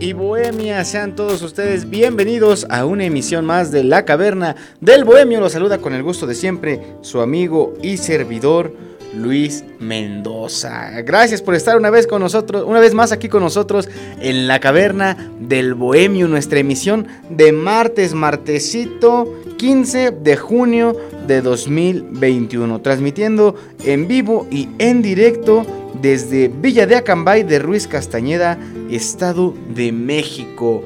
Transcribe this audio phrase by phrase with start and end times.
[0.00, 5.40] Y bohemias, sean todos ustedes bienvenidos a una emisión más de La Caverna del Bohemio.
[5.40, 8.72] Los saluda con el gusto de siempre su amigo y servidor
[9.16, 11.00] Luis Mendoza.
[11.02, 13.88] Gracias por estar una vez con nosotros, una vez más aquí con nosotros
[14.20, 22.80] en La Caverna del Bohemio, nuestra emisión de martes, martesito 15 de junio de 2021,
[22.82, 25.64] transmitiendo en vivo y en directo
[26.00, 28.58] desde Villa de Acambay de Ruiz Castañeda,
[28.90, 30.84] Estado de México.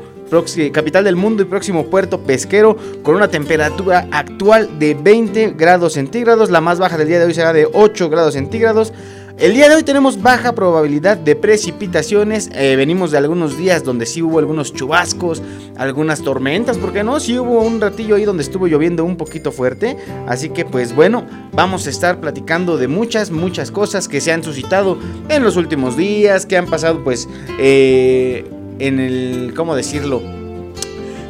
[0.73, 6.51] Capital del mundo y próximo puerto pesquero con una temperatura actual de 20 grados centígrados.
[6.51, 8.93] La más baja del día de hoy será de 8 grados centígrados.
[9.39, 12.49] El día de hoy tenemos baja probabilidad de precipitaciones.
[12.55, 15.43] Eh, venimos de algunos días donde sí hubo algunos chubascos,
[15.77, 19.97] algunas tormentas, porque no, sí hubo un ratillo ahí donde estuvo lloviendo un poquito fuerte.
[20.29, 24.45] Así que pues bueno, vamos a estar platicando de muchas, muchas cosas que se han
[24.45, 24.97] suscitado
[25.29, 27.29] en los últimos días, que han pasado pues
[27.59, 28.45] eh,
[28.81, 30.23] en el, ¿cómo decirlo?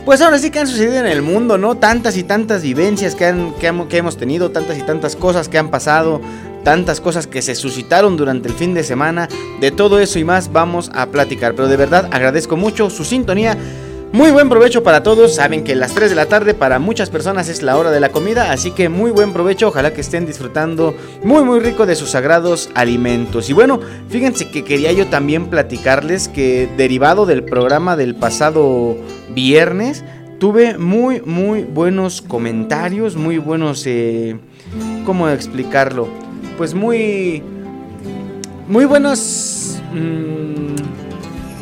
[0.05, 1.77] Pues ahora sí que han sucedido en el mundo, ¿no?
[1.77, 5.71] Tantas y tantas vivencias que, que, que hemos tenido, tantas y tantas cosas que han
[5.71, 6.21] pasado,
[6.65, 9.29] tantas cosas que se suscitaron durante el fin de semana.
[9.61, 11.55] De todo eso y más vamos a platicar.
[11.55, 13.57] Pero de verdad agradezco mucho su sintonía.
[14.13, 15.37] Muy buen provecho para todos.
[15.37, 18.11] Saben que las 3 de la tarde para muchas personas es la hora de la
[18.11, 18.51] comida.
[18.51, 19.69] Así que muy buen provecho.
[19.69, 23.49] Ojalá que estén disfrutando muy muy rico de sus sagrados alimentos.
[23.51, 28.97] Y bueno, fíjense que quería yo también platicarles que derivado del programa del pasado
[29.31, 30.05] viernes,
[30.39, 33.17] tuve muy muy buenos comentarios.
[33.17, 33.87] Muy buenos...
[33.87, 34.39] Eh,
[35.05, 36.09] ¿Cómo explicarlo?
[36.61, 37.43] pues muy
[38.69, 40.75] muy buenos mmm,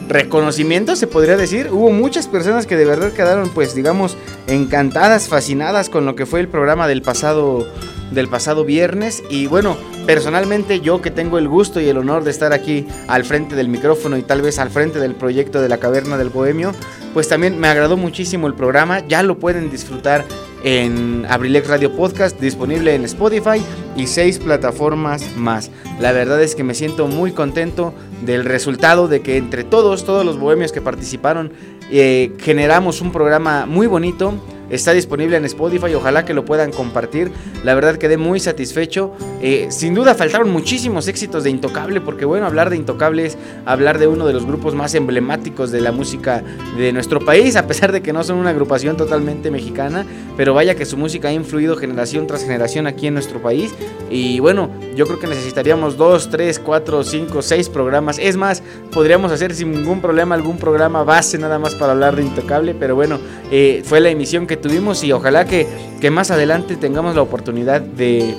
[0.09, 1.69] reconocimientos se podría decir.
[1.71, 6.41] Hubo muchas personas que de verdad quedaron pues digamos encantadas fascinadas con lo que fue
[6.41, 7.67] el programa del pasado
[8.11, 9.23] del pasado viernes.
[9.31, 9.77] Y bueno
[10.07, 13.69] personalmente yo que tengo el gusto y el honor de estar aquí al frente del
[13.69, 16.73] micrófono y tal vez al frente del proyecto de la caverna del bohemio
[17.13, 19.07] pues también me agradó muchísimo el programa.
[19.07, 20.25] Ya lo pueden disfrutar
[20.65, 23.63] en Abrilex Radio Podcast, disponible en Spotify
[23.97, 25.71] y seis plataformas más.
[26.01, 30.25] La verdad es que me siento muy contento del resultado de que entre todos, todos
[30.25, 31.53] los bohemios que participaron,
[31.91, 34.35] eh, generamos un programa muy bonito
[34.71, 37.31] Está disponible en Spotify, ojalá que lo puedan compartir.
[37.65, 39.13] La verdad quedé muy satisfecho.
[39.41, 43.99] Eh, sin duda faltaron muchísimos éxitos de Intocable, porque bueno, hablar de Intocable es hablar
[43.99, 46.43] de uno de los grupos más emblemáticos de la música
[46.77, 50.05] de nuestro país, a pesar de que no son una agrupación totalmente mexicana,
[50.37, 53.75] pero vaya que su música ha influido generación tras generación aquí en nuestro país.
[54.11, 58.19] Y bueno, yo creo que necesitaríamos dos, tres, cuatro, cinco, seis programas.
[58.19, 58.63] Es más,
[58.93, 62.95] podríamos hacer sin ningún problema algún programa base nada más para hablar de Intocable, pero
[62.95, 63.19] bueno,
[63.51, 65.67] eh, fue la emisión que tuvimos y ojalá que,
[66.01, 68.35] que más adelante tengamos la oportunidad de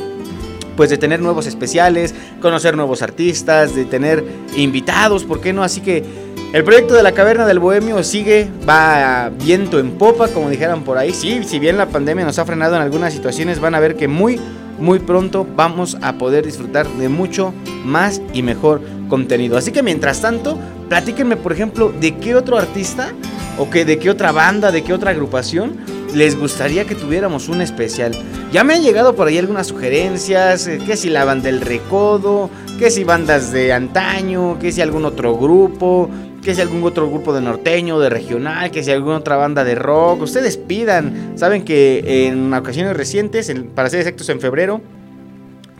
[0.79, 4.23] pues de tener nuevos especiales, conocer nuevos artistas, de tener
[4.55, 5.61] invitados, ¿por qué no?
[5.61, 6.05] Así que
[6.53, 10.97] el proyecto de la Caverna del Bohemio sigue, va viento en popa, como dijeran por
[10.97, 11.11] ahí.
[11.11, 14.07] Sí, si bien la pandemia nos ha frenado en algunas situaciones, van a ver que
[14.07, 14.39] muy,
[14.79, 19.57] muy pronto vamos a poder disfrutar de mucho más y mejor contenido.
[19.57, 20.57] Así que mientras tanto,
[20.87, 23.11] platíquenme, por ejemplo, de qué otro artista
[23.57, 27.61] o que de qué otra banda, de qué otra agrupación les gustaría que tuviéramos un
[27.61, 28.11] especial.
[28.51, 32.49] Ya me han llegado por ahí algunas sugerencias, eh, que si la banda del Recodo,
[32.77, 36.09] que si bandas de antaño, que si algún otro grupo,
[36.41, 39.75] que si algún otro grupo de norteño, de regional, que si alguna otra banda de
[39.75, 40.21] rock.
[40.21, 41.33] Ustedes pidan.
[41.35, 44.81] Saben que en ocasiones recientes, para ser exactos en febrero,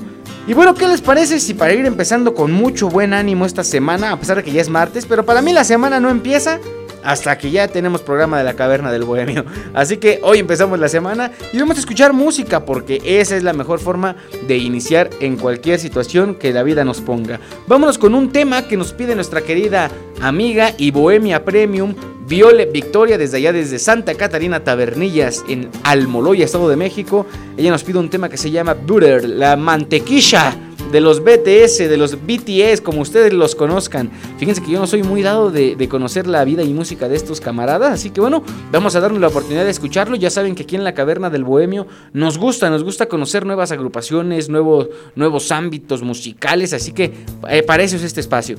[0.48, 4.12] Y bueno, ¿qué les parece si para ir empezando con mucho buen ánimo esta semana,
[4.12, 6.58] a pesar de que ya es martes, pero para mí la semana no empieza
[7.02, 9.44] hasta que ya tenemos programa de la caverna del bohemio.
[9.74, 13.52] Así que hoy empezamos la semana y vamos a escuchar música porque esa es la
[13.52, 14.16] mejor forma
[14.46, 17.40] de iniciar en cualquier situación que la vida nos ponga.
[17.66, 19.90] Vámonos con un tema que nos pide nuestra querida
[20.20, 21.94] amiga y bohemia premium
[22.28, 27.24] Viole Victoria desde allá, desde Santa Catarina Tabernillas, en Almoloya, Estado de México.
[27.56, 31.96] Ella nos pide un tema que se llama Butter, la mantequilla de los BTS, de
[31.96, 34.10] los BTS, como ustedes los conozcan.
[34.38, 37.40] Fíjense que yo no soy muy dado de, conocer la vida y música de estos
[37.40, 40.16] camaradas, así que bueno, vamos a darle la oportunidad de escucharlo.
[40.16, 43.72] Ya saben que aquí en la Caverna del Bohemio nos gusta, nos gusta conocer nuevas
[43.72, 47.12] agrupaciones, nuevos, nuevos ámbitos musicales, así que
[47.48, 48.56] eh, para eso es este espacio.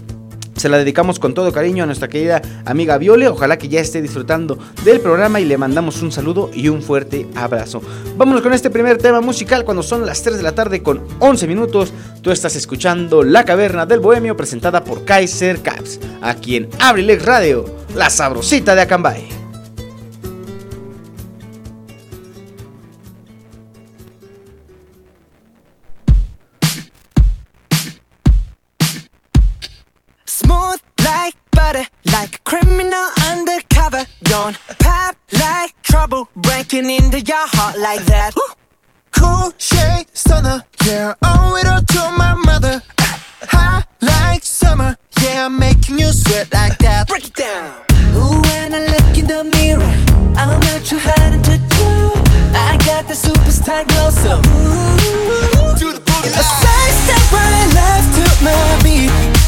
[0.59, 3.29] Se la dedicamos con todo cariño a nuestra querida amiga Viole.
[3.29, 7.25] Ojalá que ya esté disfrutando del programa y le mandamos un saludo y un fuerte
[7.33, 7.81] abrazo.
[8.17, 11.47] Vámonos con este primer tema musical cuando son las 3 de la tarde con 11
[11.47, 11.93] minutos.
[12.21, 17.63] Tú estás escuchando La Caverna del Bohemio presentada por Kaiser Caps, aquí en Abrilex Radio,
[17.95, 19.48] la sabrosita de Acambay.
[36.69, 38.33] Breaking into your heart like that.
[39.11, 42.81] Cool shade stunner, yeah, owe it all to my mother.
[43.41, 47.07] Hot like summer, yeah, I'm making you sweat like that.
[47.07, 47.73] Break it down.
[48.15, 49.93] Ooh, when I look in the mirror,
[50.37, 51.87] I'm not too hard to do.
[52.53, 56.29] I got the superstar glow, so ooh, do the boogie.
[56.29, 59.38] A side step right left to my beat.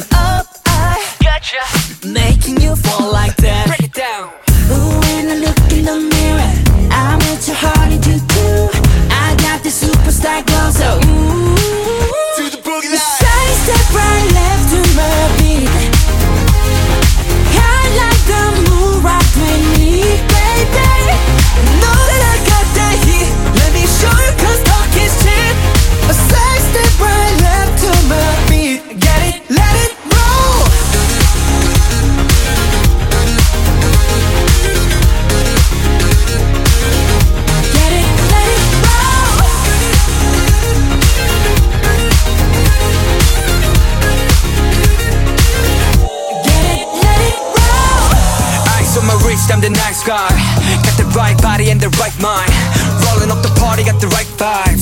[0.00, 0.08] crazy.
[0.12, 1.88] Up, I got gotcha.
[1.88, 1.93] you.
[53.94, 54.73] Got the right vibes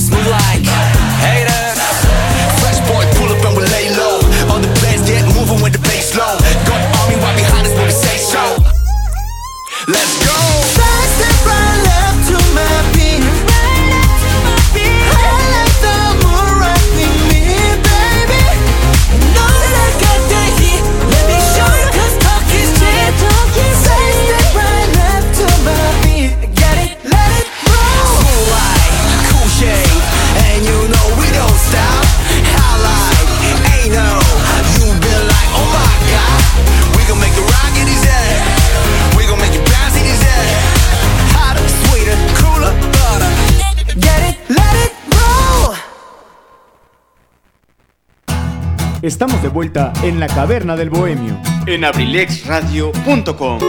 [49.03, 51.37] Estamos de vuelta en la caverna del bohemio.
[51.67, 53.59] En abrilexradio.com.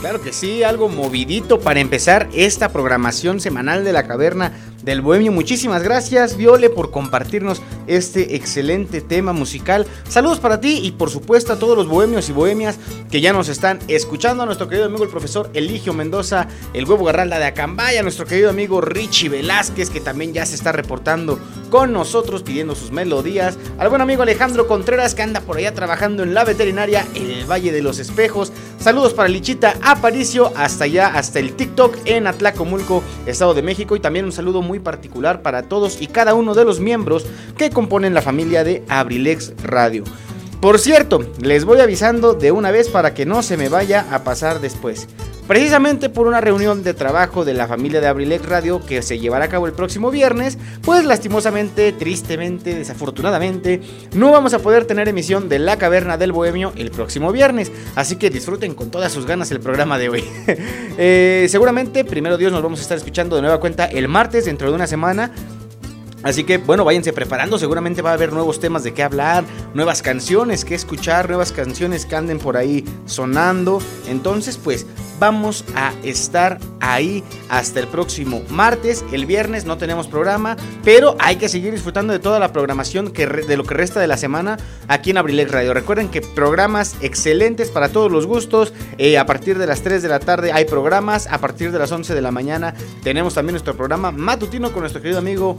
[0.00, 4.50] Claro que sí, algo movidito para empezar esta programación semanal de la caverna
[4.82, 5.32] del Bohemio.
[5.32, 9.86] Muchísimas gracias, Viole, por compartirnos este excelente tema musical.
[10.08, 12.78] Saludos para ti y por supuesto a todos los bohemios y bohemias
[13.10, 14.42] que ya nos están escuchando.
[14.42, 18.26] A nuestro querido amigo el profesor Eligio Mendoza, el huevo Garralda de Acambaya, a nuestro
[18.26, 21.38] querido amigo Richie Velázquez, que también ya se está reportando
[21.70, 23.58] con nosotros pidiendo sus melodías.
[23.78, 27.50] Al buen amigo Alejandro Contreras, que anda por allá trabajando en la veterinaria en el
[27.50, 28.52] Valle de los Espejos.
[28.78, 33.96] Saludos para Lichita Aparicio, hasta allá, hasta el TikTok en Atlacomulco, Estado de México.
[33.96, 37.70] Y también un saludo muy particular para todos y cada uno de los miembros que
[37.70, 40.04] componen la familia de Abrilex Radio.
[40.60, 44.24] Por cierto, les voy avisando de una vez para que no se me vaya a
[44.24, 45.06] pasar después.
[45.48, 49.46] Precisamente por una reunión de trabajo de la familia de Abrilex Radio que se llevará
[49.46, 53.80] a cabo el próximo viernes, pues lastimosamente, tristemente, desafortunadamente,
[54.12, 57.72] no vamos a poder tener emisión de La Caverna del Bohemio el próximo viernes.
[57.94, 60.24] Así que disfruten con todas sus ganas el programa de hoy.
[61.00, 64.68] Eh, seguramente, primero Dios, nos vamos a estar escuchando de nueva cuenta el martes dentro
[64.68, 65.30] de una semana.
[66.22, 69.44] Así que bueno, váyanse preparando, seguramente va a haber nuevos temas de qué hablar,
[69.74, 73.80] nuevas canciones que escuchar, nuevas canciones que anden por ahí sonando.
[74.08, 74.86] Entonces pues
[75.20, 79.04] vamos a estar ahí hasta el próximo martes.
[79.12, 83.26] El viernes no tenemos programa, pero hay que seguir disfrutando de toda la programación que
[83.26, 84.58] de lo que resta de la semana
[84.88, 85.74] aquí en Abrilex Radio.
[85.74, 88.72] Recuerden que programas excelentes para todos los gustos.
[88.98, 91.92] Eh, a partir de las 3 de la tarde hay programas, a partir de las
[91.92, 95.56] 11 de la mañana tenemos también nuestro programa matutino con nuestro querido amigo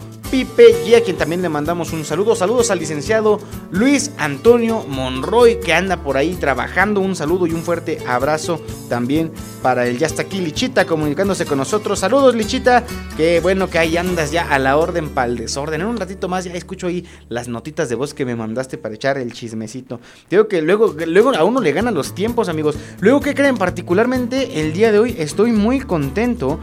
[0.49, 2.35] Pipe y a quien también le mandamos un saludo.
[2.35, 3.39] Saludos al licenciado
[3.71, 7.01] Luis Antonio Monroy, que anda por ahí trabajando.
[7.01, 11.57] Un saludo y un fuerte abrazo también para el Ya está aquí Lichita comunicándose con
[11.57, 11.99] nosotros.
[11.99, 12.83] Saludos Lichita,
[13.17, 15.81] que bueno que ahí andas ya a la orden para el desorden.
[15.81, 18.95] En un ratito más ya escucho ahí las notitas de voz que me mandaste para
[18.95, 19.99] echar el chismecito.
[20.29, 22.77] Digo que luego, luego a uno le ganan los tiempos, amigos.
[22.99, 23.57] Luego, ¿qué creen?
[23.57, 26.59] Particularmente el día de hoy estoy muy contento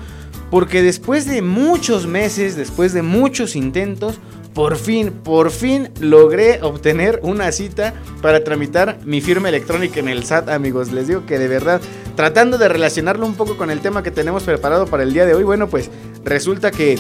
[0.57, 4.19] porque después de muchos meses, después de muchos intentos,
[4.55, 10.25] por fin, por fin logré obtener una cita para tramitar mi firma electrónica en el
[10.25, 10.93] SAT, amigos.
[10.93, 11.83] Les digo que de verdad,
[12.15, 15.35] tratando de relacionarlo un poco con el tema que tenemos preparado para el día de
[15.35, 15.91] hoy, bueno, pues
[16.25, 16.99] resulta que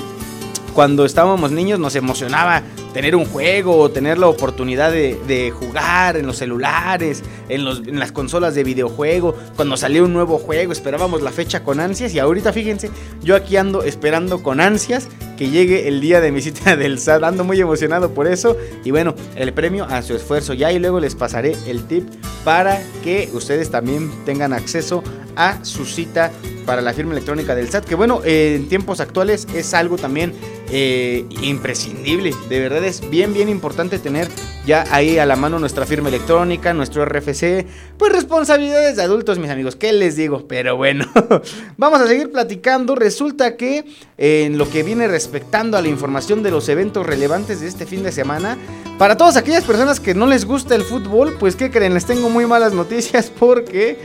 [0.74, 2.62] cuando estábamos niños nos emocionaba
[2.96, 8.10] tener un juego o tener la oportunidad de, jugar en los celulares, en, en, las
[8.10, 9.36] consolas de videojuego.
[9.54, 12.88] Cuando salió un nuevo juego esperábamos la fecha con ansias y ahorita fíjense,
[13.22, 17.22] yo aquí ando esperando con ansias que llegue el día de mi cita del SAT.
[17.24, 20.98] Ando muy emocionado por eso y bueno, el premio a su esfuerzo ya y luego
[20.98, 22.08] les pasaré el tip
[22.44, 25.04] para que ustedes también tengan acceso
[25.36, 26.32] a su cita
[26.64, 30.32] para la firma electrónica del SAT, que bueno, en tiempos actuales es algo también
[30.70, 32.34] eh, imprescindible.
[32.48, 34.28] De verdad es bien, bien importante tener
[34.66, 37.66] ya ahí a la mano nuestra firma electrónica, nuestro RFC.
[37.98, 40.46] Pues responsabilidades de adultos, mis amigos, ¿qué les digo?
[40.48, 41.06] Pero bueno,
[41.76, 42.94] vamos a seguir platicando.
[42.94, 43.84] Resulta que
[44.18, 48.02] en lo que viene respectando a la información de los eventos relevantes de este fin
[48.02, 48.56] de semana,
[48.98, 51.92] para todas aquellas personas que no les gusta el fútbol, pues ¿qué creen?
[51.92, 53.98] Les tengo muy malas noticias porque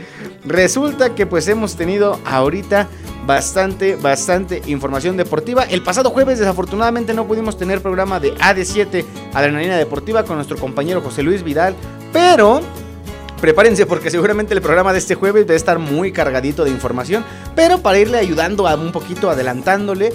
[0.44, 2.88] resulta que pues hemos tenido ahorita
[3.26, 5.64] bastante, bastante información deportiva.
[5.64, 11.00] El pasado jueves desafortunadamente no pudimos tener programa de AD7 Adrenalina Deportiva con nuestro compañero
[11.00, 11.74] José Luis Vidal,
[12.12, 12.60] pero
[13.42, 17.24] prepárense porque seguramente el programa de este jueves debe estar muy cargadito de información,
[17.56, 20.12] pero para irle ayudando a un poquito, adelantándole,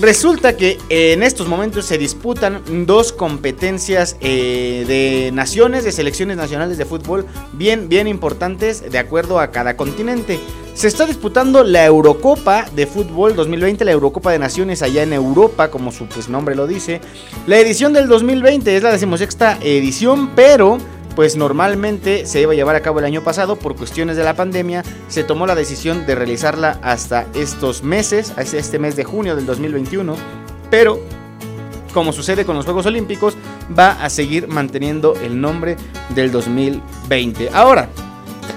[0.00, 6.78] Resulta que en estos momentos se disputan dos competencias eh, de naciones, de selecciones nacionales
[6.78, 10.40] de fútbol, bien, bien importantes de acuerdo a cada continente.
[10.72, 15.70] Se está disputando la Eurocopa de Fútbol 2020, la Eurocopa de Naciones allá en Europa,
[15.70, 17.02] como su pues, nombre lo dice.
[17.46, 20.78] La edición del 2020 es la decimosexta edición, pero
[21.16, 24.34] pues normalmente se iba a llevar a cabo el año pasado por cuestiones de la
[24.34, 29.36] pandemia, se tomó la decisión de realizarla hasta estos meses, hasta este mes de junio
[29.36, 30.14] del 2021,
[30.70, 31.00] pero
[31.92, 33.36] como sucede con los Juegos Olímpicos,
[33.76, 35.76] va a seguir manteniendo el nombre
[36.14, 37.50] del 2020.
[37.52, 37.88] Ahora,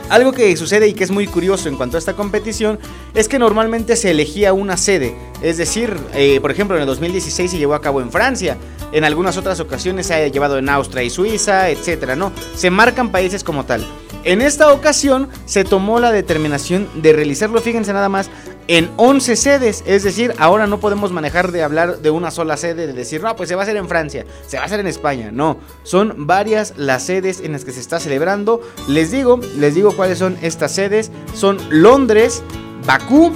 [0.09, 2.79] algo que sucede y que es muy curioso en cuanto a esta competición
[3.13, 5.15] es que normalmente se elegía una sede.
[5.41, 8.57] Es decir, eh, por ejemplo, en el 2016 se llevó a cabo en Francia.
[8.91, 12.31] En algunas otras ocasiones se ha llevado en Austria y Suiza, etcétera, ¿no?
[12.55, 13.85] Se marcan países como tal.
[14.23, 18.29] En esta ocasión se tomó la determinación de realizarlo, fíjense nada más,
[18.67, 19.83] en 11 sedes.
[19.85, 23.35] Es decir, ahora no podemos manejar de hablar de una sola sede, de decir, no,
[23.35, 25.29] pues se va a hacer en Francia, se va a hacer en España.
[25.31, 28.61] No, son varias las sedes en las que se está celebrando.
[28.87, 31.11] Les digo, les digo cuáles son estas sedes.
[31.33, 32.43] Son Londres,
[32.85, 33.31] Bakú,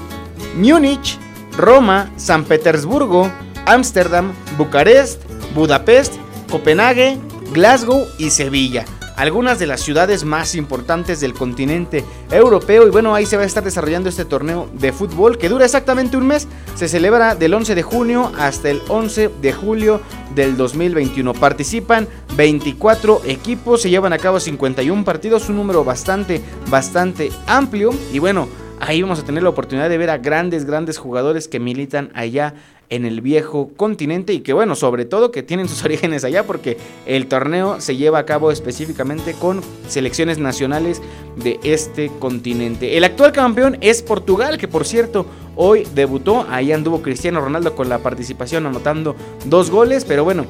[0.55, 1.17] Múnich,
[1.55, 3.31] Roma, San Petersburgo,
[3.65, 5.21] Ámsterdam, Bucarest,
[5.53, 6.15] Budapest
[6.49, 7.17] Copenhague,
[7.53, 8.85] Glasgow y Sevilla
[9.17, 12.87] algunas de las ciudades más importantes del continente europeo.
[12.87, 16.15] Y bueno, ahí se va a estar desarrollando este torneo de fútbol que dura exactamente
[16.15, 16.47] un mes.
[16.75, 20.01] Se celebra del 11 de junio hasta el 11 de julio
[20.35, 21.33] del 2021.
[21.33, 27.89] Participan 24 equipos, se llevan a cabo 51 partidos, un número bastante, bastante amplio.
[28.13, 28.47] Y bueno,
[28.79, 32.53] ahí vamos a tener la oportunidad de ver a grandes, grandes jugadores que militan allá
[32.89, 36.77] en el viejo continente y que bueno, sobre todo que tienen sus orígenes allá porque
[37.05, 41.01] el torneo se lleva a cabo específicamente con selecciones nacionales
[41.35, 42.97] de este continente.
[42.97, 45.25] El actual campeón es Portugal, que por cierto
[45.55, 49.15] hoy debutó, ahí anduvo Cristiano Ronaldo con la participación anotando
[49.45, 50.45] dos goles, pero bueno,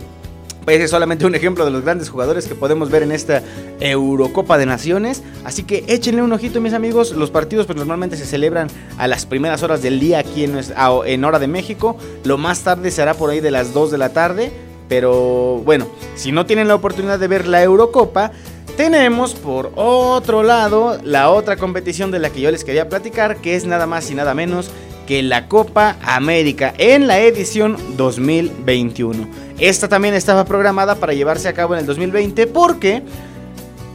[0.76, 3.42] ese es solamente un ejemplo de los grandes jugadores que podemos ver en esta
[3.80, 5.24] Eurocopa de Naciones.
[5.46, 7.12] Así que échenle un ojito, mis amigos.
[7.12, 10.60] Los partidos pues normalmente se celebran a las primeras horas del día aquí en,
[11.06, 11.98] en hora de México.
[12.26, 14.52] Lo más tarde será por ahí de las 2 de la tarde.
[14.90, 18.32] Pero bueno, si no tienen la oportunidad de ver la Eurocopa,
[18.76, 23.56] tenemos por otro lado la otra competición de la que yo les quería platicar, que
[23.56, 24.70] es nada más y nada menos
[25.08, 29.28] que la Copa América en la edición 2021.
[29.58, 33.02] Esta también estaba programada para llevarse a cabo en el 2020 porque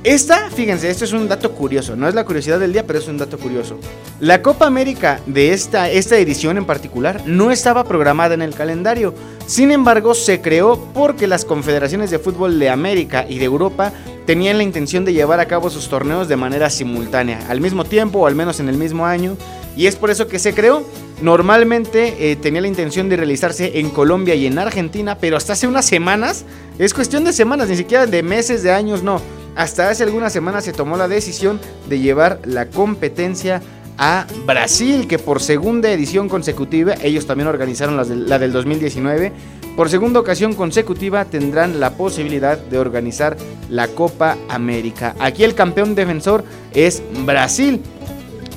[0.04, 3.06] esta, fíjense, esto es un dato curioso, no es la curiosidad del día, pero es
[3.06, 3.78] un dato curioso.
[4.18, 9.14] La Copa América de esta, esta edición en particular no estaba programada en el calendario,
[9.46, 13.92] sin embargo se creó porque las confederaciones de fútbol de América y de Europa
[14.26, 18.20] tenían la intención de llevar a cabo sus torneos de manera simultánea, al mismo tiempo
[18.20, 19.36] o al menos en el mismo año,
[19.76, 20.84] y es por eso que se creó.
[21.20, 25.66] Normalmente eh, tenía la intención de realizarse en Colombia y en Argentina, pero hasta hace
[25.66, 26.44] unas semanas,
[26.78, 29.20] es cuestión de semanas, ni siquiera de meses, de años, no.
[29.54, 33.62] Hasta hace algunas semanas se tomó la decisión de llevar la competencia
[33.98, 39.32] a Brasil, que por segunda edición consecutiva, ellos también organizaron la, la del 2019,
[39.76, 43.36] por segunda ocasión consecutiva tendrán la posibilidad de organizar
[43.70, 45.14] la Copa América.
[45.18, 47.80] Aquí el campeón defensor es Brasil.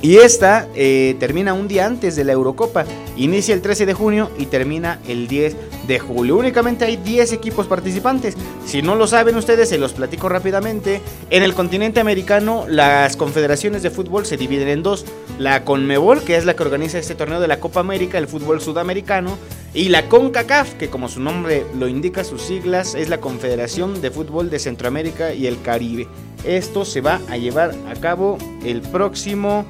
[0.02, 2.84] Y esta eh, termina un día antes de la Eurocopa.
[3.16, 5.56] Inicia el 13 de junio y termina el 10
[5.86, 6.36] de julio.
[6.36, 8.36] Únicamente hay 10 equipos participantes.
[8.66, 11.00] Si no lo saben ustedes, se los platico rápidamente.
[11.30, 15.06] En el continente americano, las confederaciones de fútbol se dividen en dos.
[15.38, 18.60] La CONMEBOL, que es la que organiza este torneo de la Copa América, el fútbol
[18.60, 19.38] sudamericano.
[19.72, 24.10] Y la CONCACAF, que como su nombre lo indica, sus siglas, es la Confederación de
[24.10, 26.06] Fútbol de Centroamérica y el Caribe.
[26.44, 29.66] Esto se va a llevar a cabo el próximo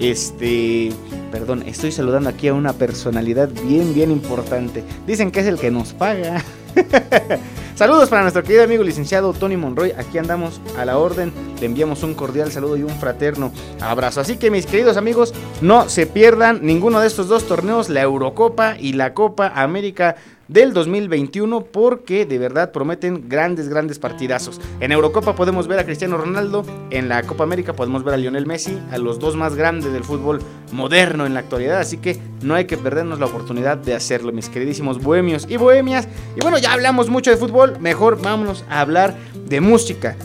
[0.00, 0.90] este,
[1.30, 4.82] perdón, estoy saludando aquí a una personalidad bien, bien importante.
[5.06, 6.42] Dicen que es el que nos paga.
[7.74, 9.92] Saludos para nuestro querido amigo licenciado Tony Monroy.
[9.92, 11.32] Aquí andamos a la orden.
[11.60, 14.20] Le enviamos un cordial saludo y un fraterno abrazo.
[14.20, 18.76] Así que mis queridos amigos, no se pierdan ninguno de estos dos torneos, la Eurocopa
[18.78, 20.16] y la Copa América
[20.50, 24.60] del 2021 porque de verdad prometen grandes, grandes partidazos.
[24.80, 28.46] En Eurocopa podemos ver a Cristiano Ronaldo, en la Copa América podemos ver a Lionel
[28.46, 30.40] Messi, a los dos más grandes del fútbol
[30.72, 34.48] moderno en la actualidad, así que no hay que perdernos la oportunidad de hacerlo, mis
[34.48, 36.08] queridísimos bohemios y bohemias.
[36.34, 40.16] Y bueno, ya hablamos mucho de fútbol, mejor vámonos a hablar de música.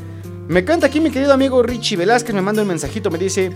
[0.48, 3.52] Me canta aquí mi querido amigo Richie Velázquez, me manda un mensajito, me dice...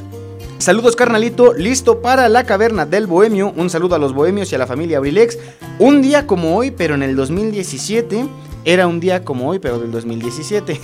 [0.57, 3.53] Saludos carnalito, listo para la caverna del bohemio.
[3.55, 5.37] Un saludo a los bohemios y a la familia Abrilex.
[5.77, 8.27] Un día como hoy, pero en el 2017.
[8.65, 10.81] Era un día como hoy, pero del 2017.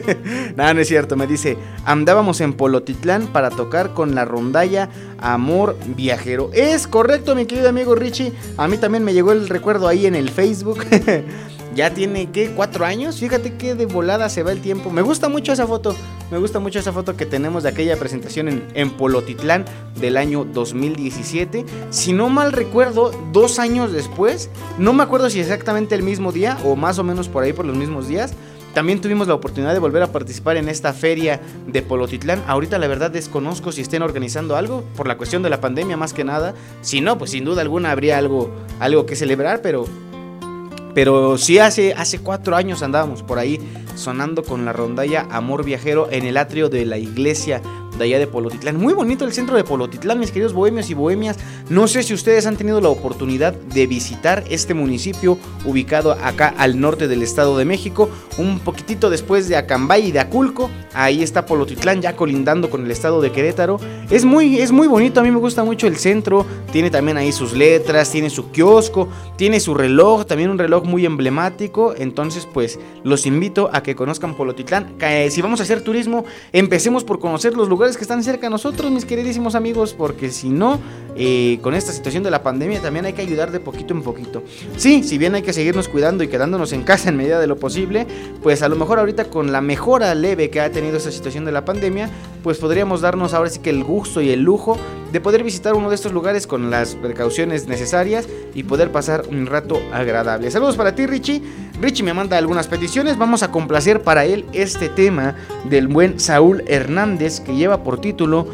[0.56, 1.16] Nada, no es cierto.
[1.16, 6.50] Me dice, andábamos en Polotitlán para tocar con la rondalla Amor Viajero.
[6.52, 8.34] Es correcto, mi querido amigo Richie.
[8.58, 10.84] A mí también me llegó el recuerdo ahí en el Facebook.
[11.74, 12.50] ya tiene, ¿qué?
[12.50, 13.18] ¿Cuatro años?
[13.18, 14.90] Fíjate que de volada se va el tiempo.
[14.90, 15.94] Me gusta mucho esa foto.
[16.30, 19.64] Me gusta mucho esa foto que tenemos de aquella presentación en, en Polotitlán
[20.00, 21.64] del año 2017.
[21.90, 26.58] Si no mal recuerdo, dos años después, no me acuerdo si exactamente el mismo día
[26.64, 28.34] o más o menos por ahí por los mismos días.
[28.74, 32.42] También tuvimos la oportunidad de volver a participar en esta feria de Polotitlán.
[32.48, 36.12] Ahorita la verdad desconozco si estén organizando algo por la cuestión de la pandemia más
[36.12, 36.54] que nada.
[36.82, 39.86] Si no, pues sin duda alguna habría algo, algo que celebrar, pero
[40.94, 43.60] pero sí hace, hace cuatro años andábamos por ahí
[43.96, 47.62] sonando con la rondalla Amor Viajero en el atrio de la iglesia
[47.98, 48.76] de allá de Polotitlán.
[48.76, 51.38] Muy bonito el centro de Polotitlán, mis queridos bohemios y bohemias.
[51.68, 56.80] No sé si ustedes han tenido la oportunidad de visitar este municipio ubicado acá al
[56.80, 60.70] norte del Estado de México, un poquitito después de Acambay y de Aculco.
[60.94, 63.78] Ahí está Polotitlán ya colindando con el estado de Querétaro.
[64.10, 66.46] Es muy, es muy bonito, a mí me gusta mucho el centro.
[66.72, 71.06] Tiene también ahí sus letras, tiene su kiosco, tiene su reloj, también un reloj muy
[71.06, 71.94] emblemático.
[71.96, 74.94] Entonces, pues los invito a que conozcan Polotitlán.
[75.30, 78.50] Si vamos a hacer turismo, empecemos por conocer los lugares lugares que están cerca de
[78.50, 80.80] nosotros, mis queridísimos amigos, porque si no,
[81.16, 84.42] eh, con esta situación de la pandemia también hay que ayudar de poquito en poquito.
[84.78, 87.58] Sí, si bien hay que seguirnos cuidando y quedándonos en casa en medida de lo
[87.58, 88.06] posible,
[88.42, 91.52] pues a lo mejor ahorita con la mejora leve que ha tenido esta situación de
[91.52, 92.08] la pandemia,
[92.42, 94.78] pues podríamos darnos ahora sí que el gusto y el lujo
[95.12, 99.46] de poder visitar uno de estos lugares con las precauciones necesarias y poder pasar un
[99.46, 100.50] rato agradable.
[100.50, 101.40] Saludos para ti, Richie.
[101.80, 103.16] Richie me manda algunas peticiones.
[103.16, 105.36] Vamos a complacer para él este tema
[105.70, 108.46] del buen Saúl Hernández que lleva por título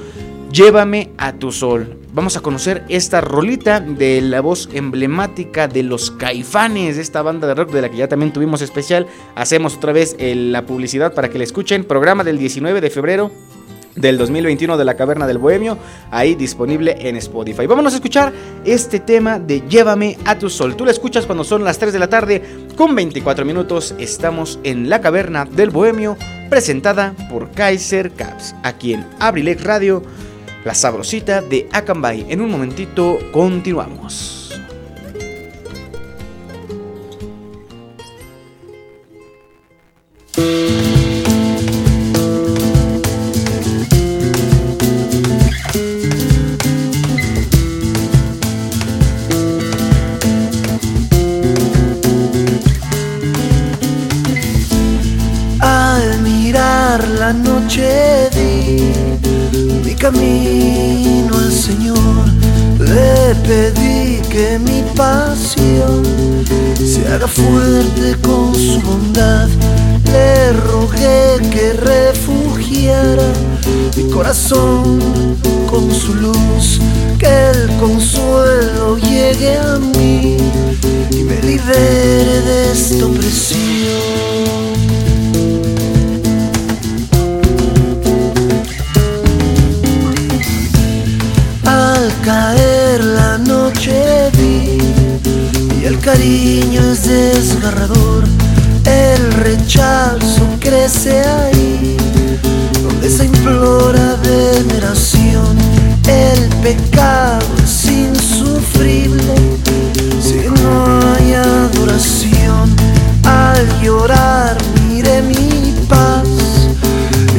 [0.53, 1.97] Llévame a tu sol.
[2.13, 7.55] Vamos a conocer esta rolita de la voz emblemática de los caifanes, esta banda de
[7.55, 9.07] rock de la que ya también tuvimos especial.
[9.37, 11.85] Hacemos otra vez la publicidad para que la escuchen.
[11.85, 13.31] Programa del 19 de febrero
[14.01, 15.79] del 2021 de la Caverna del Bohemio,
[16.11, 17.67] ahí disponible en Spotify.
[17.67, 18.33] Vámonos a escuchar
[18.65, 20.77] este tema de Llévame a tu sol.
[20.77, 22.43] Tú la escuchas cuando son las 3 de la tarde
[22.77, 23.95] con 24 minutos.
[23.99, 26.17] Estamos en la Caverna del Bohemio,
[26.49, 30.03] presentada por Kaiser Caps, aquí en Abrilex Radio,
[30.65, 32.27] la sabrosita de Acambay.
[32.29, 34.41] En un momentito continuamos.
[57.31, 58.93] La noche di
[59.85, 62.25] mi camino al Señor,
[62.79, 66.03] le pedí que mi pasión
[66.77, 69.49] se haga fuerte con su bondad,
[70.13, 73.31] le rogué que refugiara
[73.97, 74.99] mi corazón
[75.71, 76.81] con su luz,
[77.17, 80.37] que el consuelo llegue a mí
[81.13, 84.40] y me libere de esta opresión.
[92.31, 94.79] Caer la noche vi
[95.81, 98.23] y el cariño es desgarrador.
[98.85, 101.97] El rechazo crece ahí,
[102.85, 105.57] donde se implora veneración.
[106.07, 109.35] El pecado es insufrible
[110.27, 110.75] si no
[111.13, 112.67] hay adoración.
[113.25, 114.57] Al llorar
[114.89, 116.29] mire mi paz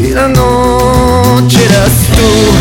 [0.04, 2.61] y la noche eras tú.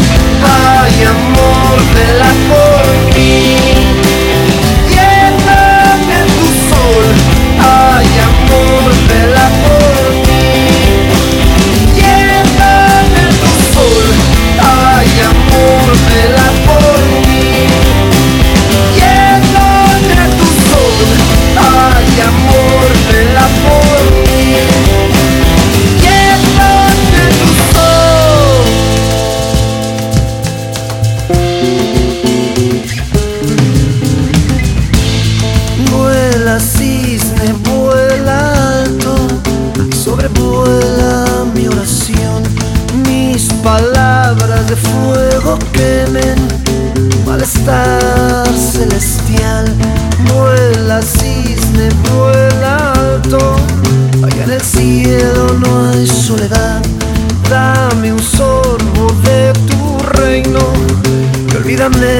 [61.80, 62.19] Y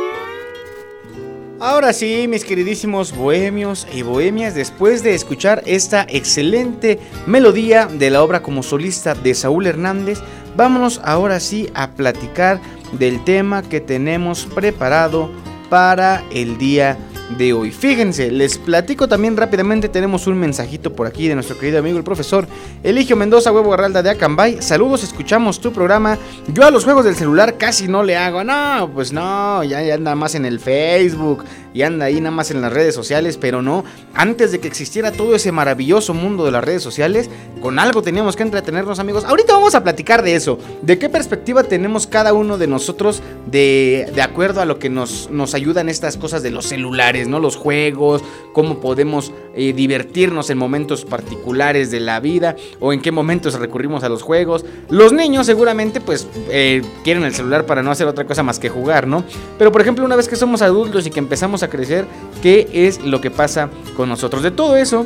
[1.63, 8.23] Ahora sí, mis queridísimos bohemios y bohemias, después de escuchar esta excelente melodía de la
[8.23, 10.17] obra como solista de Saúl Hernández,
[10.57, 12.59] vámonos ahora sí a platicar
[12.93, 15.29] del tema que tenemos preparado
[15.69, 17.10] para el día de
[17.51, 17.71] hoy.
[17.71, 22.03] Fíjense, les platico también rápidamente, tenemos un mensajito por aquí de nuestro querido amigo el
[22.03, 22.47] profesor
[22.83, 24.61] Eligio Mendoza, huevo garralda de Acambay.
[24.61, 26.17] Saludos, escuchamos tu programa.
[26.53, 29.95] Yo a los juegos del celular casi no le hago, no, pues no, ya, ya
[29.95, 33.61] anda más en el Facebook y anda ahí nada más en las redes sociales, pero
[33.61, 37.29] no, antes de que existiera todo ese maravilloso mundo de las redes sociales,
[37.61, 39.23] con algo teníamos que entretenernos amigos.
[39.25, 44.11] Ahorita vamos a platicar de eso, de qué perspectiva tenemos cada uno de nosotros de,
[44.13, 47.39] de acuerdo a lo que nos, nos ayudan estas cosas de los celulares, ¿no?
[47.39, 53.11] Los juegos, cómo podemos eh, divertirnos en momentos particulares de la vida o en qué
[53.11, 54.65] momentos recurrimos a los juegos.
[54.89, 58.69] Los niños seguramente pues eh, quieren el celular para no hacer otra cosa más que
[58.69, 59.23] jugar, ¿no?
[59.57, 62.05] Pero por ejemplo una vez que somos adultos y que empezamos a crecer,
[62.41, 64.43] ¿qué es lo que pasa con nosotros?
[64.43, 65.05] De todo eso,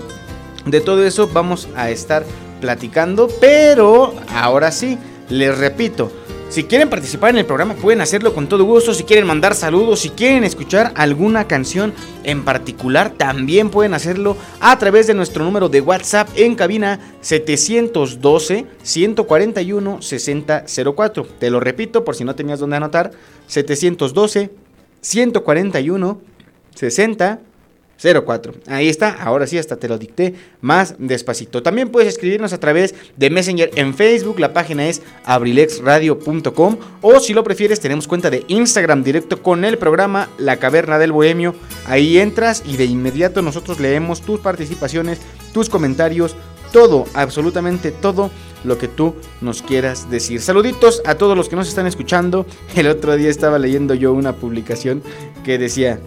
[0.65, 2.25] de todo eso vamos a estar
[2.61, 4.97] platicando, pero ahora sí,
[5.29, 6.11] les repito,
[6.49, 10.01] si quieren participar en el programa pueden hacerlo con todo gusto, si quieren mandar saludos,
[10.01, 15.69] si quieren escuchar alguna canción en particular, también pueden hacerlo a través de nuestro número
[15.69, 21.27] de WhatsApp en cabina 712 141 6004.
[21.39, 23.11] Te lo repito por si no tenías dónde anotar,
[23.47, 24.51] 712
[25.01, 26.21] 141
[26.75, 27.39] 60
[28.01, 28.53] 04.
[28.67, 31.63] Ahí está, ahora sí, hasta te lo dicté más despacito.
[31.63, 37.33] También puedes escribirnos a través de Messenger en Facebook, la página es abrilexradio.com o si
[37.33, 41.55] lo prefieres tenemos cuenta de Instagram directo con el programa La Caverna del Bohemio.
[41.85, 45.19] Ahí entras y de inmediato nosotros leemos tus participaciones,
[45.53, 46.35] tus comentarios,
[46.71, 48.31] todo, absolutamente todo
[48.63, 50.41] lo que tú nos quieras decir.
[50.41, 52.45] Saluditos a todos los que nos están escuchando.
[52.75, 55.01] El otro día estaba leyendo yo una publicación
[55.43, 55.99] que decía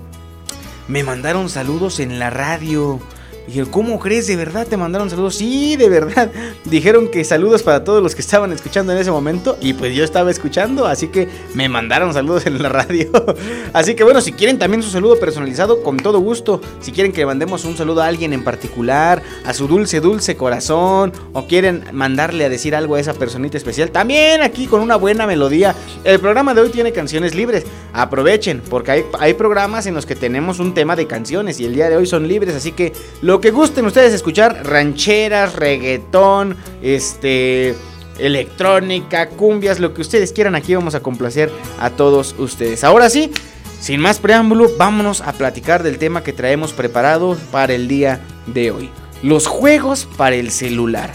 [0.89, 2.99] me mandaron saludos en la radio.
[3.49, 4.27] Dije, ¿cómo crees?
[4.27, 5.37] ¿De verdad te mandaron saludos?
[5.37, 6.31] Sí, de verdad.
[6.67, 9.57] Dijeron que saludos para todos los que estaban escuchando en ese momento.
[9.63, 13.09] Y pues yo estaba escuchando, así que me mandaron saludos en la radio.
[13.73, 16.61] Así que bueno, si quieren también su saludo personalizado, con todo gusto.
[16.81, 20.37] Si quieren que le mandemos un saludo a alguien en particular, a su dulce, dulce
[20.37, 24.97] corazón, o quieren mandarle a decir algo a esa personita especial, también aquí con una
[24.97, 25.75] buena melodía.
[26.05, 27.65] El programa de hoy tiene canciones libres.
[27.95, 31.75] Aprovechen, porque hay, hay programas en los que tenemos un tema de canciones y el
[31.75, 37.75] día de hoy son libres, así que lo que gusten ustedes escuchar, rancheras, reggaetón, este,
[38.19, 42.85] electrónica, cumbias, lo que ustedes quieran, aquí vamos a complacer a todos ustedes.
[42.85, 43.31] Ahora sí,
[43.81, 48.71] sin más preámbulo, vámonos a platicar del tema que traemos preparado para el día de
[48.71, 48.91] hoy.
[49.23, 51.11] Los juegos para el celular.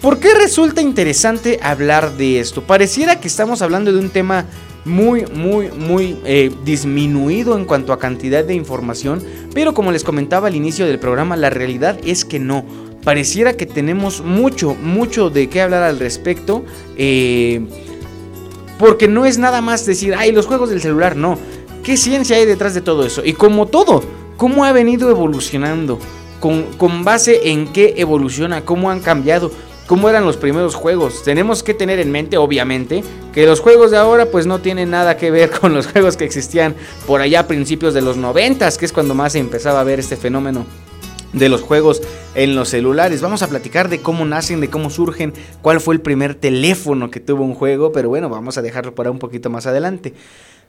[0.00, 2.62] ¿Por qué resulta interesante hablar de esto?
[2.62, 4.46] Pareciera que estamos hablando de un tema
[4.86, 9.22] muy, muy, muy eh, disminuido en cuanto a cantidad de información,
[9.52, 12.64] pero como les comentaba al inicio del programa, la realidad es que no.
[13.04, 16.64] Pareciera que tenemos mucho, mucho de qué hablar al respecto,
[16.96, 17.66] eh,
[18.78, 21.38] porque no es nada más decir, ay, los juegos del celular, no.
[21.82, 23.22] ¿Qué ciencia hay detrás de todo eso?
[23.24, 24.02] Y como todo,
[24.36, 25.98] ¿cómo ha venido evolucionando?
[26.40, 29.50] Con, con base en qué evoluciona, cómo han cambiado,
[29.86, 31.22] cómo eran los primeros juegos.
[31.22, 35.16] Tenemos que tener en mente, obviamente, que los juegos de ahora pues no tienen nada
[35.16, 36.74] que ver con los juegos que existían
[37.06, 40.00] por allá a principios de los noventas, que es cuando más se empezaba a ver
[40.00, 40.66] este fenómeno
[41.32, 42.02] de los juegos
[42.34, 43.20] en los celulares.
[43.20, 47.20] Vamos a platicar de cómo nacen, de cómo surgen, cuál fue el primer teléfono que
[47.20, 50.14] tuvo un juego, pero bueno, vamos a dejarlo para un poquito más adelante.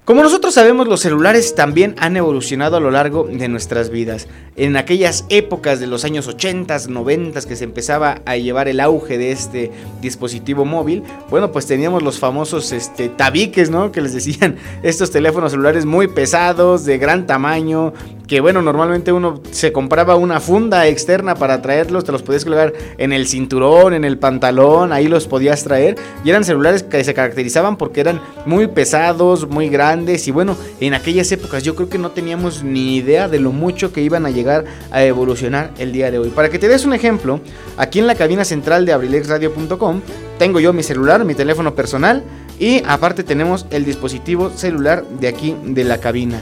[0.08, 4.30] Como nosotros sabemos, los celulares también han evolucionado a lo largo de nuestras vidas.
[4.56, 9.18] En aquellas épocas de los años 80, 90 que se empezaba a llevar el auge
[9.18, 13.92] de este dispositivo móvil, bueno, pues teníamos los famosos este, tabiques, ¿no?
[13.92, 17.92] Que les decían estos teléfonos celulares muy pesados, de gran tamaño,
[18.28, 22.72] que bueno, normalmente uno se compraba una funda externa para traerlos, te los podías colgar
[22.98, 25.98] en el cinturón, en el pantalón, ahí los podías traer.
[26.24, 30.94] Y eran celulares que se caracterizaban porque eran muy pesados, muy grandes y bueno, en
[30.94, 34.30] aquellas épocas yo creo que no teníamos ni idea de lo mucho que iban a
[34.30, 36.30] llegar a evolucionar el día de hoy.
[36.30, 37.40] Para que te des un ejemplo,
[37.78, 40.02] aquí en la cabina central de abrilexradio.com
[40.38, 42.24] tengo yo mi celular, mi teléfono personal
[42.60, 46.40] y aparte tenemos el dispositivo celular de aquí de la cabina.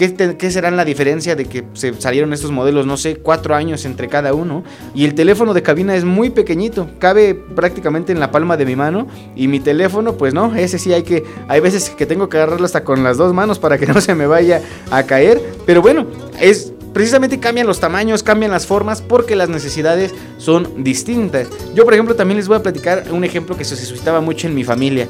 [0.00, 2.86] ¿Qué, será la diferencia de que se salieron estos modelos?
[2.86, 4.64] No sé, cuatro años entre cada uno.
[4.94, 8.76] Y el teléfono de cabina es muy pequeñito, cabe prácticamente en la palma de mi
[8.76, 9.08] mano.
[9.36, 11.24] Y mi teléfono, pues no, ese sí hay que.
[11.48, 14.14] Hay veces que tengo que agarrarlo hasta con las dos manos para que no se
[14.14, 15.38] me vaya a caer.
[15.66, 16.06] Pero bueno,
[16.40, 21.48] es precisamente cambian los tamaños, cambian las formas porque las necesidades son distintas.
[21.74, 24.54] Yo, por ejemplo, también les voy a platicar un ejemplo que se suscitaba mucho en
[24.54, 25.06] mi familia.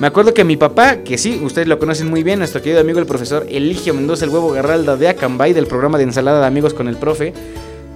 [0.00, 2.98] Me acuerdo que mi papá, que sí, ustedes lo conocen muy bien, nuestro querido amigo
[2.98, 6.74] el profesor Eligio Mendoza, el huevo Garralda de Acambay, del programa de ensalada de amigos
[6.74, 7.32] con el profe,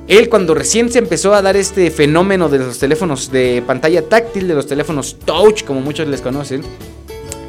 [0.06, 4.46] él cuando recién se empezó a dar este fenómeno de los teléfonos de pantalla táctil,
[4.46, 6.62] de los teléfonos touch, como muchos les conocen,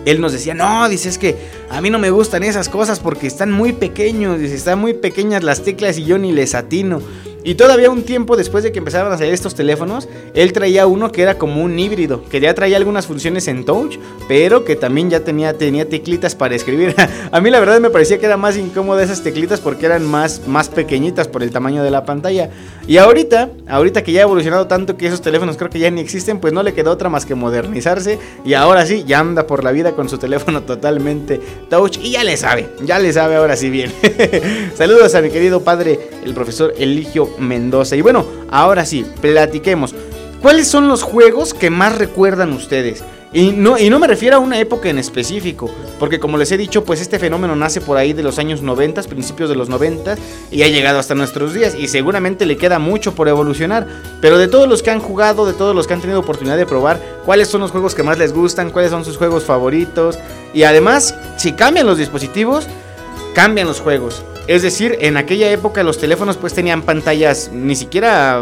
[0.06, 1.36] él nos decía, no, dice, es que
[1.70, 5.44] a mí no me gustan esas cosas porque están muy pequeños, dice, están muy pequeñas
[5.44, 7.02] las teclas y yo ni les atino.
[7.44, 11.12] Y todavía un tiempo después de que empezaron a salir estos teléfonos, él traía uno
[11.12, 13.98] que era como un híbrido, que ya traía algunas funciones en touch,
[14.28, 16.96] pero que también ya tenía, tenía teclitas para escribir.
[17.32, 20.48] a mí la verdad me parecía que era más incómoda esas teclitas porque eran más,
[20.48, 22.50] más pequeñitas por el tamaño de la pantalla.
[22.88, 26.02] Y ahorita, ahorita que ya ha evolucionado tanto que esos teléfonos creo que ya ni
[26.02, 28.20] existen, pues no le quedó otra más que modernizarse.
[28.44, 32.24] Y ahora sí, ya anda por la vida con su teléfono totalmente touch y ya
[32.24, 33.92] le sabe, ya le sabe ahora sí bien.
[34.76, 37.96] Saludos a mi querido padre, el profesor Eligio Mendoza.
[37.96, 39.94] Y bueno, ahora sí, platiquemos.
[40.42, 43.04] ¿Cuáles son los juegos que más recuerdan ustedes?
[43.32, 46.58] Y no, y no me refiero a una época en específico, porque como les he
[46.58, 50.16] dicho, pues este fenómeno nace por ahí de los años 90, principios de los 90,
[50.50, 53.86] y ha llegado hasta nuestros días, y seguramente le queda mucho por evolucionar.
[54.20, 56.66] Pero de todos los que han jugado, de todos los que han tenido oportunidad de
[56.66, 58.72] probar, ¿cuáles son los juegos que más les gustan?
[58.72, 60.18] ¿Cuáles son sus juegos favoritos?
[60.56, 62.66] Y además, si cambian los dispositivos,
[63.36, 64.24] cambian los juegos.
[64.50, 68.40] Es decir, en aquella época los teléfonos pues tenían pantallas, ni siquiera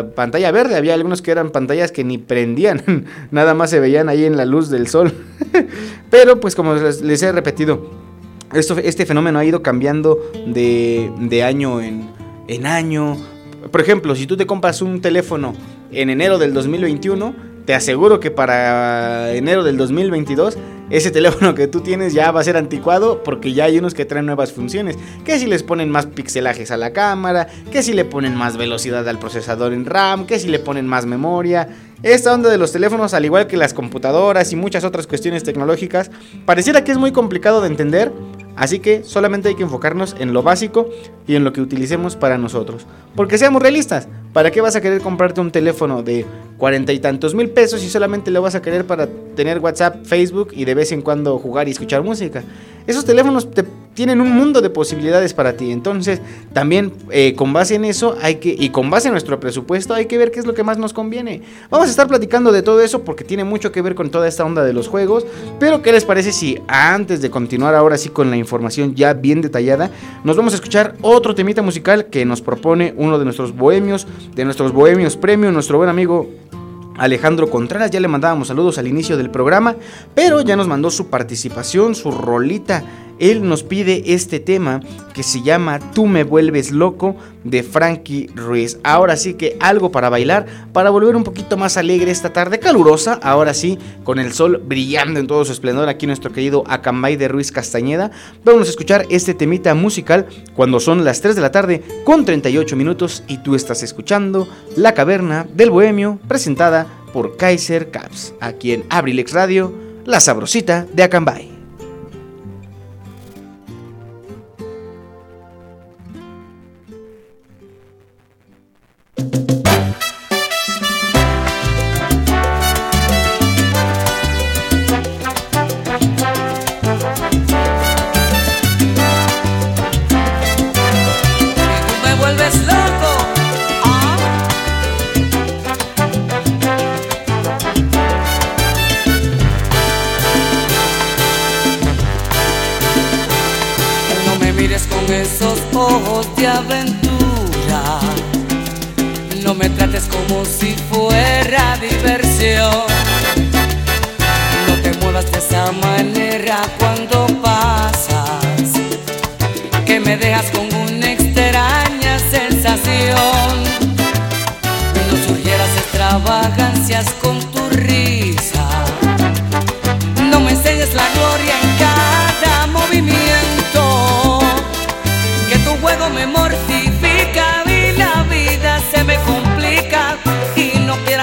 [0.00, 4.10] a, pantalla verde, había algunos que eran pantallas que ni prendían, nada más se veían
[4.10, 5.14] ahí en la luz del sol.
[6.10, 7.90] Pero pues como les, he repetido,
[8.52, 12.10] esto, este fenómeno ha ido cambiando de, de año en,
[12.48, 13.16] en año.
[13.72, 15.54] Por ejemplo, si tú te compras un teléfono
[15.90, 20.58] en enero del 2021, te aseguro que para enero del 2022
[20.90, 24.04] ese teléfono que tú tienes ya va a ser anticuado porque ya hay unos que
[24.04, 24.96] traen nuevas funciones.
[25.24, 29.08] Que si les ponen más pixelajes a la cámara, que si le ponen más velocidad
[29.08, 31.68] al procesador en RAM, que si le ponen más memoria.
[32.02, 36.10] Esta onda de los teléfonos, al igual que las computadoras y muchas otras cuestiones tecnológicas,
[36.44, 38.12] pareciera que es muy complicado de entender,
[38.56, 40.88] así que solamente hay que enfocarnos en lo básico
[41.26, 42.86] y en lo que utilicemos para nosotros.
[43.14, 46.26] Porque seamos realistas, ¿para qué vas a querer comprarte un teléfono de
[46.58, 50.48] cuarenta y tantos mil pesos y solamente lo vas a querer para tener WhatsApp, Facebook
[50.52, 52.42] y de vez en cuando jugar y escuchar música?
[52.86, 53.64] Esos teléfonos te
[53.96, 55.72] tienen un mundo de posibilidades para ti.
[55.72, 56.20] Entonces,
[56.52, 60.04] también eh, con base en eso hay que, y con base en nuestro presupuesto, hay
[60.04, 61.42] que ver qué es lo que más nos conviene.
[61.70, 64.44] Vamos a estar platicando de todo eso porque tiene mucho que ver con toda esta
[64.44, 65.26] onda de los juegos.
[65.58, 69.40] Pero, ¿qué les parece si antes de continuar ahora sí con la información ya bien
[69.40, 69.90] detallada,
[70.22, 74.44] nos vamos a escuchar otro temita musical que nos propone uno de nuestros bohemios, de
[74.44, 76.28] nuestros bohemios premium, nuestro buen amigo
[76.98, 79.76] Alejandro Contreras, ya le mandábamos saludos al inicio del programa,
[80.14, 82.84] pero ya nos mandó su participación, su rolita
[83.18, 84.80] él nos pide este tema
[85.14, 88.78] que se llama Tú me vuelves loco de Frankie Ruiz.
[88.82, 93.18] Ahora sí que algo para bailar, para volver un poquito más alegre esta tarde calurosa,
[93.22, 97.28] ahora sí, con el sol brillando en todo su esplendor aquí nuestro querido Acambay de
[97.28, 98.10] Ruiz Castañeda.
[98.44, 102.76] Vamos a escuchar este temita musical cuando son las 3 de la tarde con 38
[102.76, 108.84] minutos y tú estás escuchando La Caverna del Bohemio presentada por Kaiser Caps, aquí en
[108.90, 109.72] Abrilex Radio,
[110.04, 111.55] la sabrosita de Acambay.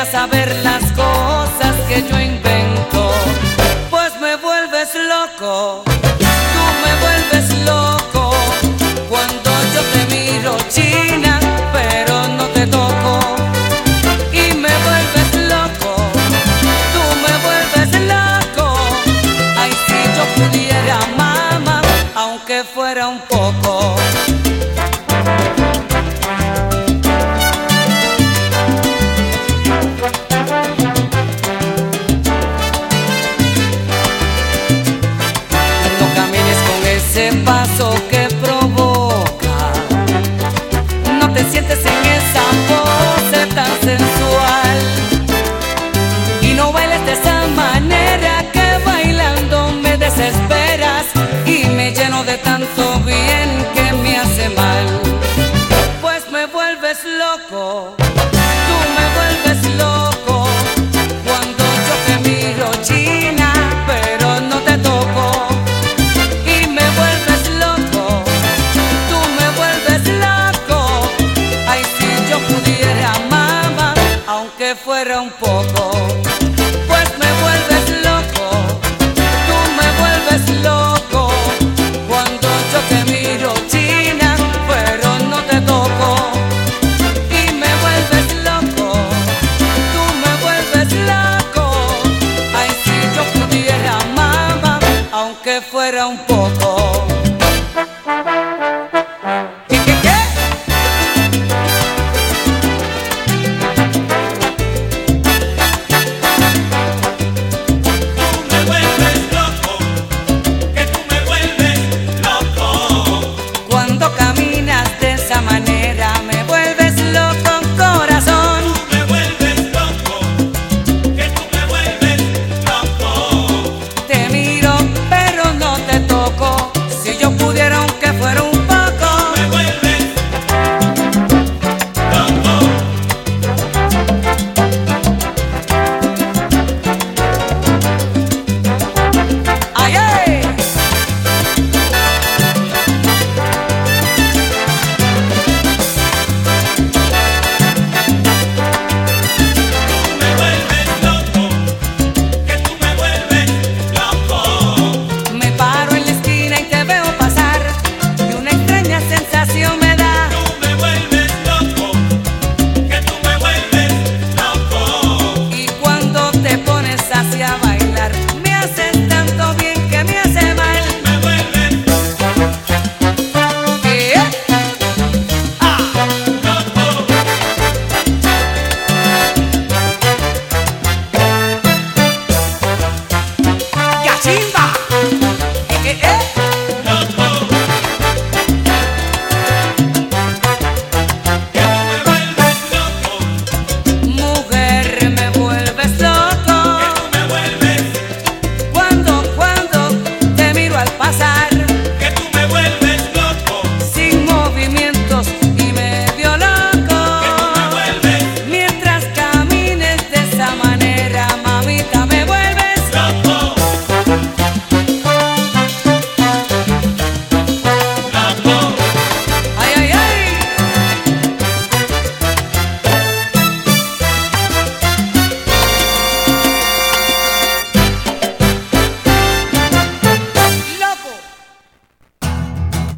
[0.06, 3.12] saber las cosas que yo invento,
[3.90, 5.93] pues me vuelves loco.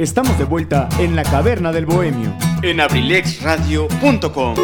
[0.06, 2.32] Estamos de vuelta en la caverna del bohemio
[2.62, 4.56] en abrilexradio.com.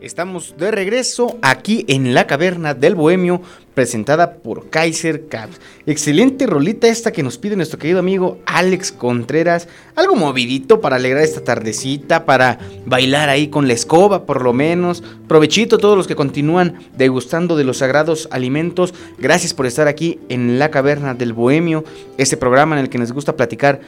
[0.00, 3.42] Estamos de regreso aquí en la caverna del bohemio,
[3.74, 5.60] presentada por Kaiser Caps.
[5.86, 9.68] Excelente rolita esta que nos pide nuestro querido amigo Alex Contreras.
[9.96, 15.02] Algo movidito para alegrar esta tardecita, para bailar ahí con la escoba por lo menos.
[15.28, 18.94] Provechito a todos los que continúan degustando de los sagrados alimentos.
[19.18, 21.84] Gracias por estar aquí en la caverna del Bohemio,
[22.18, 23.80] este programa en el que nos gusta platicar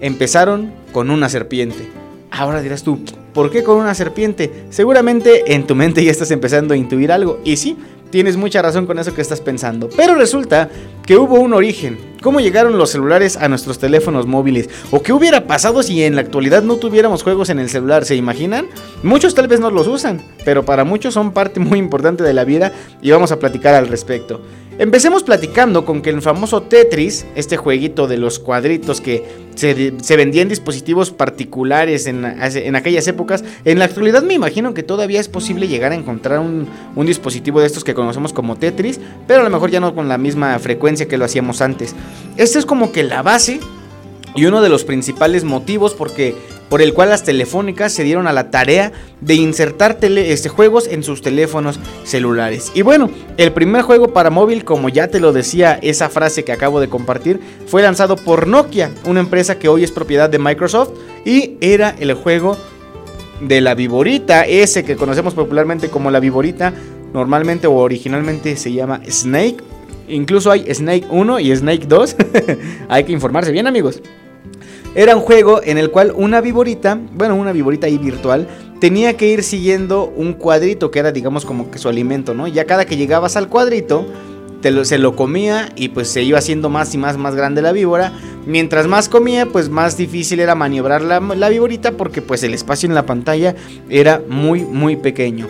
[0.00, 1.88] empezaron con una serpiente.
[2.30, 3.00] Ahora dirás tú,
[3.34, 4.64] ¿por qué con una serpiente?
[4.70, 7.40] Seguramente en tu mente ya estás empezando a intuir algo.
[7.44, 7.76] Y sí,
[8.10, 9.88] tienes mucha razón con eso que estás pensando.
[9.96, 10.68] Pero resulta
[11.06, 11.98] que hubo un origen.
[12.22, 14.68] ¿Cómo llegaron los celulares a nuestros teléfonos móviles?
[14.90, 18.04] ¿O qué hubiera pasado si en la actualidad no tuviéramos juegos en el celular?
[18.04, 18.66] ¿Se imaginan?
[19.02, 22.44] Muchos tal vez no los usan, pero para muchos son parte muy importante de la
[22.44, 24.42] vida y vamos a platicar al respecto.
[24.80, 29.22] Empecemos platicando con que el famoso Tetris, este jueguito de los cuadritos que
[29.54, 34.72] se, se vendía en dispositivos particulares en, en, aquellas épocas, en la actualidad me imagino
[34.72, 36.66] que todavía es posible llegar a encontrar un,
[36.96, 40.08] un dispositivo de estos que conocemos como Tetris, pero a lo mejor ya no con
[40.08, 41.94] la misma frecuencia que lo hacíamos antes.
[42.38, 43.60] Esta es como que la base
[44.34, 46.34] y uno de los principales motivos porque
[46.70, 51.02] por el cual las telefónicas se dieron a la tarea de insertar este, juegos en
[51.02, 52.70] sus teléfonos celulares.
[52.74, 56.52] Y bueno, el primer juego para móvil, como ya te lo decía esa frase que
[56.52, 60.92] acabo de compartir, fue lanzado por Nokia, una empresa que hoy es propiedad de Microsoft,
[61.24, 62.56] y era el juego
[63.40, 66.72] de la viborita, ese que conocemos popularmente como la viborita,
[67.12, 69.56] normalmente o originalmente se llama Snake.
[70.08, 72.16] Incluso hay Snake 1 y Snake 2.
[72.88, 74.00] hay que informarse bien amigos.
[74.94, 78.48] Era un juego en el cual una viborita, bueno, una viborita ahí virtual,
[78.80, 82.48] tenía que ir siguiendo un cuadrito que era, digamos, como que su alimento, ¿no?
[82.48, 84.06] Ya cada que llegabas al cuadrito,
[84.82, 88.12] se lo comía y pues se iba haciendo más y más, más grande la víbora.
[88.46, 92.88] Mientras más comía, pues más difícil era maniobrar la, la viborita porque pues el espacio
[92.88, 93.54] en la pantalla
[93.88, 95.46] era muy, muy pequeño.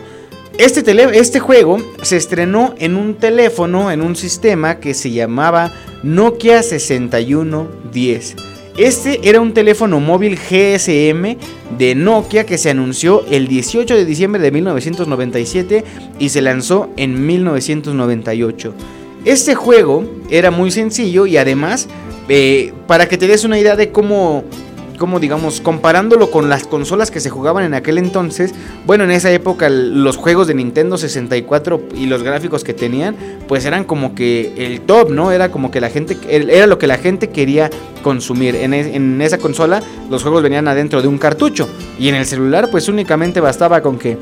[0.59, 5.73] Este, este juego se estrenó en un teléfono, en un sistema que se llamaba
[6.03, 8.37] Nokia 6110.
[8.81, 11.37] Este era un teléfono móvil GSM
[11.77, 15.85] de Nokia que se anunció el 18 de diciembre de 1997
[16.19, 18.73] y se lanzó en 1998.
[19.27, 21.89] Este juego era muy sencillo y además,
[22.31, 24.45] eh, para que te des una idea de cómo
[25.01, 29.33] como digamos, comparándolo con las consolas que se jugaban en aquel entonces, bueno, en esa
[29.33, 33.17] época los juegos de Nintendo 64 y los gráficos que tenían,
[33.49, 35.33] pues eran como que el top, ¿no?
[35.33, 37.71] Era como que la gente, era lo que la gente quería
[38.03, 38.55] consumir.
[38.57, 41.67] En, esa consola los juegos venían adentro de un cartucho
[41.99, 44.19] y en el celular pues únicamente bastaba con que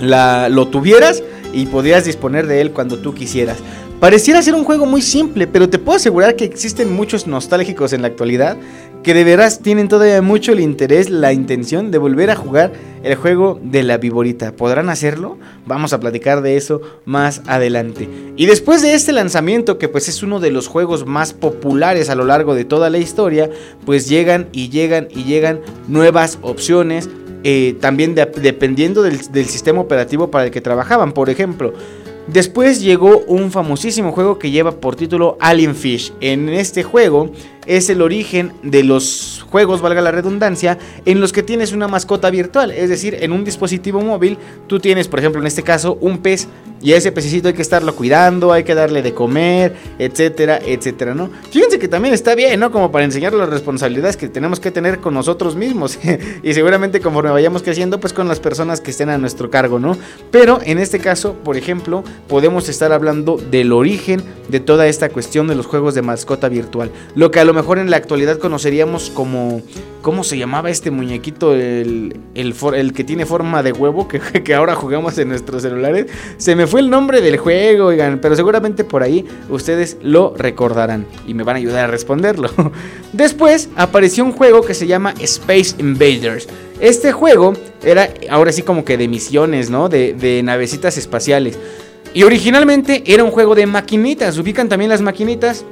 [0.00, 3.58] lo tuvieras y podías disponer de él cuando tú quisieras.
[4.00, 8.00] Pareciera ser un juego muy simple, pero te puedo asegurar que existen muchos nostálgicos en
[8.00, 8.56] la actualidad
[9.02, 12.72] que de veras tienen todavía mucho el interés, la intención de volver a jugar
[13.02, 14.52] el juego de la viborita.
[14.52, 15.36] ¿Podrán hacerlo?
[15.66, 18.08] Vamos a platicar de eso más adelante.
[18.36, 22.14] Y después de este lanzamiento, que pues es uno de los juegos más populares a
[22.14, 23.50] lo largo de toda la historia,
[23.84, 27.10] pues llegan y llegan y llegan nuevas opciones,
[27.44, 31.12] eh, también dependiendo del, del sistema operativo para el que trabajaban.
[31.12, 31.72] Por ejemplo,
[32.26, 36.12] Después llegó un famosísimo juego que lleva por título Alien Fish.
[36.20, 37.30] En este juego
[37.70, 42.28] es el origen de los juegos, valga la redundancia, en los que tienes una mascota
[42.28, 42.72] virtual.
[42.72, 46.48] Es decir, en un dispositivo móvil tú tienes, por ejemplo, en este caso, un pez
[46.82, 51.14] y a ese pececito hay que estarlo cuidando, hay que darle de comer, etcétera, etcétera,
[51.14, 51.30] ¿no?
[51.50, 52.72] Fíjense que también está bien, ¿no?
[52.72, 55.98] Como para enseñar las responsabilidades que tenemos que tener con nosotros mismos.
[56.42, 59.96] y seguramente conforme vayamos creciendo, pues con las personas que estén a nuestro cargo, ¿no?
[60.30, 65.46] Pero en este caso, por ejemplo, podemos estar hablando del origen de toda esta cuestión
[65.48, 66.90] de los juegos de mascota virtual.
[67.14, 69.62] Lo que a lo mejor en la actualidad conoceríamos como...
[70.02, 71.54] ¿Cómo se llamaba este muñequito?
[71.54, 76.06] El, el, el que tiene forma de huevo que, que ahora jugamos en nuestros celulares.
[76.38, 81.06] Se me fue el nombre del juego, oigan, pero seguramente por ahí ustedes lo recordarán
[81.26, 82.50] y me van a ayudar a responderlo.
[83.12, 86.48] Después apareció un juego que se llama Space Invaders.
[86.80, 87.52] Este juego
[87.84, 89.90] era ahora sí como que de misiones, ¿no?
[89.90, 91.58] De, de navecitas espaciales.
[92.12, 94.36] Y originalmente era un juego de maquinitas.
[94.38, 95.64] ¿Ubican también las maquinitas?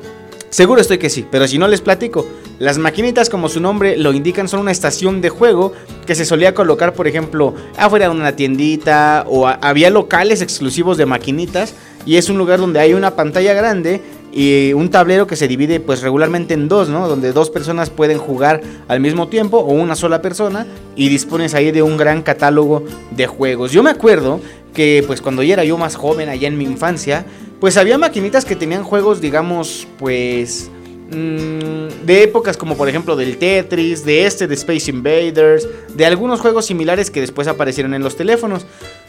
[0.51, 2.27] Seguro estoy que sí, pero si no les platico.
[2.59, 5.73] Las maquinitas, como su nombre lo indican, son una estación de juego
[6.07, 11.07] que se solía colocar, por ejemplo, afuera de una tiendita o había locales exclusivos de
[11.07, 11.75] maquinitas
[12.07, 14.01] y es un lugar donde hay una pantalla grande
[14.33, 17.09] y un tablero que se divide pues regularmente en dos, ¿no?
[17.09, 21.71] Donde dos personas pueden jugar al mismo tiempo o una sola persona y dispones ahí
[21.71, 23.73] de un gran catálogo de juegos.
[23.73, 24.41] Yo me acuerdo
[24.75, 27.25] que pues cuando ya era yo más joven allá en mi infancia,
[27.61, 30.71] pues había maquinitas que tenían juegos, digamos, pues
[31.11, 36.67] de épocas como por ejemplo del Tetris, de este de Space Invaders, de algunos juegos
[36.67, 38.67] similares que después aparecieron en los teléfonos.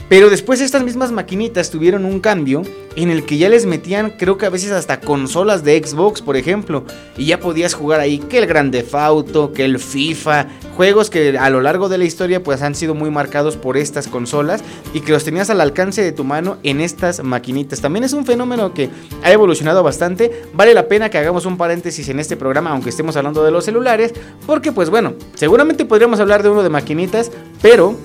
[0.08, 2.64] Pero después estas mismas maquinitas tuvieron un cambio
[2.96, 6.36] en el que ya les metían, creo que a veces hasta consolas de Xbox, por
[6.36, 6.84] ejemplo,
[7.16, 11.38] y ya podías jugar ahí que el Grand Theft Auto, que el FIFA, juegos que
[11.38, 15.02] a lo largo de la historia pues han sido muy marcados por estas consolas y
[15.02, 17.80] que los tenías al alcance de tu mano en estas maquinitas.
[17.80, 18.90] También es un fenómeno que
[19.24, 20.44] ha evolucionado bastante.
[20.54, 23.66] Vale la pena que hagamos un paréntesis en este programa, aunque estemos hablando de los
[23.66, 24.14] celulares,
[24.46, 27.32] porque pues bueno, seguramente podríamos hablar de uno de maquinitas,
[27.62, 27.96] pero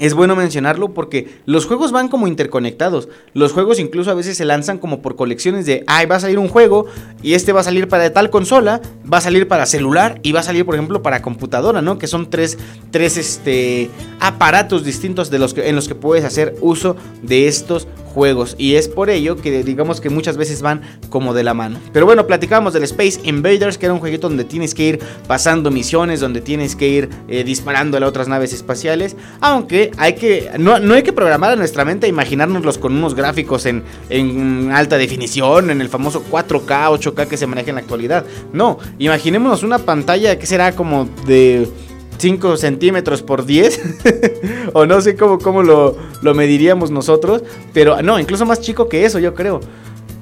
[0.00, 3.08] es bueno mencionarlo porque los juegos van como interconectados.
[3.34, 6.38] Los juegos incluso a veces se lanzan como por colecciones de, ay, va a salir
[6.38, 6.86] un juego
[7.22, 8.80] y este va a salir para tal consola,
[9.10, 11.98] va a salir para celular y va a salir, por ejemplo, para computadora, ¿no?
[11.98, 12.58] Que son tres,
[12.90, 13.90] tres este,
[14.20, 17.86] aparatos distintos de los que, en los que puedes hacer uso de estos
[18.16, 18.54] juegos.
[18.56, 20.80] Y es por ello que digamos que muchas veces van
[21.10, 21.78] como de la mano.
[21.92, 25.70] Pero bueno, platicábamos del Space Invaders, que era un jueguito donde tienes que ir pasando
[25.70, 29.16] misiones, donde tienes que ir eh, disparando a otras naves espaciales.
[29.40, 33.14] Aunque hay que, no, no hay que programar a nuestra mente a imaginárnoslos con unos
[33.14, 37.80] gráficos en, en alta definición, en el famoso 4K, 8K que se maneja en la
[37.80, 38.24] actualidad.
[38.52, 41.68] No, imaginémonos una pantalla que será como de
[42.18, 43.80] 5 centímetros por 10.
[44.72, 47.42] o no sé cómo, cómo lo, lo mediríamos nosotros.
[47.72, 49.60] Pero no, incluso más chico que eso, yo creo.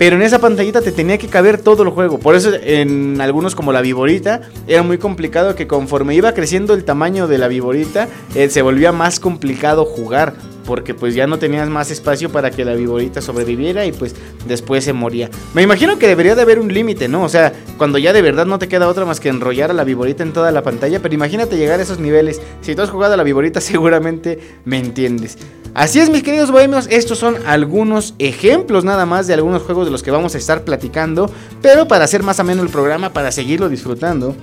[0.05, 2.19] Pero en esa pantallita te tenía que caber todo el juego.
[2.19, 6.85] Por eso en algunos como la viborita era muy complicado que conforme iba creciendo el
[6.85, 10.35] tamaño de la viborita eh, se volvía más complicado jugar.
[10.65, 14.15] Porque pues ya no tenías más espacio para que la viborita sobreviviera y pues
[14.47, 15.31] después se moría.
[15.53, 17.23] Me imagino que debería de haber un límite, ¿no?
[17.23, 19.85] O sea, cuando ya de verdad no te queda otra más que enrollar a la
[19.85, 21.01] viborita en toda la pantalla.
[21.01, 22.41] Pero imagínate llegar a esos niveles.
[22.63, 25.39] Si tú has jugado a la viborita seguramente me entiendes.
[25.75, 29.91] Así es, mis queridos bohemios, estos son algunos ejemplos nada más de algunos juegos de
[29.91, 31.29] los que vamos a estar platicando,
[31.63, 34.37] pero para hacer más ameno el programa, para seguirlo disfrutando,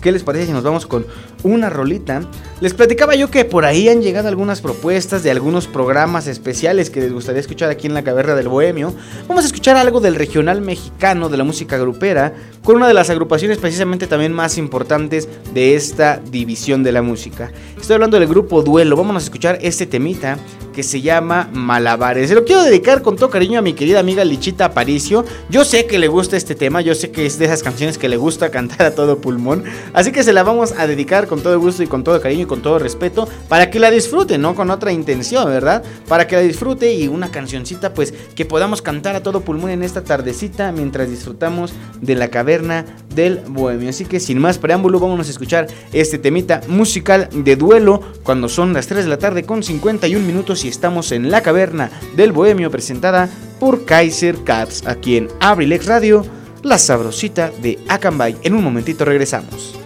[0.00, 1.04] ¿Qué les parece si nos vamos con
[1.42, 2.22] una rolita?
[2.60, 7.00] Les platicaba yo que por ahí han llegado algunas propuestas de algunos programas especiales que
[7.00, 8.94] les gustaría escuchar aquí en la Caverna del Bohemio.
[9.28, 12.32] Vamos a escuchar algo del regional mexicano, de la música grupera,
[12.64, 17.52] con una de las agrupaciones precisamente también más importantes de esta división de la música.
[17.78, 18.96] Estoy hablando del grupo Duelo.
[18.96, 20.38] Vamos a escuchar este temita
[20.80, 22.30] que se llama Malabares.
[22.30, 25.26] Se lo quiero dedicar con todo cariño a mi querida amiga Lichita Aparicio.
[25.50, 28.08] Yo sé que le gusta este tema, yo sé que es de esas canciones que
[28.08, 29.62] le gusta cantar a todo pulmón.
[29.92, 32.46] Así que se la vamos a dedicar con todo gusto y con todo cariño y
[32.46, 35.82] con todo respeto para que la disfrute, no con otra intención, ¿verdad?
[36.08, 39.82] Para que la disfrute y una cancioncita pues que podamos cantar a todo pulmón en
[39.82, 43.90] esta tardecita mientras disfrutamos de la caverna del bohemio.
[43.90, 48.72] Así que sin más preámbulo vamos a escuchar este temita musical de duelo cuando son
[48.72, 52.70] las 3 de la tarde con 51 minutos y estamos en la caverna del bohemio
[52.70, 56.24] presentada por Kaiser Cats aquí en Abrilex Radio,
[56.62, 58.36] la sabrosita de Acambay.
[58.42, 59.76] En un momentito regresamos.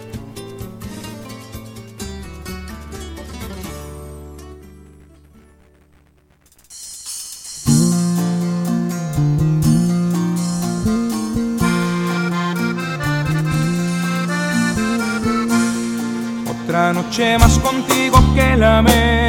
[16.63, 19.24] Otra noche más contigo que lamento,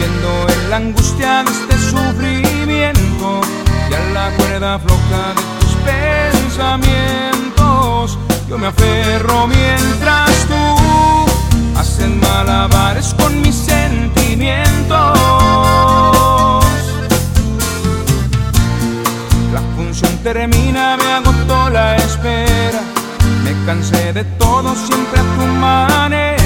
[0.00, 3.42] viviendo en la angustia de este sufrimiento
[3.90, 8.18] y a la cuerda floja de tus pensamientos.
[8.48, 10.54] Yo me aferro mientras tú
[11.78, 15.18] haces malabares con mis sentimientos.
[19.52, 22.80] La función termina, me agotó la espera.
[23.44, 26.39] Me cansé de todo siempre a tu manera,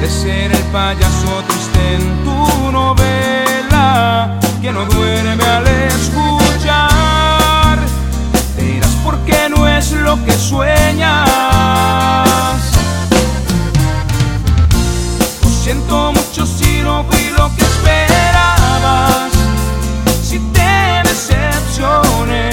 [0.00, 6.88] de ser el payaso triste en tu novela, que no duerme al escuchar.
[8.56, 11.26] Dirás por qué no es lo que sueñas.
[15.42, 19.32] Lo siento mucho si no fui lo que esperabas,
[20.22, 22.50] si te decepcioné,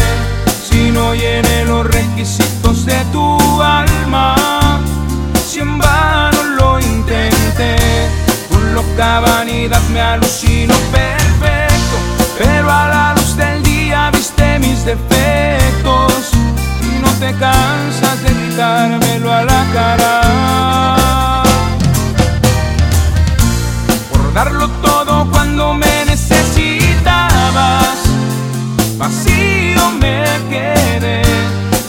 [0.67, 3.94] si no llené los requisitos de tu alma,
[8.95, 11.97] loca vanidad me alucino perfecto,
[12.37, 16.31] pero a la luz del día viste mis defectos
[16.81, 20.21] y no te cansas de gritármelo a la cara.
[24.11, 27.97] Por darlo todo cuando me necesitabas,
[28.97, 31.21] vacío me quedé,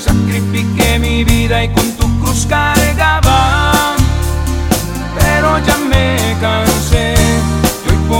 [0.05, 3.95] sacrifiqué mi vida y con tu cruz cargaba,
[5.19, 6.76] pero ya me cansé.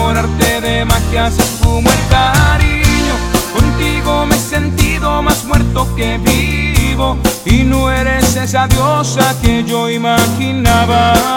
[0.07, 3.15] Y hoy por arte de magia se esfumó el cariño.
[3.53, 7.17] Contigo me he sentido más muerto que vivo.
[7.45, 11.36] Y no eres esa diosa que yo imaginaba.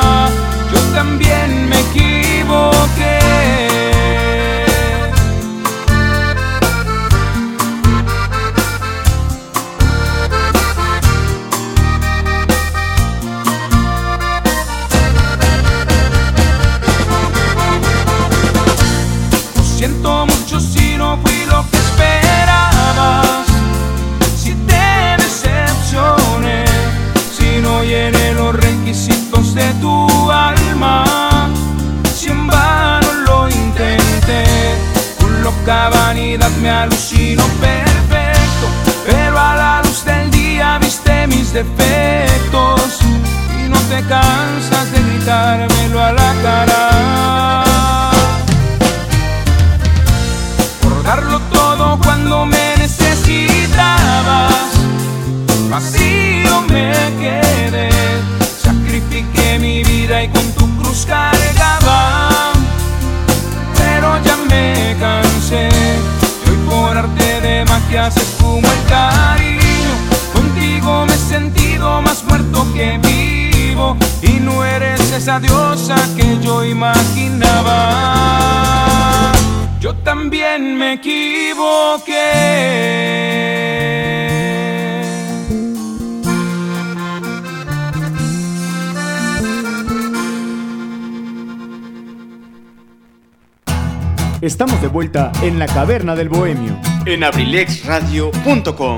[94.80, 96.80] Estamos de vuelta en la caverna del bohemio.
[97.06, 98.98] En abrilexradio.com.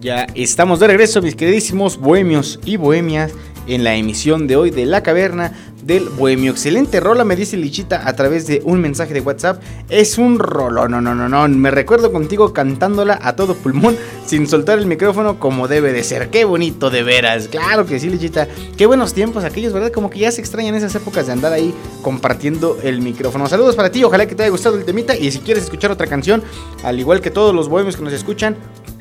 [0.00, 3.32] Ya estamos de regreso, mis queridísimos bohemios y bohemias,
[3.68, 5.52] en la emisión de hoy de La Caverna
[5.82, 6.52] del Bohemio.
[6.52, 9.62] Excelente rola, me dice Lichita a través de un mensaje de WhatsApp.
[9.88, 11.48] Es un rolo, no, no, no, no.
[11.48, 16.30] Me recuerdo contigo cantándola a todo pulmón, sin soltar el micrófono como debe de ser.
[16.30, 17.48] Qué bonito, de veras.
[17.48, 18.48] Claro que sí, Lichita.
[18.76, 19.92] Qué buenos tiempos aquellos, ¿verdad?
[19.92, 23.48] Como que ya se extrañan esas épocas de andar ahí compartiendo el micrófono.
[23.48, 25.16] Saludos para ti, ojalá que te haya gustado el temita.
[25.16, 26.42] Y si quieres escuchar otra canción,
[26.84, 28.56] al igual que todos los bohemios que nos escuchan,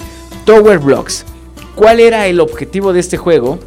[0.46, 1.26] Tower Blocks.
[1.74, 3.59] ¿Cuál era el objetivo de este juego?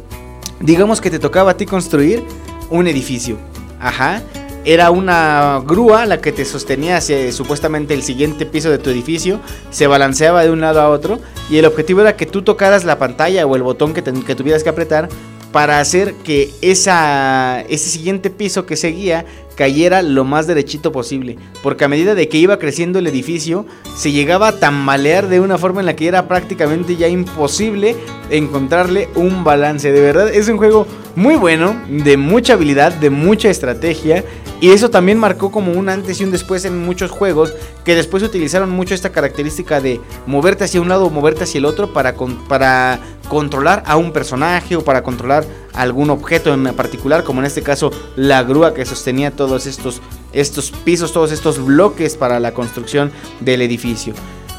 [0.58, 2.24] Digamos que te tocaba a ti construir
[2.68, 3.36] un edificio.
[3.78, 4.22] Ajá.
[4.64, 9.40] Era una grúa la que te sostenía hacia supuestamente el siguiente piso de tu edificio,
[9.70, 12.98] se balanceaba de un lado a otro y el objetivo era que tú tocaras la
[12.98, 15.08] pantalla o el botón que, que tuvieras que apretar
[15.52, 19.24] para hacer que esa, ese siguiente piso que seguía
[19.56, 21.36] cayera lo más derechito posible.
[21.62, 25.58] Porque a medida de que iba creciendo el edificio, se llegaba a tambalear de una
[25.58, 27.96] forma en la que era prácticamente ya imposible
[28.30, 29.92] encontrarle un balance.
[29.92, 30.86] De verdad, es un juego
[31.16, 34.24] muy bueno, de mucha habilidad, de mucha estrategia.
[34.60, 38.22] Y eso también marcó como un antes y un después en muchos juegos que después
[38.22, 42.14] utilizaron mucho esta característica de moverte hacia un lado o moverte hacia el otro para,
[42.46, 43.00] para
[43.30, 47.90] controlar a un personaje o para controlar algún objeto en particular, como en este caso
[48.16, 50.02] la grúa que sostenía todos estos,
[50.32, 54.12] estos pisos, todos estos bloques para la construcción del edificio.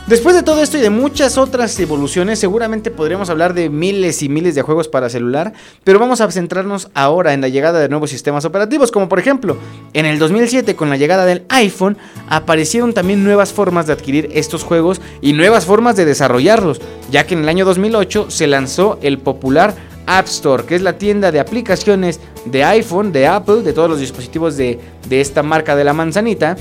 [0.08, 4.30] Después de todo esto y de muchas otras evoluciones, seguramente podríamos hablar de miles y
[4.30, 8.10] miles de juegos para celular, pero vamos a centrarnos ahora en la llegada de nuevos
[8.10, 9.58] sistemas operativos, como por ejemplo,
[9.94, 11.98] en el 2007 con la llegada del iPhone
[12.28, 16.82] aparecieron también nuevas formas de adquirir estos juegos y nuevas formas de desarrollarlos,
[17.12, 19.76] ya que en el año 2008 se lanzó el popular
[20.08, 24.00] App Store, que es la tienda de aplicaciones de iPhone, de Apple, de todos los
[24.00, 26.58] dispositivos de, de esta marca de la manzanita,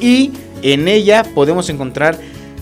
[0.00, 2.18] y en ella podemos encontrar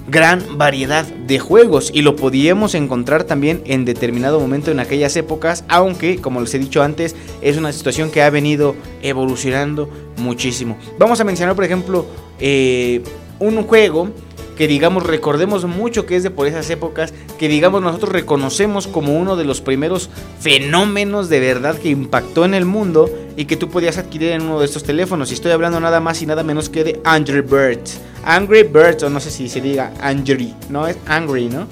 [0.07, 5.65] gran variedad de juegos y lo podíamos encontrar también en determinado momento en aquellas épocas,
[5.69, 9.89] aunque como les he dicho antes es una situación que ha venido evolucionando
[10.19, 10.77] muchísimo.
[10.99, 12.07] Vamos a mencionar por ejemplo
[12.39, 13.03] eh,
[13.39, 14.11] un juego
[14.57, 19.19] que digamos recordemos mucho que es de por esas épocas, que digamos nosotros reconocemos como
[19.19, 23.69] uno de los primeros fenómenos de verdad que impactó en el mundo y que tú
[23.69, 25.31] podías adquirir en uno de estos teléfonos.
[25.31, 28.01] Y estoy hablando nada más y nada menos que de Angry Birds.
[28.25, 31.67] Angry Birds, o no sé si se diga Angry, no es Angry, ¿no?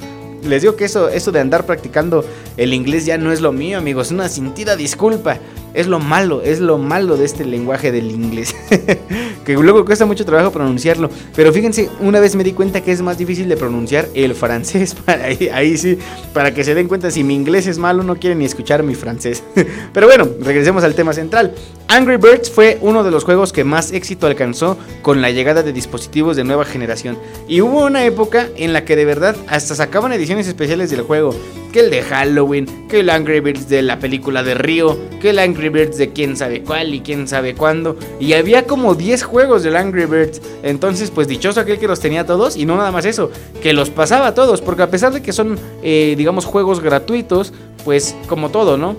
[0.45, 2.25] Les digo que eso, eso de andar practicando
[2.57, 4.11] el inglés ya no es lo mío, amigos.
[4.11, 5.39] Una sentida disculpa.
[5.75, 8.55] Es lo malo, es lo malo de este lenguaje del inglés.
[9.45, 11.11] que luego cuesta mucho trabajo pronunciarlo.
[11.35, 14.95] Pero fíjense, una vez me di cuenta que es más difícil de pronunciar el francés.
[15.07, 15.99] Para ahí, ahí sí,
[16.33, 18.95] para que se den cuenta, si mi inglés es malo, no quieren ni escuchar mi
[18.95, 19.43] francés.
[19.93, 21.55] Pero bueno, regresemos al tema central.
[21.89, 25.73] Angry Birds fue uno de los juegos que más éxito alcanzó con la llegada de
[25.73, 27.19] dispositivos de nueva generación.
[27.49, 31.35] Y hubo una época en la que de verdad hasta sacaban ediciones especiales del juego
[31.73, 35.39] que el de Halloween, que el Angry Birds de la película de Río, que el
[35.39, 37.97] Angry Birds de quién sabe cuál y quién sabe cuándo.
[38.21, 40.41] Y había como 10 juegos del Angry Birds.
[40.63, 43.31] Entonces, pues dichoso aquel que los tenía todos y no nada más eso,
[43.63, 47.53] que los pasaba todos, porque a pesar de que son, eh, digamos, juegos gratuitos,
[47.85, 48.97] pues como todo, ¿no?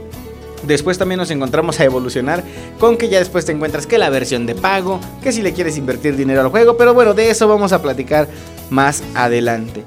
[0.63, 2.43] Después también nos encontramos a evolucionar
[2.79, 5.77] con que ya después te encuentras que la versión de pago, que si le quieres
[5.77, 8.27] invertir dinero al juego, pero bueno, de eso vamos a platicar
[8.69, 9.83] más adelante.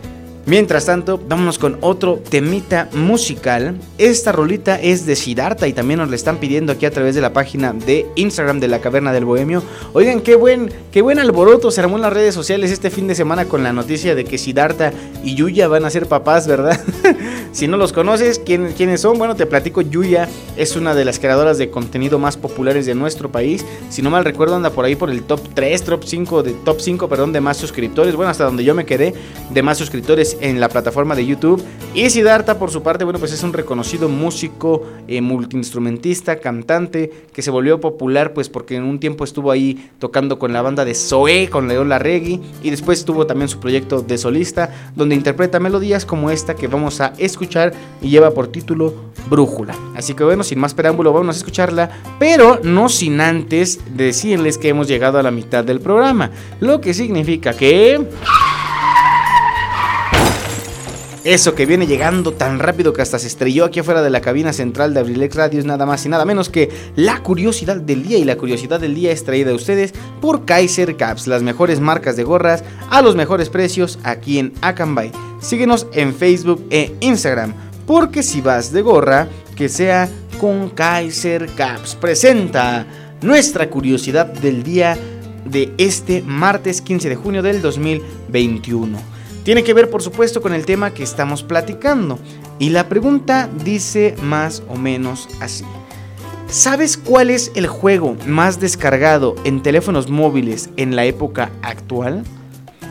[0.47, 3.75] Mientras tanto, vámonos con otro temita musical.
[3.99, 7.21] Esta rolita es de Siddhartha y también nos la están pidiendo aquí a través de
[7.21, 9.65] la página de Instagram de la Caverna del Bohemio.
[9.93, 13.17] Oigan, qué buen, qué buen alboroto se armó en las redes sociales este fin de
[13.17, 14.93] semana con la noticia de que Siddhartha
[15.25, 16.81] y Yuya van a ser papás, ¿verdad?
[17.51, 19.19] si no los conoces, ¿quién, ¿quiénes son?
[19.19, 23.33] Bueno, te platico, Yuya es una de las creadoras de contenido más populares de nuestro
[23.33, 23.65] país.
[23.91, 26.81] Si no mal recuerdo, anda por ahí por el top 3, top 5, de, top
[26.81, 28.15] 5, perdón, de más suscriptores.
[28.15, 29.13] Bueno, hasta donde yo me quedé,
[29.51, 31.63] de más suscriptores en la plataforma de YouTube.
[31.95, 37.43] Y Siddhartha, por su parte, bueno, pues es un reconocido músico, eh, multiinstrumentista, cantante, que
[37.43, 40.95] se volvió popular, pues porque en un tiempo estuvo ahí tocando con la banda de
[40.95, 46.05] Zoe, con León Larregui, y después tuvo también su proyecto de solista, donde interpreta melodías
[46.05, 47.73] como esta que vamos a escuchar
[48.03, 48.95] y lleva por título
[49.31, 49.75] Brújula.
[49.95, 54.69] Así que bueno, sin más preámbulo, vamos a escucharla, pero no sin antes decirles que
[54.69, 56.31] hemos llegado a la mitad del programa,
[56.61, 58.07] lo que significa que...
[61.27, 64.53] Eso que viene llegando tan rápido que hasta se estrelló aquí afuera de la cabina
[64.53, 68.17] central de Abrilex Radio es nada más y nada menos que la curiosidad del día.
[68.17, 72.15] Y la curiosidad del día es traída a ustedes por Kaiser Caps, las mejores marcas
[72.15, 75.11] de gorras a los mejores precios aquí en Akanbay.
[75.41, 77.55] Síguenos en Facebook e Instagram,
[77.89, 80.09] porque si vas de gorra, que sea
[80.39, 81.97] con Kaiser Caps.
[81.97, 82.87] Presenta
[83.21, 84.97] nuestra curiosidad del día
[85.45, 89.16] de este martes 15 de junio del 2021.
[89.47, 92.19] Tiene que ver, por supuesto, con el tema que estamos platicando.
[92.59, 95.65] Y la pregunta dice más o menos así.
[96.49, 102.25] ¿Sabes cuál es el juego más descargado en teléfonos móviles en la época actual?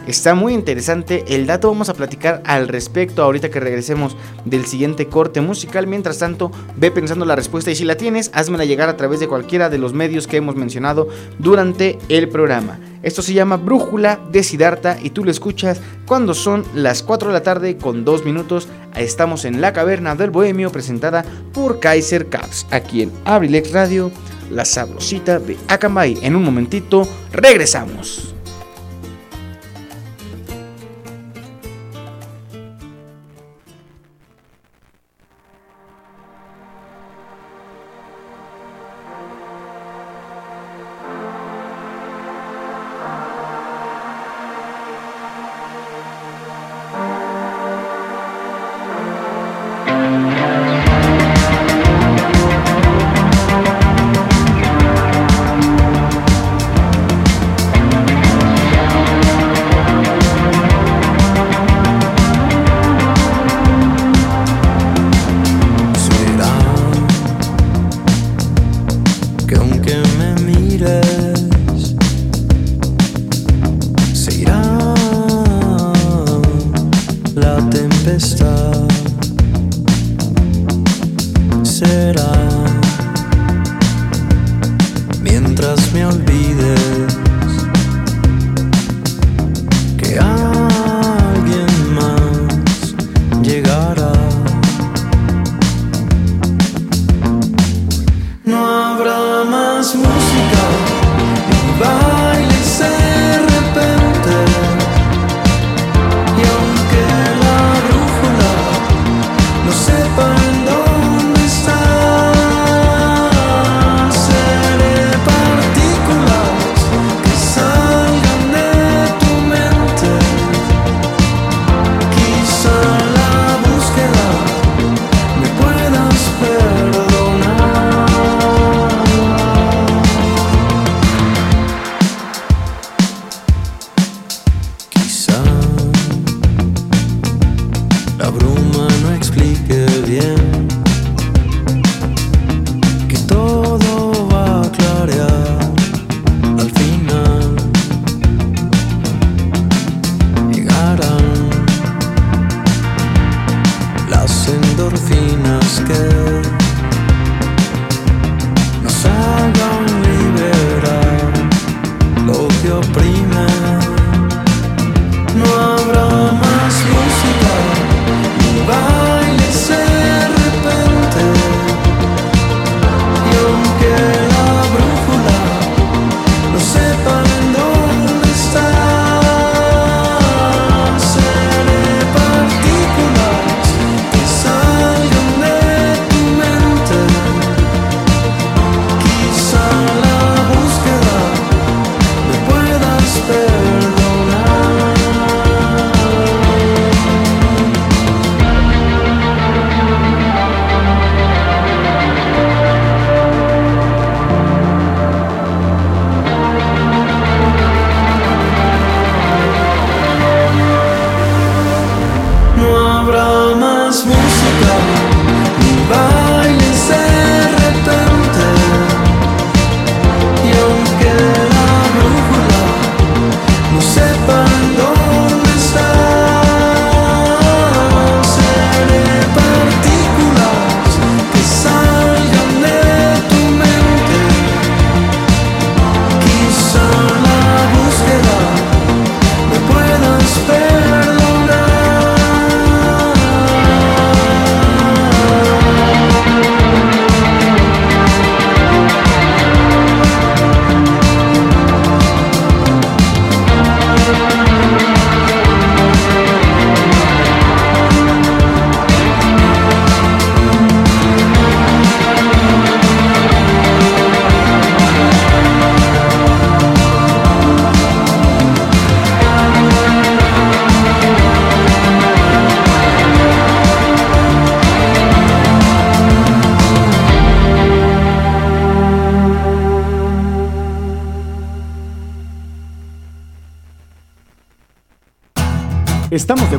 [0.08, 5.08] Está muy interesante el dato, vamos a platicar al respecto ahorita que regresemos del siguiente
[5.08, 5.88] corte musical.
[5.88, 9.28] Mientras tanto, ve pensando la respuesta y si la tienes, házmela llegar a través de
[9.28, 11.08] cualquiera de los medios que hemos mencionado
[11.40, 12.80] durante el programa.
[13.02, 17.34] Esto se llama Brújula de Sidarta y tú lo escuchas cuando son las 4 de
[17.34, 18.68] la tarde con 2 minutos.
[18.96, 24.12] Estamos en la Caverna del Bohemio presentada por Kaiser Caps, aquí en Abrilex Radio,
[24.52, 26.20] la sabrosita de Akamai.
[26.22, 28.35] En un momentito regresamos.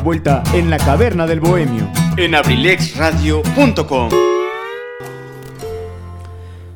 [0.07, 1.91] vuelta en la Caverna del Bohemio.
[2.15, 4.09] En abrilexradio.com.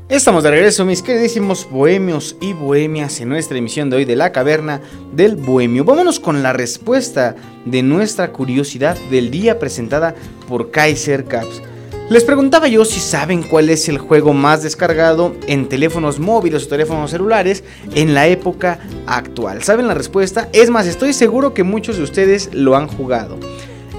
[0.10, 4.34] Estamos de regreso, mis queridísimos bohemios y bohemias, en nuestra emisión de hoy de la
[4.34, 4.82] Caverna
[5.14, 5.86] del Bohemio.
[5.86, 10.14] Vámonos con la respuesta de nuestra curiosidad del día presentada
[10.50, 11.62] por Kaiser Caps.
[12.12, 16.68] Les preguntaba yo si saben cuál es el juego más descargado en teléfonos móviles o
[16.68, 17.64] teléfonos celulares
[17.96, 18.82] en la época
[19.18, 19.64] actual?
[19.64, 20.50] ¿Saben la respuesta?
[20.54, 23.38] Es más, estoy seguro que muchos de ustedes lo han jugado.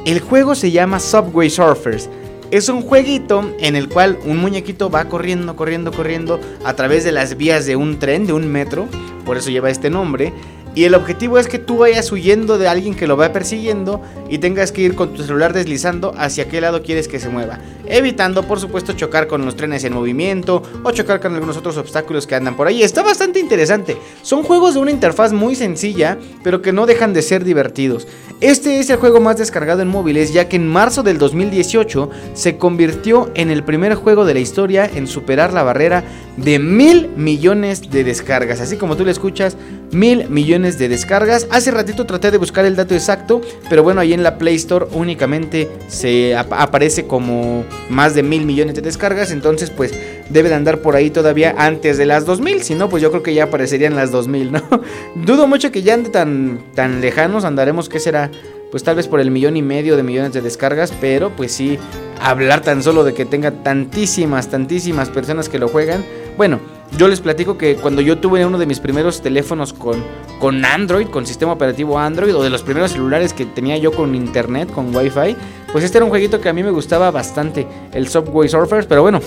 [0.05, 2.09] El juego se llama Subway Surfers.
[2.51, 7.13] Es un jueguito en el cual un muñequito va corriendo, corriendo, corriendo a través de
[7.13, 8.89] las vías de un tren, de un metro,
[9.25, 10.33] por eso lleva este nombre.
[10.75, 14.01] Y el objetivo es que tú vayas huyendo de alguien que lo va persiguiendo
[14.31, 17.59] y tengas que ir con tu celular deslizando hacia qué lado quieres que se mueva.
[17.87, 22.27] Evitando, por supuesto, chocar con los trenes en movimiento o chocar con algunos otros obstáculos
[22.27, 22.83] que andan por ahí.
[22.83, 23.99] Está bastante interesante.
[24.23, 28.07] Son juegos de una interfaz muy sencilla, pero que no dejan de ser divertidos.
[28.43, 32.59] Este es el juego más descargado en móviles, ya que en marzo del 2018 se
[32.59, 36.03] convirtió en el primer juego de la historia en superar la barrera
[36.37, 38.61] de mil millones de descargas.
[38.61, 39.57] Así como tú le escuchas,
[39.93, 41.47] mil millones de descargas.
[41.53, 44.87] Hace ratito traté de buscar el dato exacto, pero bueno, ahí en la Play Store
[44.91, 49.31] únicamente se aparece como más de mil millones de descargas.
[49.31, 49.95] Entonces, pues
[50.33, 52.63] debe de andar por ahí todavía antes de las 2000.
[52.63, 54.63] Si no, pues yo creo que ya aparecerían las 2000, ¿no?
[55.15, 57.45] Dudo mucho que ya ande tan, tan lejanos.
[57.45, 58.31] Andaremos, ¿qué será?
[58.71, 61.79] Pues tal vez por el millón y medio de millones de descargas, pero pues sí,
[62.21, 66.05] hablar tan solo de que tenga tantísimas, tantísimas personas que lo juegan.
[66.39, 66.59] Bueno,
[66.97, 70.03] yo les platico que cuando yo tuve uno de mis primeros teléfonos con,
[70.39, 74.15] con Android, con sistema operativo Android, o de los primeros celulares que tenía yo con
[74.15, 75.37] internet, con Wi-Fi,
[75.71, 79.03] pues este era un jueguito que a mí me gustaba bastante, el Subway Surfers, pero
[79.03, 79.21] bueno,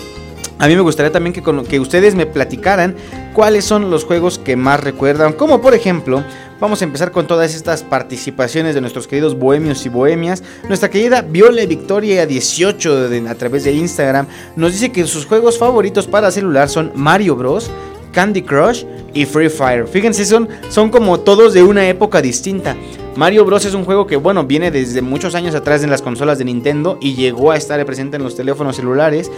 [0.58, 2.96] a mí me gustaría también que, que, ustedes me platicaran
[3.34, 5.34] cuáles son los juegos que más recuerdan.
[5.34, 6.24] Como por ejemplo,
[6.60, 10.44] vamos a empezar con todas estas participaciones de nuestros queridos bohemios y bohemias.
[10.68, 16.08] Nuestra querida Viole Victoria 18 a través de Instagram nos dice que sus juegos favoritos
[16.08, 17.70] para celular son Mario Bros.
[18.16, 19.86] Candy Crush y Free Fire.
[19.88, 22.74] Fíjense, son, son como todos de una época distinta.
[23.16, 23.66] Mario Bros.
[23.66, 26.98] es un juego que, bueno, viene desde muchos años atrás en las consolas de Nintendo
[27.02, 29.30] y llegó a estar presente en los teléfonos celulares.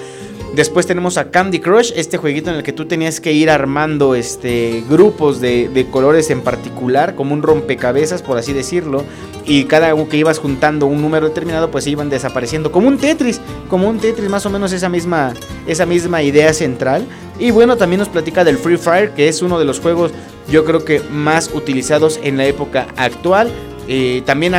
[0.55, 4.15] Después tenemos a Candy Crush, este jueguito en el que tú tenías que ir armando
[4.15, 9.03] este, grupos de, colores en particular, como un rompecabezas, por así decirlo.
[9.45, 12.71] Y cada uno que ibas juntando un número determinado, pues iban desapareciendo.
[12.71, 13.39] Como un Tetris,
[13.69, 15.33] como un Tetris, más o menos esa misma,
[15.67, 17.05] esa misma idea central.
[17.39, 20.11] Y bueno, también nos platica del Free Fire, que es uno de los juegos
[20.49, 23.51] yo creo que más utilizados en la época actual.
[23.87, 24.53] Eh, también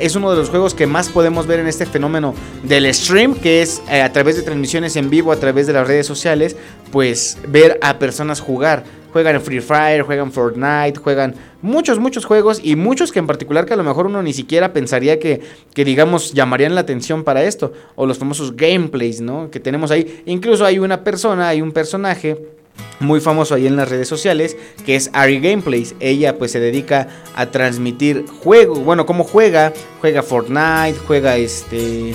[0.00, 3.62] es uno de los juegos que más podemos ver en este fenómeno del stream, que
[3.62, 6.56] es eh, a través de transmisiones en vivo, a través de las redes sociales,
[6.90, 8.84] pues ver a personas jugar.
[9.12, 13.74] Juegan Free Fire, juegan Fortnite, juegan muchos, muchos juegos y muchos que en particular que
[13.74, 15.40] a lo mejor uno ni siquiera pensaría que,
[15.72, 17.72] que digamos, llamarían la atención para esto.
[17.94, 19.52] O los famosos gameplays, ¿no?
[19.52, 20.24] Que tenemos ahí.
[20.26, 22.44] Incluso hay una persona, hay un personaje
[23.00, 25.94] muy famoso ahí en las redes sociales, que es Ari Gameplays.
[26.00, 32.14] Ella pues se dedica a transmitir juegos, bueno, cómo juega, juega Fortnite, juega este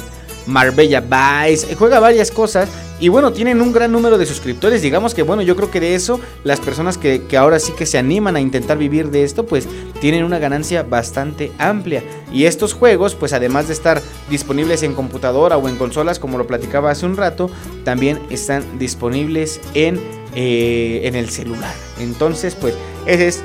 [0.50, 2.70] Marbella Vice, juega varias cosas
[3.00, 4.82] y bueno, tienen un gran número de suscriptores.
[4.82, 7.98] Digamos que bueno, yo creo que de eso las personas que, ahora sí que se
[7.98, 9.68] animan a intentar vivir de esto, pues
[10.02, 12.04] tienen una ganancia bastante amplia.
[12.34, 16.48] Y estos juegos, pues además de estar disponibles en computadora o en consolas, como lo
[16.48, 17.50] platicaba hace un rato,
[17.86, 21.74] también están disponibles en eh, en el celular.
[21.98, 22.76] Entonces, pues,
[23.08, 23.44] esa es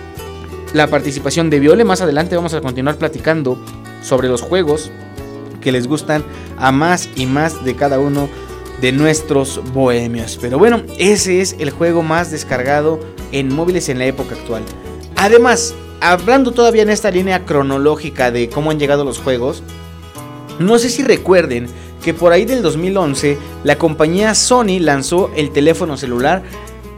[0.75, 1.83] la participación de Viole.
[1.83, 3.59] Más adelante vamos a continuar platicando
[4.03, 4.91] sobre los juegos
[5.65, 6.23] que les gustan
[6.59, 8.29] a más y más de cada uno
[8.81, 10.39] de nuestros bohemios.
[10.41, 13.01] Pero bueno, ese es el juego más descargado
[13.33, 14.63] en móviles en la época actual.
[15.17, 19.63] Además, hablando todavía en esta línea cronológica de cómo han llegado los juegos,
[20.59, 21.67] no sé si recuerden
[22.05, 26.43] que por ahí del 2011 la compañía Sony lanzó el teléfono celular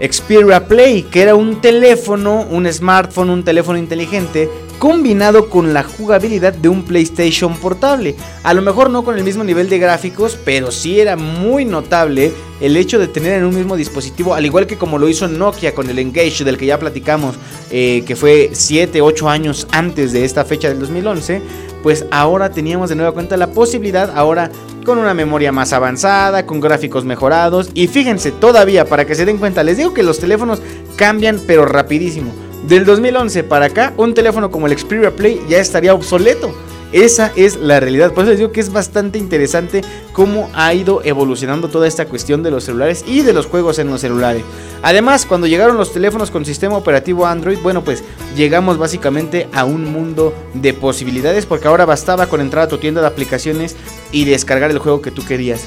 [0.00, 6.52] Xperia Play, que era un teléfono, un smartphone, un teléfono inteligente combinado con la jugabilidad
[6.52, 8.14] de un PlayStation portable.
[8.42, 12.32] A lo mejor no con el mismo nivel de gráficos, pero sí era muy notable
[12.60, 15.74] el hecho de tener en un mismo dispositivo, al igual que como lo hizo Nokia
[15.74, 17.36] con el Engage del que ya platicamos,
[17.70, 21.42] eh, que fue 7, 8 años antes de esta fecha del 2011,
[21.82, 24.50] pues ahora teníamos de nueva cuenta la posibilidad, ahora
[24.84, 27.70] con una memoria más avanzada, con gráficos mejorados.
[27.74, 30.62] Y fíjense, todavía para que se den cuenta, les digo que los teléfonos
[30.96, 32.32] cambian pero rapidísimo.
[32.68, 36.52] Del 2011 para acá, un teléfono como el Xperia Play ya estaría obsoleto.
[36.90, 38.12] Esa es la realidad.
[38.12, 39.82] Por eso les digo que es bastante interesante
[40.12, 43.88] cómo ha ido evolucionando toda esta cuestión de los celulares y de los juegos en
[43.88, 44.42] los celulares.
[44.82, 48.02] Además, cuando llegaron los teléfonos con sistema operativo Android, bueno, pues
[48.34, 53.00] llegamos básicamente a un mundo de posibilidades porque ahora bastaba con entrar a tu tienda
[53.00, 53.76] de aplicaciones
[54.10, 55.64] y descargar el juego que tú querías.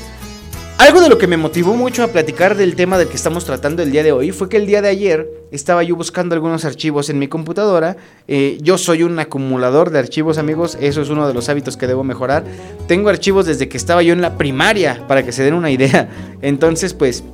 [0.79, 3.83] Algo de lo que me motivó mucho a platicar del tema del que estamos tratando
[3.83, 7.09] el día de hoy fue que el día de ayer estaba yo buscando algunos archivos
[7.09, 7.97] en mi computadora.
[8.29, 10.77] Eh, yo soy un acumulador de archivos, amigos.
[10.79, 12.45] Eso es uno de los hábitos que debo mejorar.
[12.87, 16.07] Tengo archivos desde que estaba yo en la primaria, para que se den una idea.
[16.41, 17.25] Entonces, pues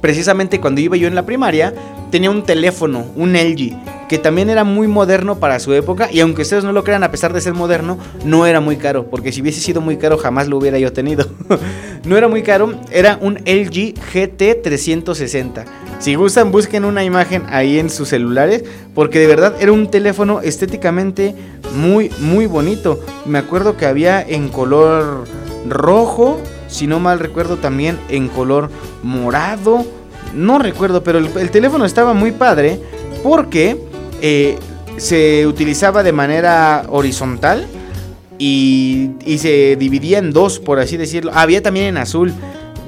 [0.00, 1.74] precisamente cuando iba yo en la primaria,
[2.10, 3.76] tenía un teléfono, un LG,
[4.08, 7.10] que también era muy moderno para su época y aunque ustedes no lo crean, a
[7.10, 10.48] pesar de ser moderno, no era muy caro, porque si hubiese sido muy caro jamás
[10.48, 11.26] lo hubiera yo tenido.
[12.04, 15.64] no era muy caro, era un LG GT 360.
[15.98, 18.64] Si gustan, busquen una imagen ahí en sus celulares,
[18.94, 21.34] porque de verdad era un teléfono estéticamente
[21.74, 23.00] muy, muy bonito.
[23.24, 25.24] Me acuerdo que había en color
[25.68, 28.70] rojo, si no mal recuerdo también en color
[29.06, 29.86] morado.
[30.34, 32.80] No recuerdo, pero el, el teléfono estaba muy padre
[33.22, 33.76] porque
[34.20, 34.58] eh,
[34.96, 37.66] se utilizaba de manera horizontal
[38.38, 41.32] y, se dividía en dos, por así decirlo.
[41.34, 42.32] Había también en azul.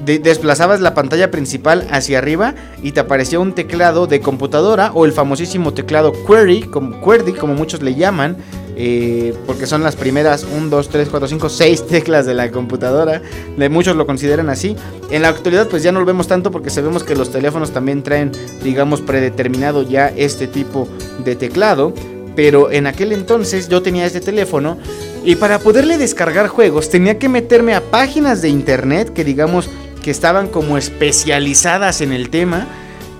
[0.05, 5.05] De, desplazabas la pantalla principal hacia arriba y te aparecía un teclado de computadora o
[5.05, 8.37] el famosísimo teclado Query, como, QWERTY, como muchos le llaman,
[8.81, 13.21] eh, porque son las primeras 1, 2, 3, 4, 5, 6 teclas de la computadora.
[13.57, 14.77] De muchos lo consideran así.
[15.11, 18.03] En la actualidad pues ya no lo vemos tanto porque sabemos que los teléfonos también
[18.03, 18.31] traen,
[18.63, 20.87] digamos, predeterminado ya este tipo
[21.25, 21.93] de teclado.
[22.37, 24.77] Pero en aquel entonces yo tenía este teléfono
[25.25, 29.69] y para poderle descargar juegos tenía que meterme a páginas de internet que digamos
[30.01, 32.65] que estaban como especializadas en el tema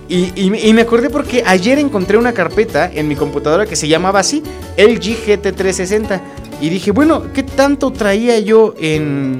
[0.10, 4.41] y, me acordé porque ayer encontré una carpeta en mi computadora que se llamaba así,
[4.76, 6.19] LG GT360.
[6.61, 9.40] Y dije, bueno, ¿qué tanto traía yo en,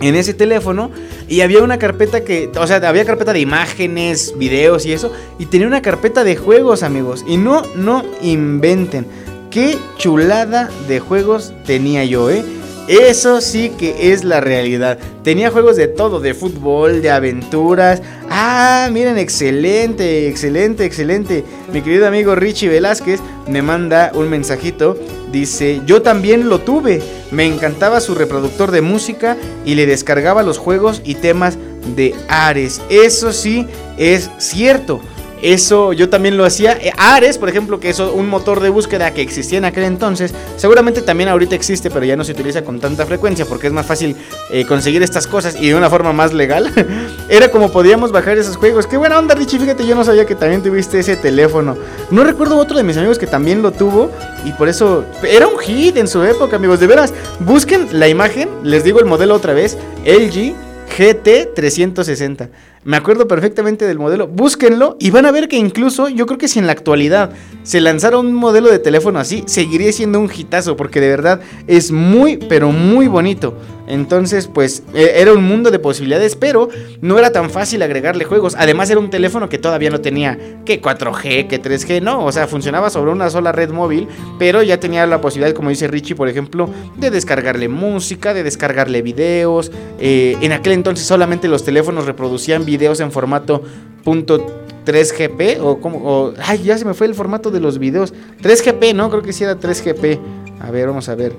[0.00, 0.90] en ese teléfono?
[1.28, 5.12] Y había una carpeta que, o sea, había carpeta de imágenes, videos y eso.
[5.38, 7.24] Y tenía una carpeta de juegos, amigos.
[7.26, 9.06] Y no, no inventen.
[9.50, 12.44] Qué chulada de juegos tenía yo, ¿eh?
[12.88, 14.98] Eso sí que es la realidad.
[15.24, 18.00] Tenía juegos de todo, de fútbol, de aventuras.
[18.30, 21.44] Ah, miren, excelente, excelente, excelente.
[21.72, 24.96] Mi querido amigo Richie Velázquez me manda un mensajito.
[25.32, 27.02] Dice, yo también lo tuve.
[27.32, 31.58] Me encantaba su reproductor de música y le descargaba los juegos y temas
[31.96, 32.80] de Ares.
[32.88, 33.66] Eso sí
[33.98, 35.00] es cierto.
[35.42, 36.72] Eso yo también lo hacía.
[36.72, 40.34] Eh, Ares, por ejemplo, que es un motor de búsqueda que existía en aquel entonces,
[40.56, 43.86] seguramente también ahorita existe, pero ya no se utiliza con tanta frecuencia porque es más
[43.86, 44.16] fácil
[44.50, 46.72] eh, conseguir estas cosas y de una forma más legal.
[47.28, 48.86] Era como podíamos bajar esos juegos.
[48.86, 49.58] Qué buena onda, Richie.
[49.58, 51.76] Fíjate, yo no sabía que también tuviste ese teléfono.
[52.10, 54.10] No recuerdo otro de mis amigos que también lo tuvo
[54.44, 56.80] y por eso era un hit en su época, amigos.
[56.80, 60.54] De veras, busquen la imagen, les digo el modelo otra vez, LG
[60.96, 62.48] GT 360.
[62.86, 64.28] Me acuerdo perfectamente del modelo.
[64.28, 67.32] Búsquenlo y van a ver que incluso yo creo que si en la actualidad
[67.64, 71.90] se lanzara un modelo de teléfono así, seguiría siendo un hitazo porque de verdad es
[71.90, 73.54] muy, pero muy bonito.
[73.86, 76.68] Entonces, pues e, era un mundo de posibilidades, pero
[77.00, 78.54] no era tan fácil agregarle juegos.
[78.58, 82.46] Además era un teléfono que todavía no tenía que 4G, que 3G, no, o sea,
[82.46, 84.08] funcionaba sobre una sola red móvil,
[84.38, 89.02] pero ya tenía la posibilidad, como dice Richie, por ejemplo, de descargarle música, de descargarle
[89.02, 89.70] videos.
[90.00, 93.62] Eh, en aquel entonces solamente los teléfonos reproducían videos en formato
[94.04, 98.14] .3GP o como ay, ya se me fue el formato de los videos.
[98.42, 99.10] 3GP, ¿no?
[99.10, 100.18] Creo que sí era 3GP.
[100.60, 101.34] A ver, vamos a ver.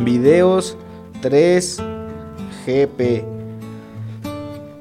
[0.00, 0.76] Videos
[1.22, 3.24] 3GP.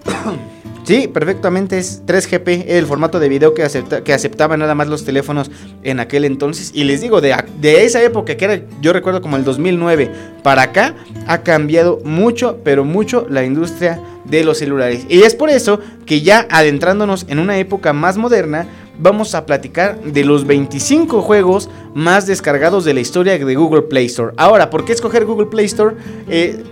[0.85, 5.03] Sí, perfectamente es 3GP, el formato de video que, acepta, que aceptaba nada más los
[5.03, 5.49] teléfonos
[5.81, 6.69] en aquel entonces.
[6.75, 10.11] Y les digo, de, de, esa época, que era, yo recuerdo como el 2009,
[10.43, 10.93] para acá,
[11.25, 15.07] ha cambiado mucho, pero mucho la industria de los celulares.
[15.09, 18.67] Y es por eso que ya adentrándonos en una época más moderna,
[18.99, 24.05] vamos a platicar de los 25 juegos más descargados de la historia de Google Play
[24.05, 24.33] Store.
[24.37, 25.95] Ahora, ¿por qué escoger Google Play Store?
[26.29, 26.63] Eh,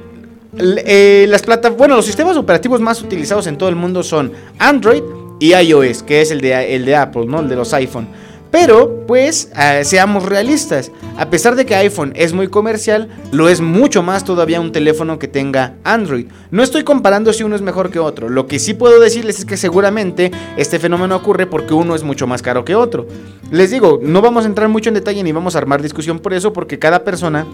[0.57, 5.01] eh, las plata bueno, los sistemas operativos más utilizados en todo el mundo son Android
[5.39, 7.39] y iOS, que es el de, el de Apple, ¿no?
[7.39, 8.07] El de los iPhone.
[8.53, 10.91] Pero, pues, eh, seamos realistas.
[11.17, 15.17] A pesar de que iPhone es muy comercial, lo es mucho más todavía un teléfono
[15.17, 16.27] que tenga Android.
[16.51, 18.29] No estoy comparando si uno es mejor que otro.
[18.29, 22.27] Lo que sí puedo decirles es que seguramente este fenómeno ocurre porque uno es mucho
[22.27, 23.07] más caro que otro.
[23.49, 26.35] Les digo, no vamos a entrar mucho en detalle ni vamos a armar discusión por
[26.35, 27.47] eso porque cada persona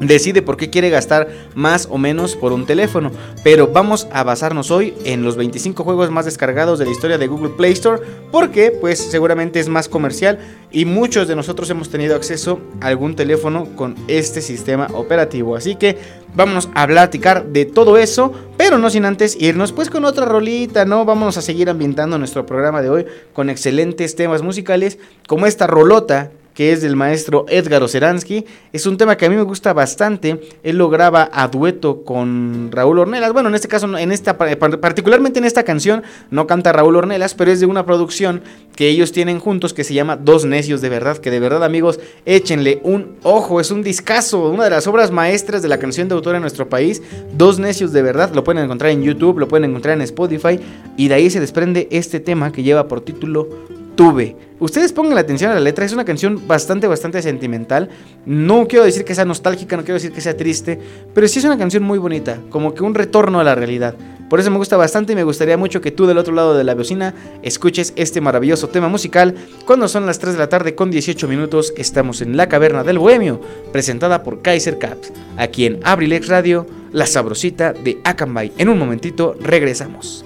[0.00, 3.10] decide por qué quiere gastar más o menos por un teléfono.
[3.44, 7.26] Pero vamos a basarnos hoy en los 25 juegos más descargados de la historia de
[7.26, 10.38] Google Play Store porque pues seguramente es más comercial
[10.70, 15.56] y muchos de nosotros hemos tenido acceso a algún teléfono con este sistema operativo.
[15.56, 15.98] Así que
[16.34, 20.84] vámonos a platicar de todo eso, pero no sin antes irnos pues con otra rolita,
[20.84, 21.04] ¿no?
[21.04, 26.30] Vamos a seguir ambientando nuestro programa de hoy con excelentes temas musicales como esta rolota
[26.58, 28.44] que es del maestro Edgar Oceransky.
[28.72, 30.40] Es un tema que a mí me gusta bastante.
[30.64, 33.32] Él lo graba a dueto con Raúl Ornelas.
[33.32, 36.02] Bueno, en este caso, en esta, particularmente en esta canción,
[36.32, 38.42] no canta Raúl Ornelas, pero es de una producción
[38.74, 41.18] que ellos tienen juntos que se llama Dos Necios de Verdad.
[41.18, 43.60] Que de verdad, amigos, échenle un ojo.
[43.60, 46.68] Es un discazo, una de las obras maestras de la canción de autor en nuestro
[46.68, 47.00] país.
[47.34, 48.34] Dos Necios de Verdad.
[48.34, 50.58] Lo pueden encontrar en YouTube, lo pueden encontrar en Spotify.
[50.96, 54.36] Y de ahí se desprende este tema que lleva por título Tuve.
[54.60, 57.88] Ustedes pongan la atención a la letra, es una canción bastante, bastante sentimental.
[58.26, 60.78] No quiero decir que sea nostálgica, no quiero decir que sea triste,
[61.12, 63.96] pero sí es una canción muy bonita, como que un retorno a la realidad.
[64.30, 66.62] Por eso me gusta bastante y me gustaría mucho que tú del otro lado de
[66.62, 67.12] la bocina
[67.42, 69.34] escuches este maravilloso tema musical.
[69.66, 73.00] Cuando son las 3 de la tarde con 18 minutos, estamos en La Caverna del
[73.00, 73.40] Bohemio,
[73.72, 78.52] presentada por Kaiser Caps, aquí en Abrilex Radio, la sabrosita de Akanbay.
[78.58, 80.24] En un momentito regresamos.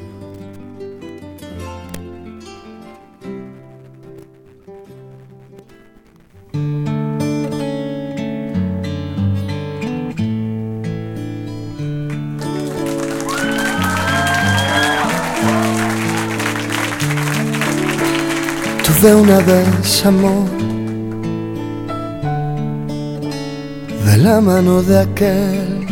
[19.02, 20.48] Tuve una vez amor
[24.06, 25.86] de la mano de aquel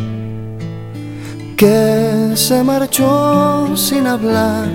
[1.57, 4.69] que se marchó sin hablar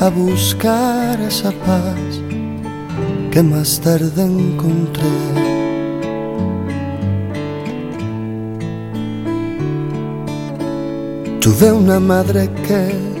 [0.00, 2.00] a buscar esa paz
[3.30, 5.04] que más tarde encontré.
[11.40, 13.15] Tuve una madre que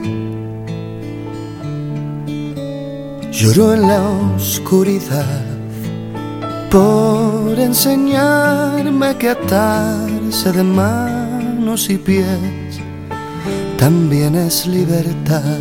[3.36, 4.00] lloró en la
[4.34, 5.44] oscuridad
[6.70, 12.80] por enseñarme que atarse de manos y pies
[13.76, 15.60] también es libertad.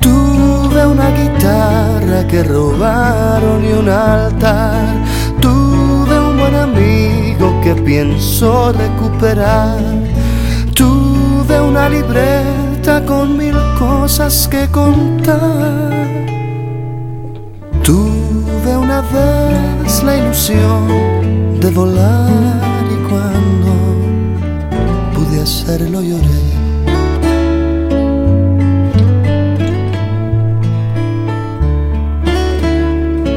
[0.00, 5.04] Tuve una guitarra que robaron y un altar.
[5.40, 9.78] Tuve un buen amigo que pienso recuperar.
[10.74, 15.90] Tuve una libreta con mil cosas que contar.
[17.82, 23.72] Tuve una vez la ilusión de volar y cuando
[25.14, 26.44] pude hacerlo lloré.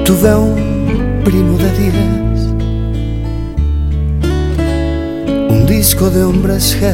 [0.05, 2.39] Tuve un primo de diez,
[5.49, 6.93] un disco de hombres G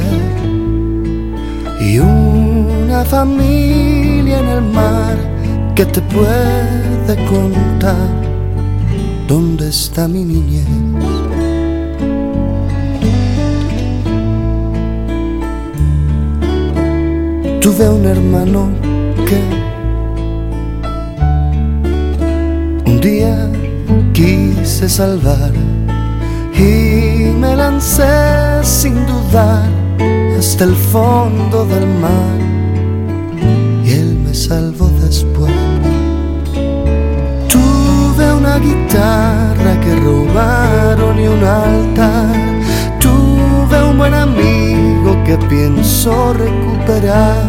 [1.82, 2.00] y
[2.96, 5.18] una familia en el mar
[5.76, 8.08] que te puede contar
[9.28, 10.66] dónde está mi niñez.
[17.60, 18.70] Tuve un hermano
[19.28, 19.42] que
[22.90, 23.52] un día
[24.14, 25.52] quise salvar
[26.58, 29.68] y me lancé sin dudar
[30.40, 32.45] hasta el fondo del mar
[34.48, 35.52] salvó después.
[37.50, 42.36] Tuve una guitarra que robaron y un altar.
[43.00, 47.48] Tuve un buen amigo que pienso recuperar.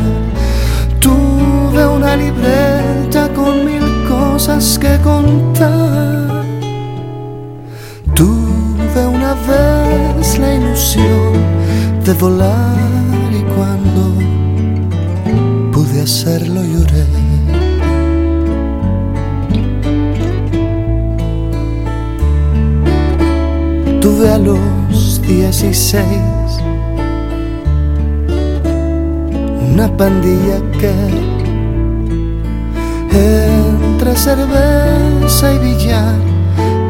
[0.99, 6.45] Tuve una libreta con mil cosas que contar.
[8.15, 11.35] Tuve una vez la ilusión
[12.07, 14.36] de volar y cuando
[16.07, 17.05] hacerlo lloré.
[24.01, 26.49] Tuve a los dieciséis
[29.73, 30.95] una pandilla que
[33.89, 36.15] entre cerveza y billar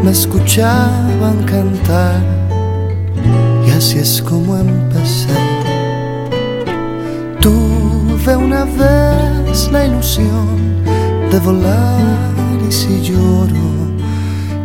[0.05, 2.36] me escuchaban cantar
[3.76, 5.56] así es como empecé.
[8.77, 10.85] Vez la ilusión
[11.31, 12.36] de volar
[12.69, 13.69] y si lloro,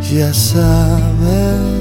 [0.01, 1.80] ya sabes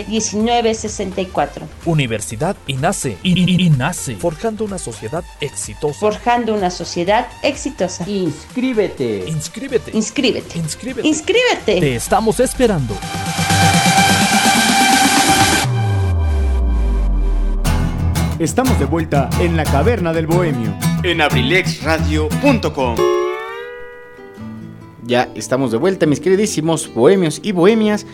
[0.07, 1.63] 718-127-1964.
[1.85, 3.17] Universidad INACE.
[3.23, 4.15] I- I- INACE.
[4.15, 5.99] Forjando una sociedad exitosa.
[5.99, 8.07] Forjando una sociedad exitosa.
[8.09, 9.25] Inscríbete.
[9.27, 9.91] Inscríbete.
[9.95, 10.57] Inscríbete.
[10.57, 11.07] Inscríbete.
[11.07, 11.79] Inscríbete.
[11.79, 12.95] Te estamos esperando.
[18.39, 20.73] Estamos de vuelta en la caverna del bohemio.
[21.03, 22.95] en abrilexradio.com.
[25.03, 28.05] Ya estamos de vuelta, mis queridísimos bohemios y bohemias.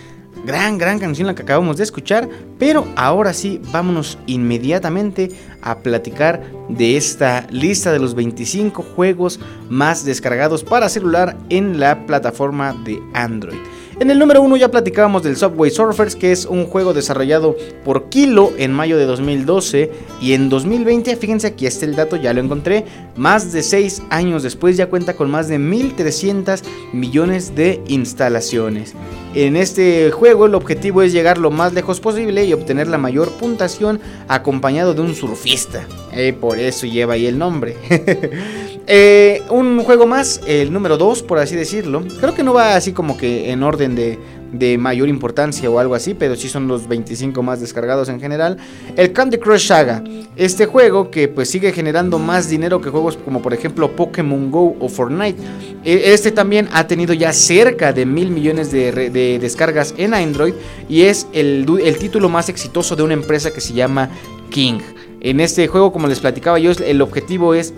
[0.46, 5.32] Gran, gran canción la que acabamos de escuchar, pero ahora sí, vámonos inmediatamente
[5.62, 9.40] a platicar de esta lista de los 25 juegos
[9.70, 13.58] más descargados para celular en la plataforma de Android.
[14.00, 18.10] En el número 1 ya platicábamos del Subway Surfers, que es un juego desarrollado por
[18.10, 19.92] Kilo en mayo de 2012
[20.22, 24.44] y en 2020, fíjense aquí está el dato, ya lo encontré, más de 6 años
[24.44, 26.62] después ya cuenta con más de 1300
[26.94, 28.94] millones de instalaciones.
[29.34, 33.32] En este juego el objetivo es llegar lo más lejos posible y obtener la mayor
[33.32, 35.88] puntuación acompañado de un surfista.
[36.18, 37.76] Eh, por eso lleva ahí el nombre.
[38.90, 42.06] Eh, un juego más, el número 2, por así decirlo.
[42.22, 44.18] Creo que no va así como que en orden de,
[44.54, 48.56] de mayor importancia o algo así, pero sí son los 25 más descargados en general.
[48.96, 50.02] El Candy Crush Saga.
[50.38, 54.78] Este juego que pues sigue generando más dinero que juegos como por ejemplo Pokémon Go
[54.80, 55.42] o Fortnite.
[55.84, 60.54] E- Este también ha tenido ya cerca de mil millones de, descargas en Android
[60.88, 61.66] y es el
[62.00, 64.10] título más exitoso de una empresa que se llama
[64.50, 64.80] King.
[65.22, 67.74] En este juego, como les platicaba yo, el objetivo es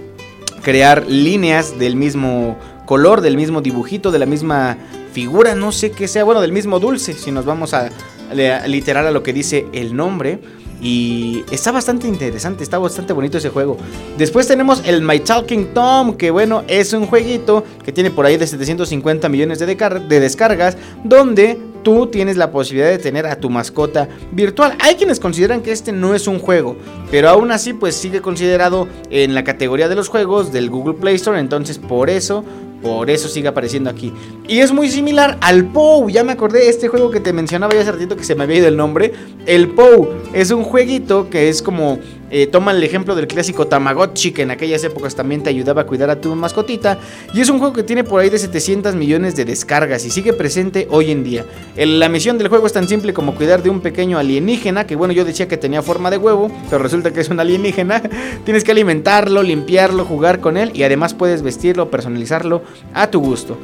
[0.61, 4.77] crear líneas del mismo color, del mismo dibujito, de la misma
[5.13, 7.89] figura, no sé qué sea, bueno, del mismo dulce, si nos vamos a,
[8.31, 10.39] a literal a lo que dice el nombre.
[10.81, 13.77] Y está bastante interesante, está bastante bonito ese juego.
[14.17, 18.37] Después tenemos el My Talking Tom, que bueno, es un jueguito que tiene por ahí
[18.37, 24.07] de 750 millones de, descargas, donde tú tienes la posibilidad de tener a tu mascota
[24.31, 24.75] virtual.
[24.79, 26.77] Hay quienes consideran que este no es un juego,
[27.11, 31.15] pero aún así pues sigue considerado en la categoría de los juegos del Google Play
[31.15, 32.43] Store, entonces por eso
[32.81, 34.13] por eso sigue apareciendo aquí.
[34.47, 36.09] Y es muy similar al POU.
[36.09, 38.57] Ya me acordé este juego que te mencionaba ya hace ratito que se me había
[38.57, 39.13] ido el nombre.
[39.45, 41.99] El POU es un jueguito que es como.
[42.31, 45.85] Eh, toma el ejemplo del clásico Tamagotchi que en aquellas épocas también te ayudaba a
[45.85, 46.99] cuidar a tu mascotita.
[47.33, 50.33] Y es un juego que tiene por ahí de 700 millones de descargas y sigue
[50.33, 51.45] presente hoy en día.
[51.75, 54.85] La misión del juego es tan simple como cuidar de un pequeño alienígena.
[54.85, 58.01] Que bueno, yo decía que tenía forma de huevo, pero resulta que es un alienígena.
[58.45, 62.61] Tienes que alimentarlo, limpiarlo, jugar con él y además puedes vestirlo, personalizarlo
[62.93, 63.57] a tu gusto.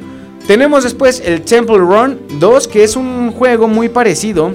[0.47, 4.51] Tenemos después el Temple Run 2, que es un juego muy parecido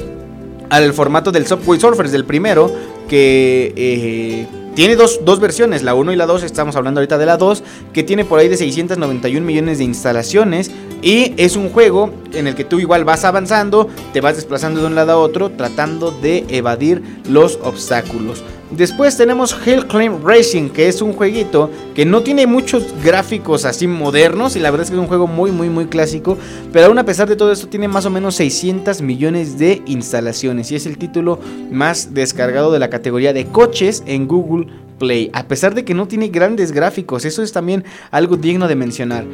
[0.69, 2.73] al formato del Subway Surfers del primero,
[3.11, 4.47] que eh,
[4.77, 7.65] tiene dos, dos versiones, la 1 y la 2, estamos hablando ahorita de la 2,
[7.93, 10.71] que tiene por ahí de 691 millones de instalaciones
[11.03, 14.87] y es un juego en el que tú igual vas avanzando, te vas desplazando de
[14.87, 18.45] un lado a otro, tratando de evadir los obstáculos.
[18.71, 19.85] Después tenemos Hill
[20.23, 24.85] Racing, que es un jueguito que no tiene muchos gráficos así modernos y la verdad
[24.85, 26.39] es que es un juego muy muy muy clásico,
[26.73, 30.71] pero aún a pesar de todo esto tiene más o menos 600 millones de instalaciones
[30.71, 31.41] y es el título
[31.73, 34.69] más descargado de la categoría de coches en Google
[35.01, 38.77] Play, a pesar de que no tiene grandes gráficos, eso es también algo digno de
[38.77, 39.25] mencionar.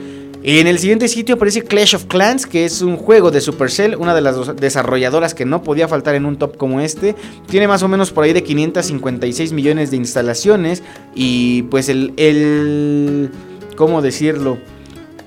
[0.42, 4.14] En el siguiente sitio aparece Clash of Clans, que es un juego de Supercell, una
[4.14, 7.16] de las desarrolladoras que no podía faltar en un top como este.
[7.48, 10.82] Tiene más o menos por ahí de 556 millones de instalaciones
[11.14, 12.12] y pues el...
[12.16, 13.30] el
[13.76, 14.56] ¿Cómo decirlo?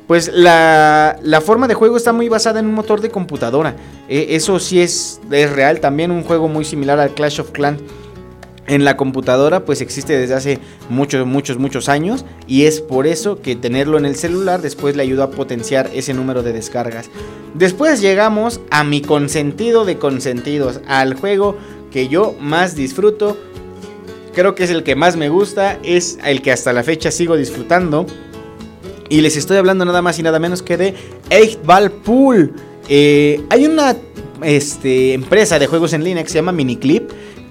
[0.07, 3.75] Pues la, la forma de juego está muy basada en un motor de computadora.
[4.07, 7.79] Eh, eso sí es, es real, también un juego muy similar al Clash of Clans.
[8.69, 10.59] En la computadora pues existe desde hace
[10.89, 15.03] muchos, muchos, muchos años y es por eso que tenerlo en el celular después le
[15.03, 17.09] ayuda a potenciar ese número de descargas.
[17.55, 21.57] Después llegamos a mi consentido de consentidos, al juego
[21.91, 23.37] que yo más disfruto,
[24.33, 27.35] creo que es el que más me gusta, es el que hasta la fecha sigo
[27.35, 28.05] disfrutando
[29.09, 30.93] y les estoy hablando nada más y nada menos que de
[31.31, 32.53] 8 Ball Pool.
[32.87, 33.95] Eh, hay una
[34.43, 37.09] este, empresa de juegos en línea que se llama Miniclip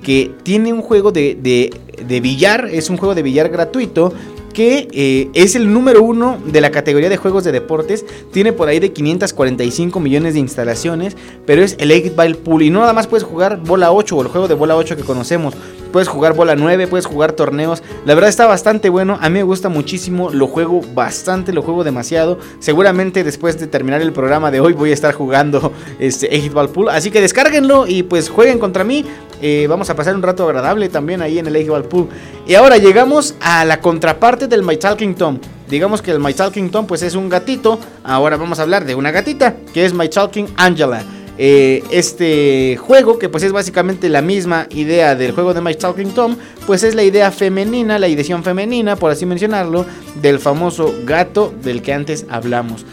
[0.08, 4.10] que tiene un juego de, de, billar, es un juego de billar gratuito
[4.54, 8.06] que eh, es el número uno de la categoría de juegos de deportes.
[8.32, 11.14] Tiene por ahí de 545 millones de instalaciones,
[11.44, 12.62] pero es el 8 Ball Pool.
[12.62, 15.02] Y no nada más puedes jugar bola 8 o el juego de bola 8 que
[15.02, 15.52] conocemos.
[15.92, 17.82] Puedes jugar bola 9, puedes jugar torneos.
[18.04, 19.18] La verdad está bastante bueno.
[19.20, 20.30] A mí me gusta muchísimo.
[20.30, 22.38] Lo juego bastante, lo juego demasiado.
[22.60, 26.68] Seguramente después de terminar el programa de hoy voy a estar jugando este 8 Ball
[26.68, 26.88] Pool.
[26.88, 29.04] Así que descárguenlo y pues jueguen contra mí.
[29.40, 32.08] Eh, vamos a pasar un rato agradable también ahí en el 8 Ball Pool.
[32.46, 35.38] Y ahora llegamos a la contraparte del My Talking Tom.
[35.68, 37.78] Digamos que el My Talking Tom pues es un gatito.
[38.04, 41.02] Ahora vamos a hablar de una gatita que es My Talking Angela.
[41.40, 46.10] Eh, este juego, que pues es básicamente la misma idea del juego de My Talking
[46.10, 46.36] Tom,
[46.66, 49.86] pues es la idea femenina, la edición femenina, por así mencionarlo,
[50.20, 52.84] del famoso gato del que antes hablamos.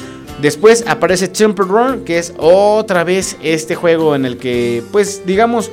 [0.41, 5.71] Después aparece Temple Run, que es otra vez este juego en el que, pues digamos,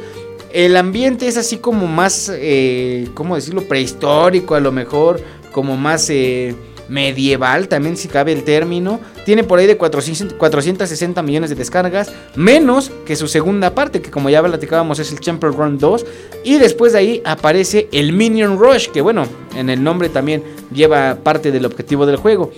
[0.55, 3.65] el ambiente es así como más, eh, ¿cómo decirlo?
[3.69, 5.21] Prehistórico a lo mejor,
[5.53, 6.09] como más...
[6.09, 6.55] Eh,
[6.93, 9.01] medieval, también si cabe el término.
[9.25, 14.11] Tiene por ahí de 400 460 millones de descargas, menos que su segunda parte, que
[14.11, 16.05] como ya platicábamos es el Temple Run 2.
[16.45, 21.17] Y después de ahí aparece el Minion Rush, que bueno, en el nombre también lleva
[21.23, 22.53] parte del objetivo del juego.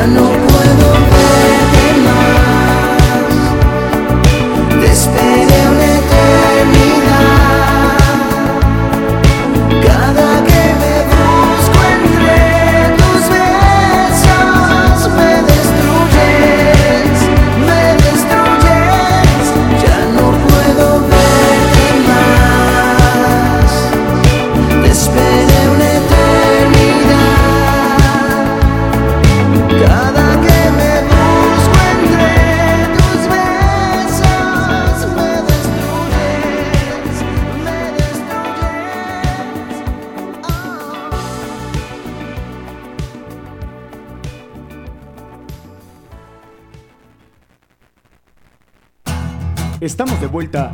[0.00, 0.29] verano.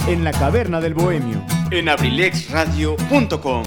[0.09, 1.43] En la caverna del bohemio.
[1.71, 3.65] En abrilexradio.com.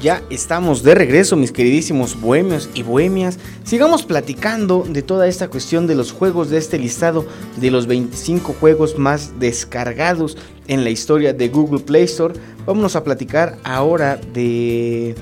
[0.00, 3.38] Ya estamos de regreso, mis queridísimos bohemios y bohemias.
[3.64, 7.26] Sigamos platicando de toda esta cuestión de los juegos de este listado
[7.56, 10.36] de los 25 juegos más descargados
[10.66, 12.34] en la historia de Google Play Store.
[12.66, 15.14] Vámonos a platicar ahora de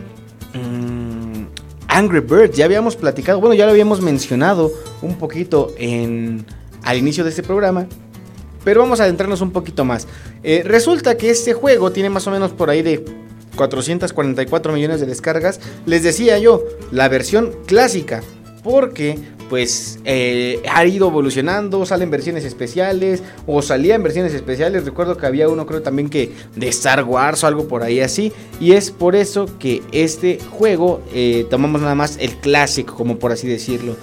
[0.55, 1.43] mm,
[1.89, 2.56] Angry Birds.
[2.56, 4.70] Ya habíamos platicado, bueno, ya lo habíamos mencionado
[5.02, 6.47] un poquito en,
[6.89, 7.86] al inicio de este programa.
[8.65, 10.09] Pero vamos a adentrarnos un poquito más.
[10.43, 13.05] Eh, resulta que este juego tiene más o menos por ahí de
[13.56, 15.60] 444 millones de descargas.
[15.85, 18.23] Les decía yo, la versión clásica.
[18.65, 24.85] Porque pues eh, ha ido evolucionando, salen versiones especiales o salían versiones especiales.
[24.85, 28.32] Recuerdo que había uno creo también que de Star Wars o algo por ahí así.
[28.60, 33.32] Y es por eso que este juego eh, tomamos nada más el clásico, como por
[33.32, 33.97] así decirlo.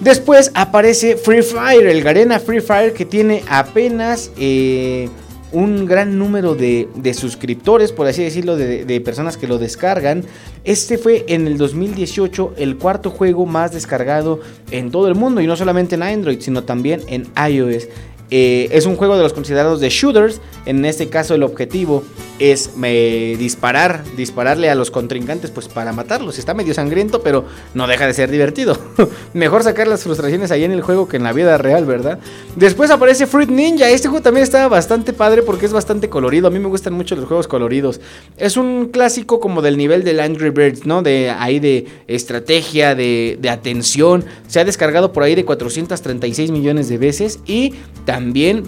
[0.00, 4.30] Después aparece Free Fire, el Garena Free Fire que tiene apenas...
[4.38, 5.08] Eh,
[5.52, 10.24] un gran número de, de, suscriptores, por así decirlo, de, de, personas que lo descargan.
[10.64, 14.40] Este fue en el 2018 el cuarto juego más descargado
[14.70, 17.88] en todo el mundo y no solamente en Android, sino también en iOS.
[18.30, 20.40] Eh, es un juego de los considerados de shooters.
[20.66, 22.04] En este caso el objetivo
[22.38, 26.38] es eh, disparar, dispararle a los contrincantes pues para matarlos.
[26.38, 27.44] Está medio sangriento, pero
[27.74, 28.78] no deja de ser divertido.
[29.34, 32.18] Mejor sacar las frustraciones ahí en el juego que en la vida real, ¿verdad?
[32.56, 33.90] Después aparece Fruit Ninja.
[33.90, 36.46] Este juego también está bastante padre porque es bastante colorido.
[36.46, 38.00] A mí me gustan mucho los juegos coloridos.
[38.36, 41.02] Es un clásico como del nivel del Angry Birds, ¿no?
[41.02, 44.24] De ahí de estrategia, de, de atención.
[44.46, 47.74] Se ha descargado por ahí de 436 millones de veces y
[48.04, 48.19] también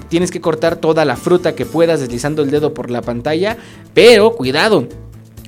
[0.09, 3.57] tienes que cortar toda la fruta que puedas deslizando el dedo por la pantalla.
[3.95, 4.89] Pero cuidado,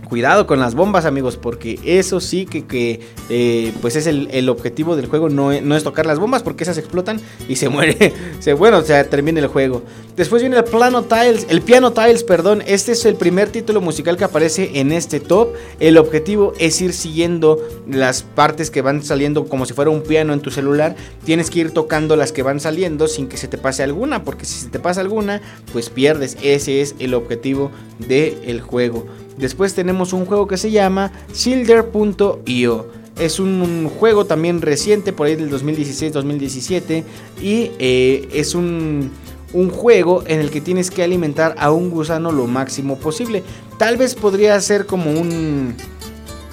[0.05, 3.01] cuidado con las bombas amigos porque eso sí que, que
[3.31, 6.79] eh, pues es el, objetivo del juego no, no, es tocar las bombas porque esas
[6.79, 9.83] explotan y se muere se, bueno o sea termina el juego.
[10.17, 14.17] Después viene el piano tiles el piano tiles perdón este es el primer título musical
[14.17, 15.49] que aparece en este top.
[15.81, 17.59] El objetivo es ir siguiendo
[17.89, 20.95] las partes que van saliendo como si fuera un piano en tu celular.
[21.25, 24.45] Tienes que ir tocando las que van saliendo sin que se te pase alguna porque
[24.45, 25.41] si se te pasa alguna
[25.73, 26.37] pues pierdes.
[26.43, 29.07] Ese es el objetivo del juego
[29.37, 32.87] Después tenemos un juego que se llama Silder.io.
[33.19, 37.05] Es un, juego también reciente, por ahí del 2016-2017.
[37.41, 39.11] Y eh, es un,
[39.53, 43.43] un, juego en el que tienes que alimentar a un gusano lo máximo posible.
[43.79, 45.75] Tal vez podría ser como un...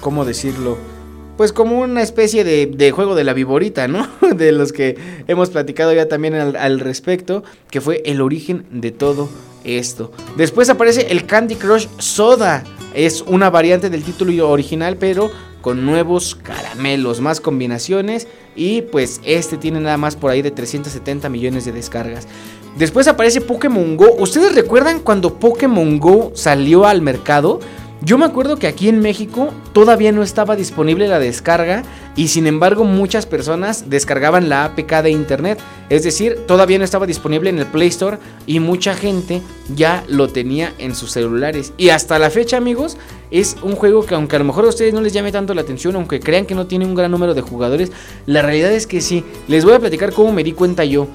[0.00, 0.91] ¿Cómo decirlo?
[1.36, 4.06] Pues como una especie de, juego de la viborita, ¿no?
[4.36, 4.96] De los que
[5.26, 7.42] hemos platicado ya también al, al respecto.
[7.70, 9.28] Que fue el origen de todo
[9.64, 10.12] esto.
[10.36, 12.64] Después aparece el Candy Crush Soda.
[12.94, 15.30] Es una variante del título original, pero
[15.62, 18.28] con nuevos caramelos, más combinaciones.
[18.54, 22.28] Y pues este tiene nada más por ahí de 370 millones de descargas.
[22.76, 24.14] Después aparece Pokémon Go.
[24.18, 27.60] ¿Ustedes recuerdan cuando Pokémon Go salió al mercado?
[28.04, 31.84] Yo me acuerdo que aquí en México todavía no estaba disponible la descarga
[32.16, 35.60] y sin embargo muchas personas descargaban la APK de internet.
[35.88, 39.40] Es decir, todavía no estaba disponible en el Play Store y mucha gente
[39.76, 41.74] ya lo tenía en sus celulares.
[41.76, 42.96] Y hasta la fecha amigos
[43.30, 45.60] es un juego que aunque a lo mejor a ustedes no les llame tanto la
[45.60, 47.92] atención, aunque crean que no tiene un gran número de jugadores,
[48.26, 49.22] la realidad es que sí.
[49.46, 51.06] Les voy a platicar cómo me di cuenta yo.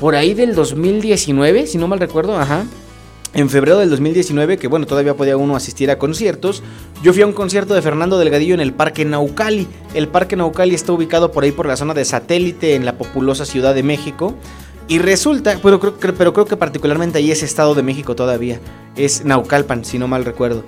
[0.00, 2.64] Por ahí del 2019, si no mal recuerdo, ajá
[3.32, 6.62] en febrero del 2019, que bueno, todavía podía uno asistir a conciertos,
[7.02, 9.68] yo fui a un concierto de Fernando Delgadillo en el Parque Naucali.
[9.94, 13.44] El Parque Naucali está ubicado por ahí por la zona de satélite en la populosa
[13.46, 14.34] Ciudad de México.
[14.88, 18.60] Y resulta, pero creo, pero creo que particularmente ahí es Estado de México todavía.
[18.96, 20.64] Es Naucalpan, si no mal recuerdo.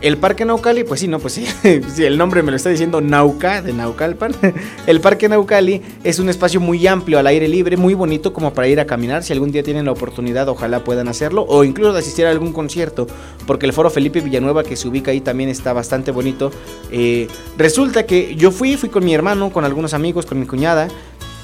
[0.00, 1.46] El Parque Naucali, pues sí, no, pues sí,
[2.02, 4.34] el nombre me lo está diciendo Nauca, de Naucalpan.
[4.86, 8.66] El Parque Naucali es un espacio muy amplio, al aire libre, muy bonito como para
[8.66, 9.22] ir a caminar.
[9.22, 11.44] Si algún día tienen la oportunidad, ojalá puedan hacerlo.
[11.46, 13.06] O incluso asistir a algún concierto,
[13.46, 16.50] porque el Foro Felipe Villanueva que se ubica ahí también está bastante bonito.
[16.90, 17.28] Eh,
[17.58, 20.88] resulta que yo fui, fui con mi hermano, con algunos amigos, con mi cuñada.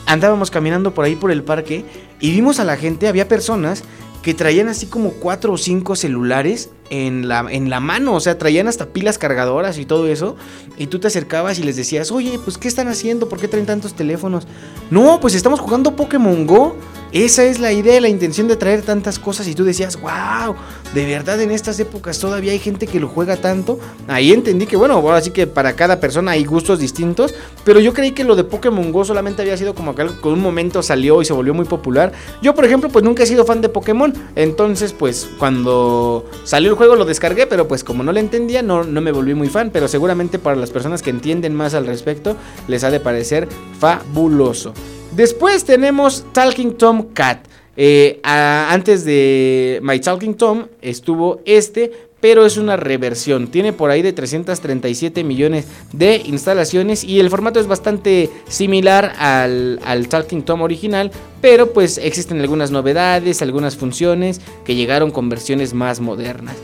[0.07, 1.85] Andábamos caminando por ahí por el parque
[2.20, 3.85] y vimos a la gente, había personas
[4.23, 8.38] que traían así como cuatro o cinco celulares en la, en la mano, o sea,
[8.38, 10.36] traían hasta pilas cargadoras y todo eso,
[10.76, 13.28] y tú te acercabas y les decías, oye, pues ¿qué están haciendo?
[13.28, 14.46] ¿Por qué traen tantos teléfonos?
[14.90, 16.76] No, pues estamos jugando Pokémon Go.
[17.12, 20.54] Esa es la idea, la intención de traer tantas cosas y tú decías, wow,
[20.92, 23.78] de verdad en estas épocas todavía hay gente que lo juega tanto.
[24.08, 27.34] Ahí entendí que, bueno, ahora sí que para cada persona hay gustos distintos,
[27.64, 30.28] pero yo creí que lo de Pokémon Go solamente había sido como que algo que
[30.28, 32.12] un momento salió y se volvió muy popular.
[32.42, 36.76] Yo, por ejemplo, pues nunca he sido fan de Pokémon, entonces pues cuando salió el
[36.77, 39.70] juego lo descargué, pero pues como no lo entendía, no, no me volví muy fan,
[39.73, 42.36] pero seguramente para las personas que entienden más al respecto,
[42.69, 43.48] les ha de parecer
[43.78, 44.73] fabuloso.
[45.12, 47.47] Después tenemos Talking Tom Cat.
[47.78, 53.48] Eh, antes de My Talking Tom estuvo este, pero es una reversión.
[53.48, 59.80] Tiene por ahí de 337 millones de instalaciones y el formato es bastante similar al,
[59.84, 61.10] al Talking Tom original,
[61.40, 66.56] pero pues existen algunas novedades, algunas funciones que llegaron con versiones más modernas.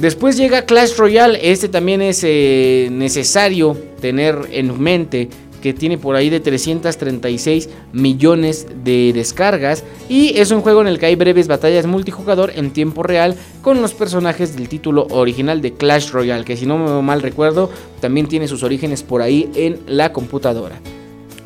[0.00, 5.28] Después llega Clash Royale, este también es eh, necesario tener en mente
[5.60, 10.98] que tiene por ahí de 336 millones de descargas y es un juego en el
[10.98, 15.74] que hay breves batallas multijugador en tiempo real con los personajes del título original de
[15.74, 17.70] Clash Royale, que si no me mal recuerdo
[18.00, 20.80] también tiene sus orígenes por ahí en la computadora.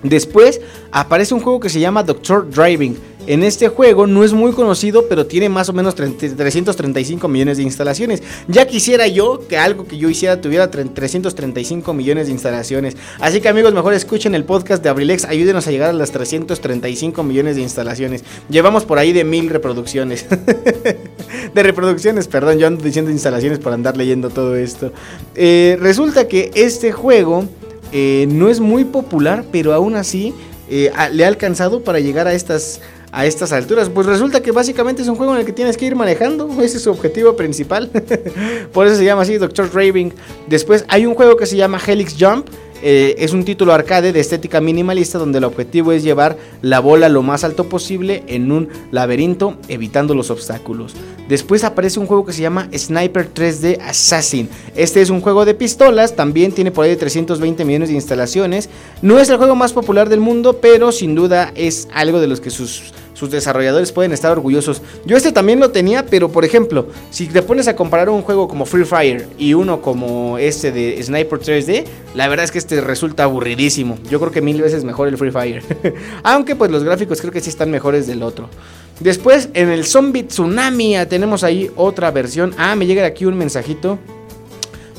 [0.05, 0.61] Después
[0.93, 2.97] aparece un juego que se llama Doctor Driving.
[3.27, 7.57] En este juego no es muy conocido, pero tiene más o menos 30 335 millones
[7.57, 8.23] de instalaciones.
[8.49, 12.97] Ya quisiera yo que algo que yo hiciera tuviera tre- 335 millones de instalaciones.
[13.21, 17.23] Así que amigos, mejor escuchen el podcast de Abrilex, ayúdenos a llegar a las 335
[17.23, 18.25] millones de instalaciones.
[18.51, 20.27] Llevamos por ahí de mil reproducciones.
[21.55, 24.93] de reproducciones, perdón, yo ando diciendo instalaciones para andar leyendo todo esto.
[25.35, 27.45] Eh, resulta que este juego
[27.93, 30.35] eh, no es muy popular, pero aún así
[30.69, 32.81] eh, le ha alcanzado para llegar a estas,
[33.15, 33.89] a estas alturas.
[33.89, 36.77] Pues resulta que básicamente es un juego en el que tienes que ir manejando, ese
[36.77, 37.89] es su objetivo principal.
[38.73, 40.13] Por eso se llama así Doctor Raving.
[40.49, 42.49] Después hay un juego que se llama Helix Jump.
[42.87, 47.09] Eh, es un título arcade de estética minimalista donde el objetivo es llevar la bola
[47.09, 50.95] lo más alto posible en un laberinto evitando los obstáculos.
[51.29, 54.51] Después aparece un juego que se llama Sniper 3D Assassin.
[54.77, 58.69] Este es un juego de pistolas, también tiene por ahí de 320 millones de instalaciones.
[59.01, 62.43] No es el juego más popular del mundo, pero sin duda es algo de los
[62.43, 62.93] que sus,
[63.25, 64.83] sus desarrolladores pueden estar orgullosos.
[65.07, 68.49] Yo este también lo tenía, pero por ejemplo, si te pones a comparar un juego
[68.49, 71.85] como Free Fire y uno como este de Sniper 3D,
[72.15, 73.99] la verdad es que este resulta aburridísimo.
[74.11, 75.63] Yo creo que mil veces mejor el Free Fire.
[76.23, 78.49] Aunque pues los gráficos creo que sí están mejores del otro.
[79.01, 82.55] Después en el Zombie Tsunami ah, tenemos ahí otra versión.
[82.59, 83.99] Ah, me llega aquí un mensajito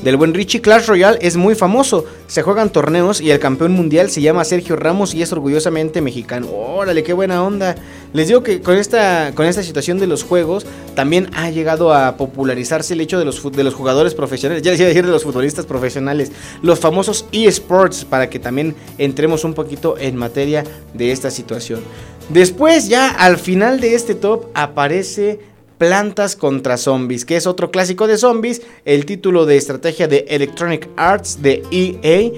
[0.02, 0.60] del buen Richie.
[0.60, 2.04] Clash Royale es muy famoso.
[2.26, 6.48] Se juegan torneos y el campeón mundial se llama Sergio Ramos y es orgullosamente mexicano.
[6.50, 7.74] Órale, qué buena onda.
[8.12, 12.16] Les digo que con esta, con esta situación de los juegos también ha llegado a
[12.16, 14.62] popularizarse el hecho de los, de los jugadores profesionales.
[14.62, 16.32] Ya les iba a decir de los futbolistas profesionales.
[16.62, 20.64] Los famosos eSports para que también entremos un poquito en materia
[20.94, 21.80] de esta situación.
[22.28, 25.38] Después ya al final de este top aparece
[25.78, 30.88] Plantas contra Zombies, que es otro clásico de zombies, el título de estrategia de Electronic
[30.96, 32.32] Arts de EA.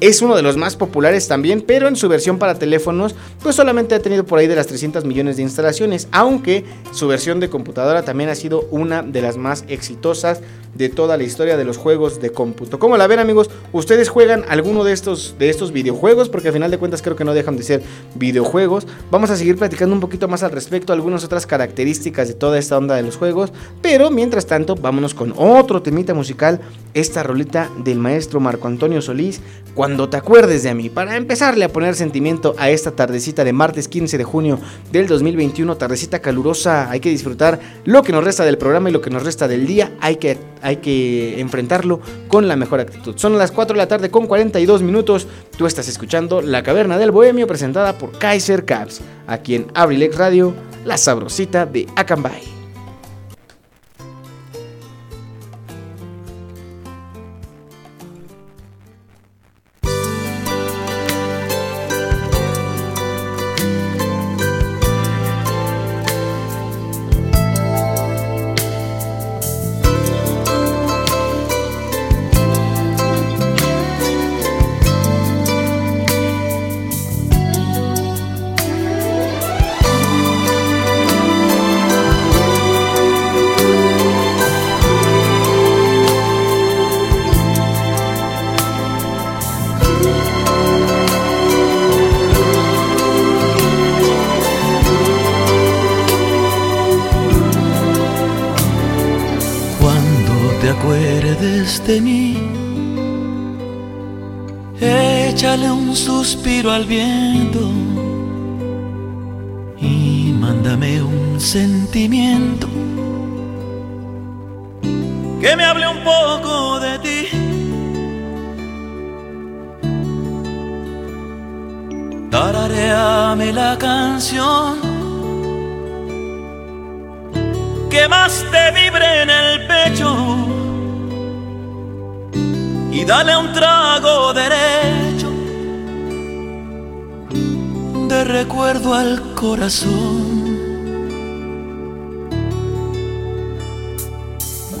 [0.00, 3.94] Es uno de los más populares también, pero en su versión para teléfonos, pues solamente
[3.94, 8.04] ha tenido por ahí de las 300 millones de instalaciones, aunque su versión de computadora
[8.04, 10.40] también ha sido una de las más exitosas
[10.74, 12.78] de toda la historia de los juegos de cómputo.
[12.78, 13.50] ¿Cómo la ven amigos?
[13.72, 16.28] ¿Ustedes juegan alguno de estos, de estos videojuegos?
[16.28, 17.82] Porque al final de cuentas creo que no dejan de ser
[18.14, 18.86] videojuegos.
[19.10, 22.76] Vamos a seguir platicando un poquito más al respecto, algunas otras características de toda esta
[22.78, 23.52] onda de los juegos.
[23.82, 26.60] Pero mientras tanto, vámonos con otro temita musical,
[26.94, 29.40] esta rolita del maestro Marco Antonio Solís,
[29.74, 33.88] Cuando te acuerdes de mí, para empezarle a poner sentimiento a esta tardecita de martes
[33.88, 34.60] 15 de junio
[34.92, 39.00] del 2021, tardecita calurosa, hay que disfrutar lo que nos resta del programa y lo
[39.00, 43.14] que nos resta del día, hay que, hay que enfrentarlo con la mejor actitud.
[43.16, 47.10] Son las 4 de la tarde con 42 minutos, tú estás escuchando La Caverna del
[47.10, 50.54] Bohemio presentada por Kaiser Caps, aquí en Abrilex Radio,
[50.84, 52.53] la sabrosita de Acambay.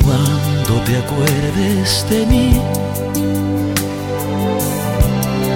[0.04, 2.60] Cuando te acuerdes de mí,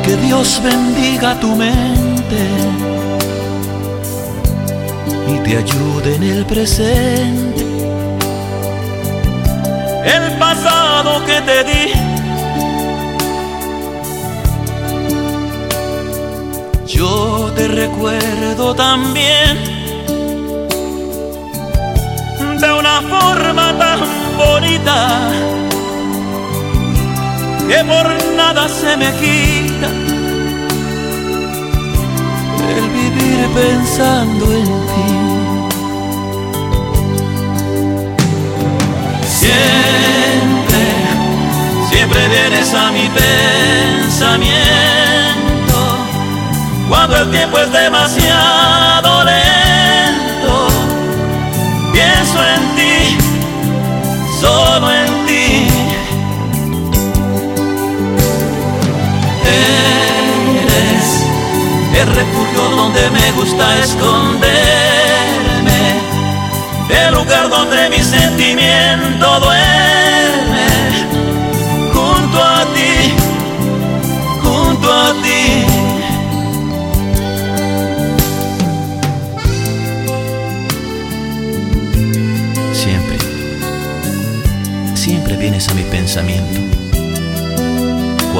[0.02, 2.42] que Dios bendiga tu mente
[5.30, 7.66] y te ayude en el presente.
[10.06, 12.17] El pasado que te di
[16.98, 19.56] Yo te recuerdo también
[22.60, 24.00] de una forma tan
[24.36, 25.30] bonita
[27.68, 29.90] que por nada se me quita
[32.76, 35.10] el vivir pensando en ti.
[39.38, 40.82] Siempre,
[41.92, 44.97] siempre vienes a mi pensamiento
[47.08, 50.68] cuando el tiempo es demasiado lento.
[51.92, 53.16] Pienso en ti,
[54.40, 55.68] solo en ti.
[60.64, 61.24] Eres
[61.94, 64.50] el refugio donde me gusta esconderme,
[66.90, 68.02] el lugar donde mi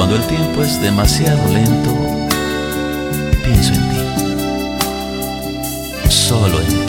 [0.09, 1.95] Cuando el tiempo es demasiado lento,
[3.43, 3.97] pienso en ti.
[6.09, 6.88] Solo en ti.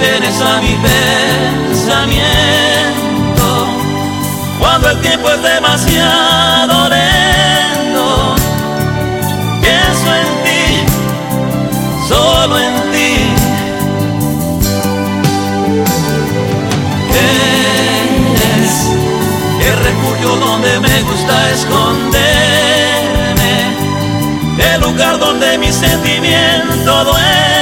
[0.00, 0.76] Vienes a mi
[1.70, 1.98] pensamiento
[4.58, 8.36] cuando el tiempo es demasiado lento.
[9.60, 10.84] Pienso en ti,
[12.08, 13.14] solo en ti.
[18.54, 18.74] Eres
[19.66, 22.16] el refugio donde me gusta esconderme,
[24.58, 27.57] el lugar donde mi sentimiento duerme,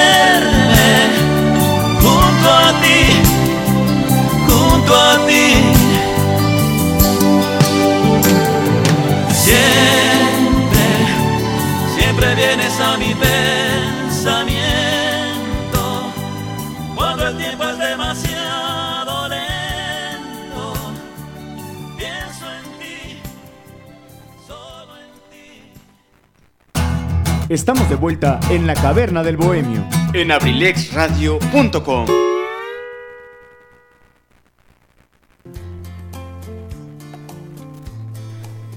[27.57, 29.83] Estamos de vuelta en la caverna del bohemio.
[30.13, 32.07] En abrilexradio.com.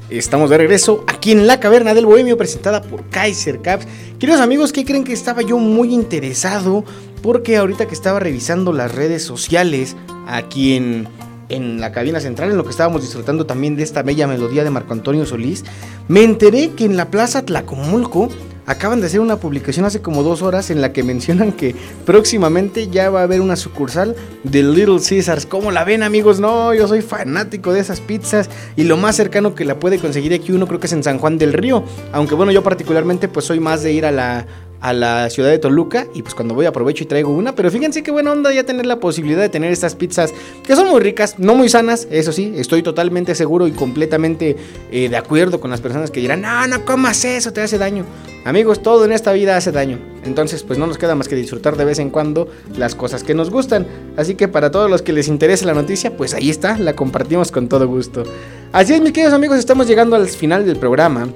[0.09, 3.85] Estamos de regreso aquí en la caverna del bohemio presentada por Kaiser Caps.
[4.17, 6.85] Queridos amigos, ¿qué creen que estaba yo muy interesado?
[7.21, 11.05] Porque ahorita que estaba revisando las redes sociales aquí en,
[11.49, 14.69] en la cabina central, en lo que estábamos disfrutando también de esta bella melodía de
[14.69, 15.65] Marco Antonio Solís,
[16.07, 18.29] me enteré que en la Plaza Tlacomulco
[18.69, 21.75] acaban de hacer una publicación hace como dos horas en la que mencionan que
[22.05, 25.47] próximamente ya va a haber una sucursal de Little Caesars.
[25.47, 26.39] ¿Cómo la ven amigos?
[26.39, 30.35] No, yo soy fanático de esas pizzas y lo más cercano que la puede conseguir
[30.35, 31.83] aquí uno creo que es en San Juan del Río.
[32.11, 34.45] Aunque bueno, yo particularmente pues soy más de ir a la,
[34.81, 38.03] a la ciudad de Toluca y pues cuando voy aprovecho y traigo una, pero fíjense
[38.03, 40.33] qué buena onda ya tener la posibilidad de tener estas pizzas
[40.63, 44.55] que son muy ricas, no muy sanas, eso sí, estoy totalmente seguro y completamente
[44.91, 48.05] eh, de acuerdo con las personas que dirán, no, no comas eso, te hace daño.
[48.45, 51.75] Amigos, todo en esta vida hace daño, entonces pues no nos queda más que disfrutar
[51.75, 52.47] de vez en cuando
[52.77, 53.85] las cosas que nos gustan,
[54.15, 57.51] así que para todos los que les interese la noticia, pues ahí está, la compartimos
[57.51, 58.23] con todo gusto.
[58.71, 61.27] Así es mis queridos amigos, estamos llegando al final del programa,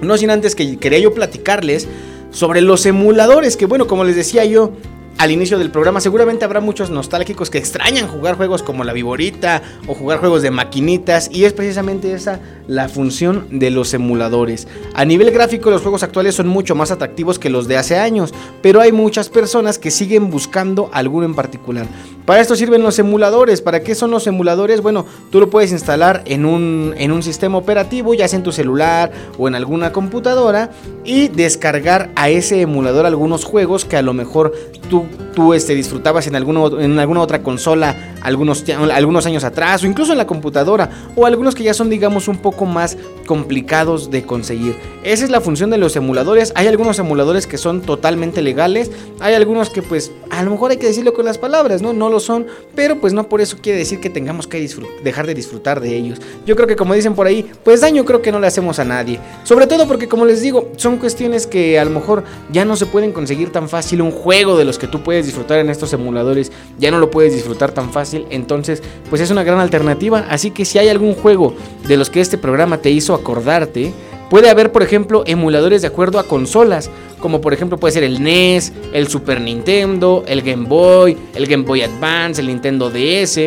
[0.00, 1.86] no sin antes que quería yo platicarles
[2.30, 4.72] sobre los emuladores, que bueno, como les decía yo
[5.18, 9.62] al inicio del programa, seguramente habrá muchos nostálgicos que extrañan jugar juegos como la Viborita
[9.88, 12.38] o jugar juegos de maquinitas y es precisamente esa
[12.68, 14.68] la función de los emuladores.
[14.94, 18.32] A nivel gráfico los juegos actuales son mucho más atractivos que los de hace años,
[18.62, 21.86] pero hay muchas personas que siguen buscando alguno en particular.
[22.28, 23.62] Para esto sirven los emuladores.
[23.62, 24.82] ¿Para qué son los emuladores?
[24.82, 28.52] Bueno, tú lo puedes instalar en un, en un sistema operativo, ya sea en tu
[28.52, 30.68] celular o en alguna computadora,
[31.04, 34.52] y descargar a ese emulador algunos juegos que a lo mejor
[34.90, 39.86] tú, tú este, disfrutabas en, alguno, en alguna otra consola algunos, algunos años atrás, o
[39.86, 42.98] incluso en la computadora, o algunos que ya son, digamos, un poco más
[43.28, 44.74] complicados de conseguir.
[45.04, 46.50] Esa es la función de los emuladores.
[46.56, 48.90] Hay algunos emuladores que son totalmente legales,
[49.20, 51.92] hay algunos que pues a lo mejor hay que decirlo con las palabras, ¿no?
[51.92, 54.66] No lo son, pero pues no por eso quiere decir que tengamos que
[55.04, 56.18] dejar de disfrutar de ellos.
[56.46, 58.84] Yo creo que como dicen por ahí, pues daño creo que no le hacemos a
[58.86, 59.20] nadie.
[59.44, 62.86] Sobre todo porque como les digo, son cuestiones que a lo mejor ya no se
[62.86, 64.00] pueden conseguir tan fácil.
[64.00, 67.34] Un juego de los que tú puedes disfrutar en estos emuladores ya no lo puedes
[67.34, 68.24] disfrutar tan fácil.
[68.30, 70.24] Entonces, pues es una gran alternativa.
[70.30, 71.54] Así que si hay algún juego
[71.86, 73.92] de los que este programa te hizo acordarte,
[74.30, 78.22] Puede haber, por ejemplo, emuladores de acuerdo a consolas, como por ejemplo puede ser el
[78.22, 83.38] NES, el Super Nintendo, el Game Boy, el Game Boy Advance, el Nintendo DS,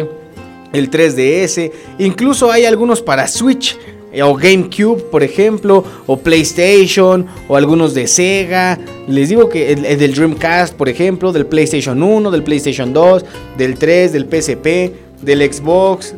[0.74, 3.78] el 3DS, incluso hay algunos para Switch
[4.12, 8.80] eh, o GameCube, por ejemplo, o PlayStation, o algunos de Sega.
[9.08, 13.26] Les digo que el, del Dreamcast, por ejemplo, del PlayStation 1, del PlayStation 2,
[13.58, 14.92] del 3, del PSP,
[15.22, 16.16] del Xbox,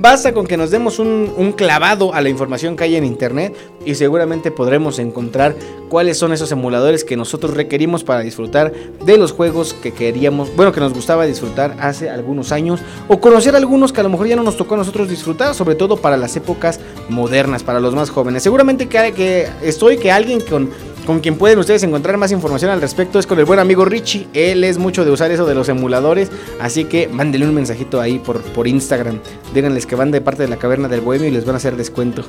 [0.00, 3.54] Basta con que nos demos un, clavado a la información que hay en internet
[3.84, 5.54] y seguramente podremos encontrar
[5.90, 8.72] cuáles son esos emuladores que nosotros requerimos para disfrutar
[9.04, 13.54] de los juegos que queríamos, bueno, que nos gustaba disfrutar hace algunos años o conocer
[13.54, 16.16] algunos que a lo mejor ya no nos tocó a nosotros disfrutar, sobre todo para
[16.16, 18.42] las épocas modernas, para los más jóvenes.
[18.42, 20.70] Seguramente que, que estoy que alguien con
[21.10, 24.28] con quien pueden ustedes encontrar más información al respecto es con el buen amigo Richie.
[24.32, 26.30] Él es mucho de usar eso de los emuladores.
[26.60, 29.18] Así que mándenle un mensajito ahí por, por Instagram.
[29.52, 31.74] Díganles que van de parte de la caverna del bohemio y les van a hacer
[31.74, 32.24] descuento.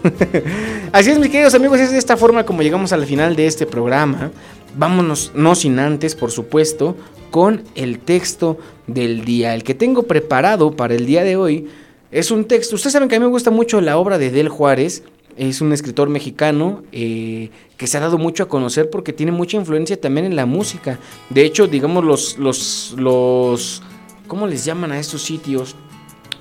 [0.93, 3.67] así es, mis queridos amigos, es de esta forma como llegamos al final de este
[3.67, 4.31] programa.
[4.75, 6.95] Vámonos, no sin antes, por supuesto,
[7.29, 9.53] con el texto del día.
[9.53, 11.67] El que tengo preparado para el día de hoy
[12.09, 12.77] es un texto.
[12.77, 15.03] Ustedes saben que a mí me gusta mucho la obra de Del Juárez
[15.37, 19.57] es un escritor mexicano eh, que se ha dado mucho a conocer porque tiene mucha
[19.57, 20.99] influencia también en la música.
[21.29, 23.81] De hecho, digamos, los, los, los,
[24.27, 25.75] ¿cómo les llaman a estos sitios?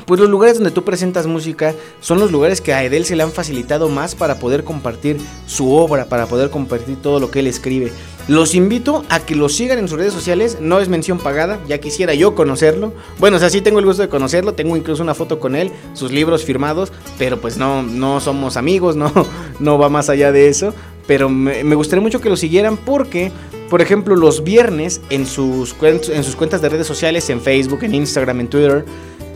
[0.07, 3.23] Pues los lugares donde tú presentas música son los lugares que a Edel se le
[3.23, 7.47] han facilitado más para poder compartir su obra, para poder compartir todo lo que él
[7.47, 7.93] escribe.
[8.29, 11.79] Los invito a que lo sigan en sus redes sociales, no es mención pagada, ya
[11.79, 12.93] quisiera yo conocerlo.
[13.19, 15.73] Bueno, o sea, sí tengo el gusto de conocerlo, tengo incluso una foto con él,
[15.95, 19.13] sus libros firmados, pero pues no, no somos amigos, no,
[19.59, 20.75] no va más allá de eso.
[21.07, 23.33] Pero me, gustaría mucho que lo siguieran porque,
[23.69, 27.97] por ejemplo, los viernes en sus, en sus cuentas de redes sociales, en Facebook, en
[27.97, 28.85] Instagram, en Twitter,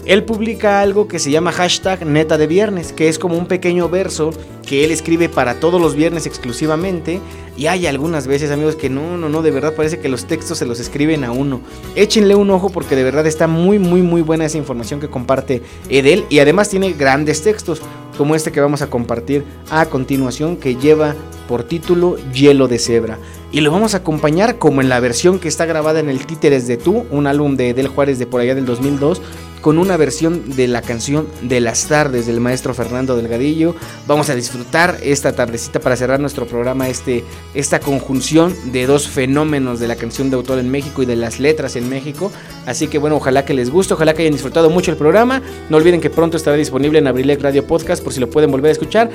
[0.07, 3.89] él publica algo que se llama hashtag neta de viernes, que es como un pequeño
[3.89, 4.33] verso
[4.67, 7.21] que él escribe para todos los viernes exclusivamente.
[7.57, 10.59] Y hay algunas veces, amigos, que no, no, no, de verdad parece que los textos
[10.59, 11.61] se los escriben a uno.
[11.95, 15.63] Échenle un ojo porque de verdad está muy, muy, muy buena esa información que comparte
[15.89, 16.25] Edel.
[16.29, 17.81] Y además tiene grandes textos,
[18.19, 21.15] como este que vamos a compartir a continuación, que lleva
[21.49, 23.19] por título Hielo de Cebra.
[23.53, 26.67] Y lo vamos a acompañar como en la versión que está grabada en el Títeres
[26.67, 29.23] de Tú, un álbum de Edel Juárez de por allá del 2002
[29.65, 33.75] con una versión de la canción de las tardes del maestro Fernando Delgadillo.
[34.07, 37.25] Vamos a disfrutar esta tardecita para cerrar nuestro programa, este,
[37.55, 41.41] esta conjunción de dos fenómenos de la canción de autor en México y de las
[41.41, 42.31] letras en México.
[42.67, 45.41] Así que bueno, ojalá que les guste, ojalá que hayan disfrutado mucho el programa.
[45.71, 48.69] No olviden que pronto estará disponible en Abrilec Radio Podcast por si lo pueden volver
[48.69, 49.09] a escuchar.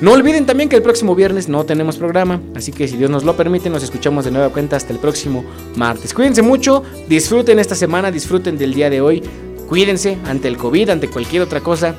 [0.00, 3.24] No olviden también que el próximo viernes no tenemos programa, así que si Dios nos
[3.24, 6.14] lo permite, nos escuchamos de nueva cuenta hasta el próximo martes.
[6.14, 9.22] Cuídense mucho, disfruten esta semana, disfruten del día de hoy.
[9.68, 11.94] Cuídense ante el COVID, ante cualquier otra cosa.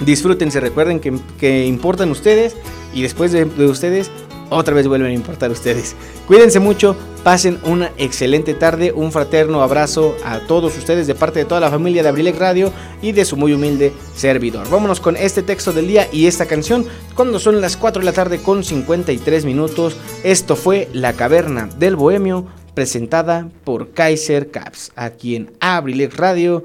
[0.00, 2.56] Disfrútense, recuerden que, importan ustedes
[2.94, 4.10] y después de, ustedes
[4.50, 5.96] otra vez vuelven a importar ustedes.
[6.26, 11.44] Cuídense mucho, pasen una excelente tarde, un fraterno abrazo a todos ustedes de parte de
[11.44, 12.72] toda la familia de Abrilec Radio
[13.02, 14.70] y de su muy humilde servidor.
[14.70, 18.12] Vámonos con este texto del día y esta canción cuando son las 4 de la
[18.12, 19.96] tarde con 53 minutos.
[20.22, 26.64] Esto fue La Caverna del Bohemio presentada por Kaiser Caps aquí en Abrilec Radio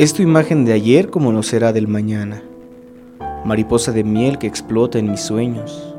[0.00, 2.42] Es tu imagen de ayer como lo será del mañana,
[3.44, 5.94] mariposa de miel que explota en mis sueños.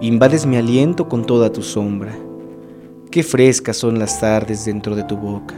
[0.00, 2.18] Invades mi aliento con toda tu sombra.
[3.12, 5.54] Qué frescas son las tardes dentro de tu boca.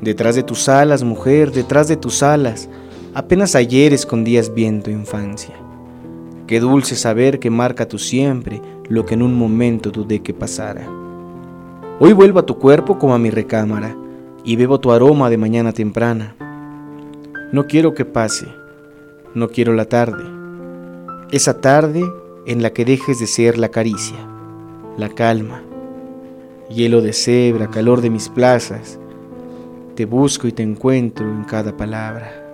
[0.00, 2.68] Detrás de tus alas, mujer, detrás de tus alas,
[3.14, 5.54] apenas ayer escondías bien tu infancia.
[6.48, 10.90] Qué dulce saber que marca tu siempre lo que en un momento dudé que pasara.
[12.00, 13.96] Hoy vuelvo a tu cuerpo como a mi recámara
[14.42, 16.34] y bebo tu aroma de mañana temprana.
[17.50, 18.46] No quiero que pase,
[19.34, 20.22] no quiero la tarde,
[21.30, 22.04] esa tarde
[22.46, 24.18] en la que dejes de ser la caricia,
[24.98, 25.62] la calma,
[26.68, 28.98] hielo de cebra, calor de mis plazas,
[29.94, 32.47] te busco y te encuentro en cada palabra.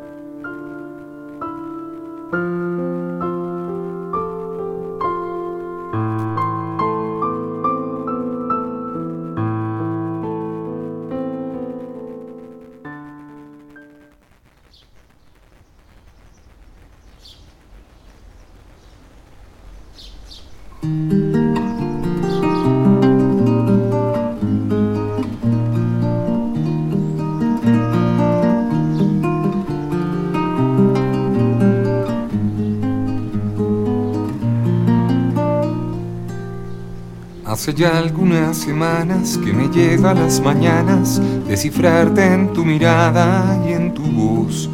[37.55, 43.75] Hace ya algunas semanas que me llega a las mañanas descifrarte en tu mirada y
[43.75, 44.69] en tu voz.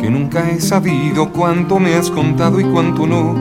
[0.00, 3.34] Que nunca he sabido cuánto me has contado y cuánto no,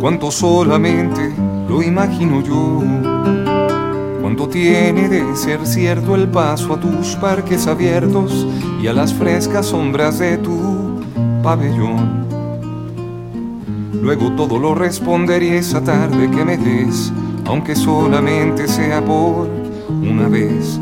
[0.00, 1.32] cuánto solamente
[1.68, 2.82] lo imagino yo.
[4.20, 8.44] Cuánto tiene de ser cierto el paso a tus parques abiertos
[8.82, 11.00] y a las frescas sombras de tu
[11.44, 12.19] pabellón.
[14.10, 17.12] Luego todo lo responderé esa tarde que me des,
[17.46, 19.48] aunque solamente sea por
[20.02, 20.80] una vez.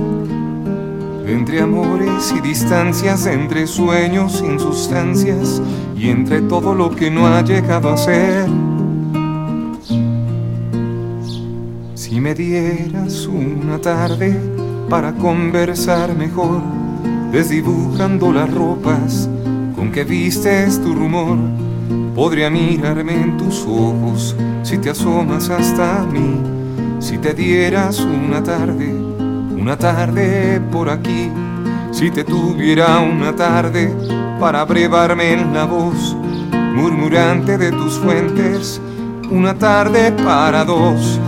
[1.26, 5.60] Entre amores y distancias, entre sueños sin sustancias
[5.94, 8.48] y entre todo lo que no ha llegado a ser.
[11.96, 14.40] Si me dieras una tarde
[14.88, 16.62] para conversar mejor,
[17.30, 19.28] desdibujando las ropas
[19.76, 21.36] con que vistes tu rumor,
[22.14, 26.40] Podría mirarme en tus ojos si te asomas hasta mí,
[26.98, 31.30] si te dieras una tarde, una tarde por aquí,
[31.90, 33.94] si te tuviera una tarde
[34.38, 36.16] para brevarme en la voz,
[36.74, 38.80] murmurante de tus fuentes,
[39.30, 41.18] una tarde para dos,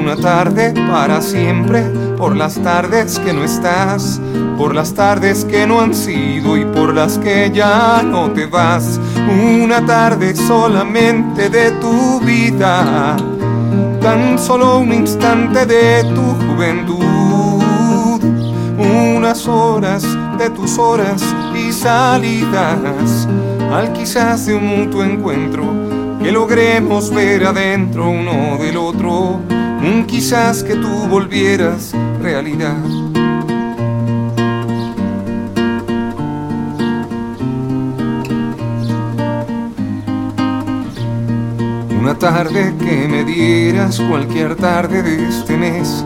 [0.00, 1.82] una tarde para siempre,
[2.16, 4.20] por las tardes que no estás,
[4.56, 9.00] por las tardes que no han sido y por las que ya no te vas,
[9.30, 13.16] una tarde solamente de tu vida,
[14.00, 17.62] tan solo un instante de tu juventud,
[18.78, 20.04] unas horas
[20.38, 21.22] de tus horas
[21.54, 23.28] y salidas,
[23.72, 25.64] al quizás de un mutuo encuentro,
[26.22, 33.01] que logremos ver adentro uno del otro, un quizás que tú volvieras realidad.
[42.12, 46.04] Una tarde que me dieras cualquier tarde de este mes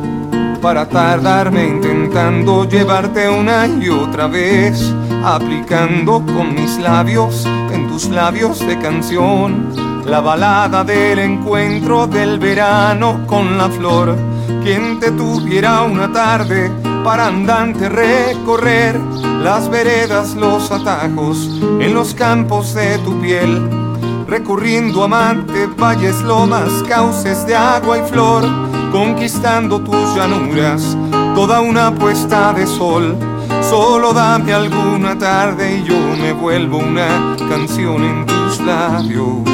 [0.63, 8.61] para tardarme intentando llevarte una y otra vez, aplicando con mis labios en tus labios
[8.61, 9.73] de canción
[10.07, 14.17] la balada del encuentro del verano con la flor.
[14.63, 16.71] Quien te tuviera una tarde
[17.03, 18.97] para andante recorrer
[19.43, 21.51] las veredas, los atajos
[21.81, 23.86] en los campos de tu piel
[24.29, 28.45] recorriendo amante valles, lomas, cauces de agua y flor,
[28.91, 30.97] conquistando tus llanuras,
[31.35, 33.17] toda una puesta de sol.
[33.63, 39.49] Solo dame alguna tarde y yo me vuelvo una canción en tus labios.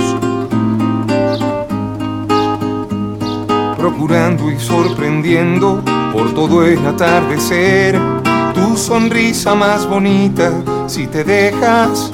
[3.76, 5.82] Procurando y sorprendiendo
[6.12, 7.98] por todo el atardecer,
[8.54, 10.52] tu sonrisa más bonita
[10.86, 12.12] si te dejas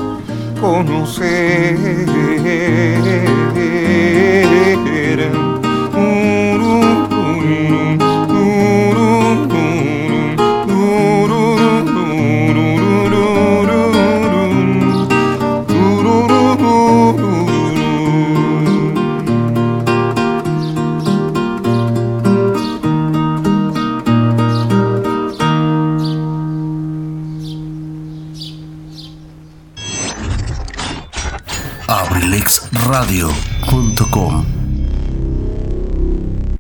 [0.61, 2.09] conocer.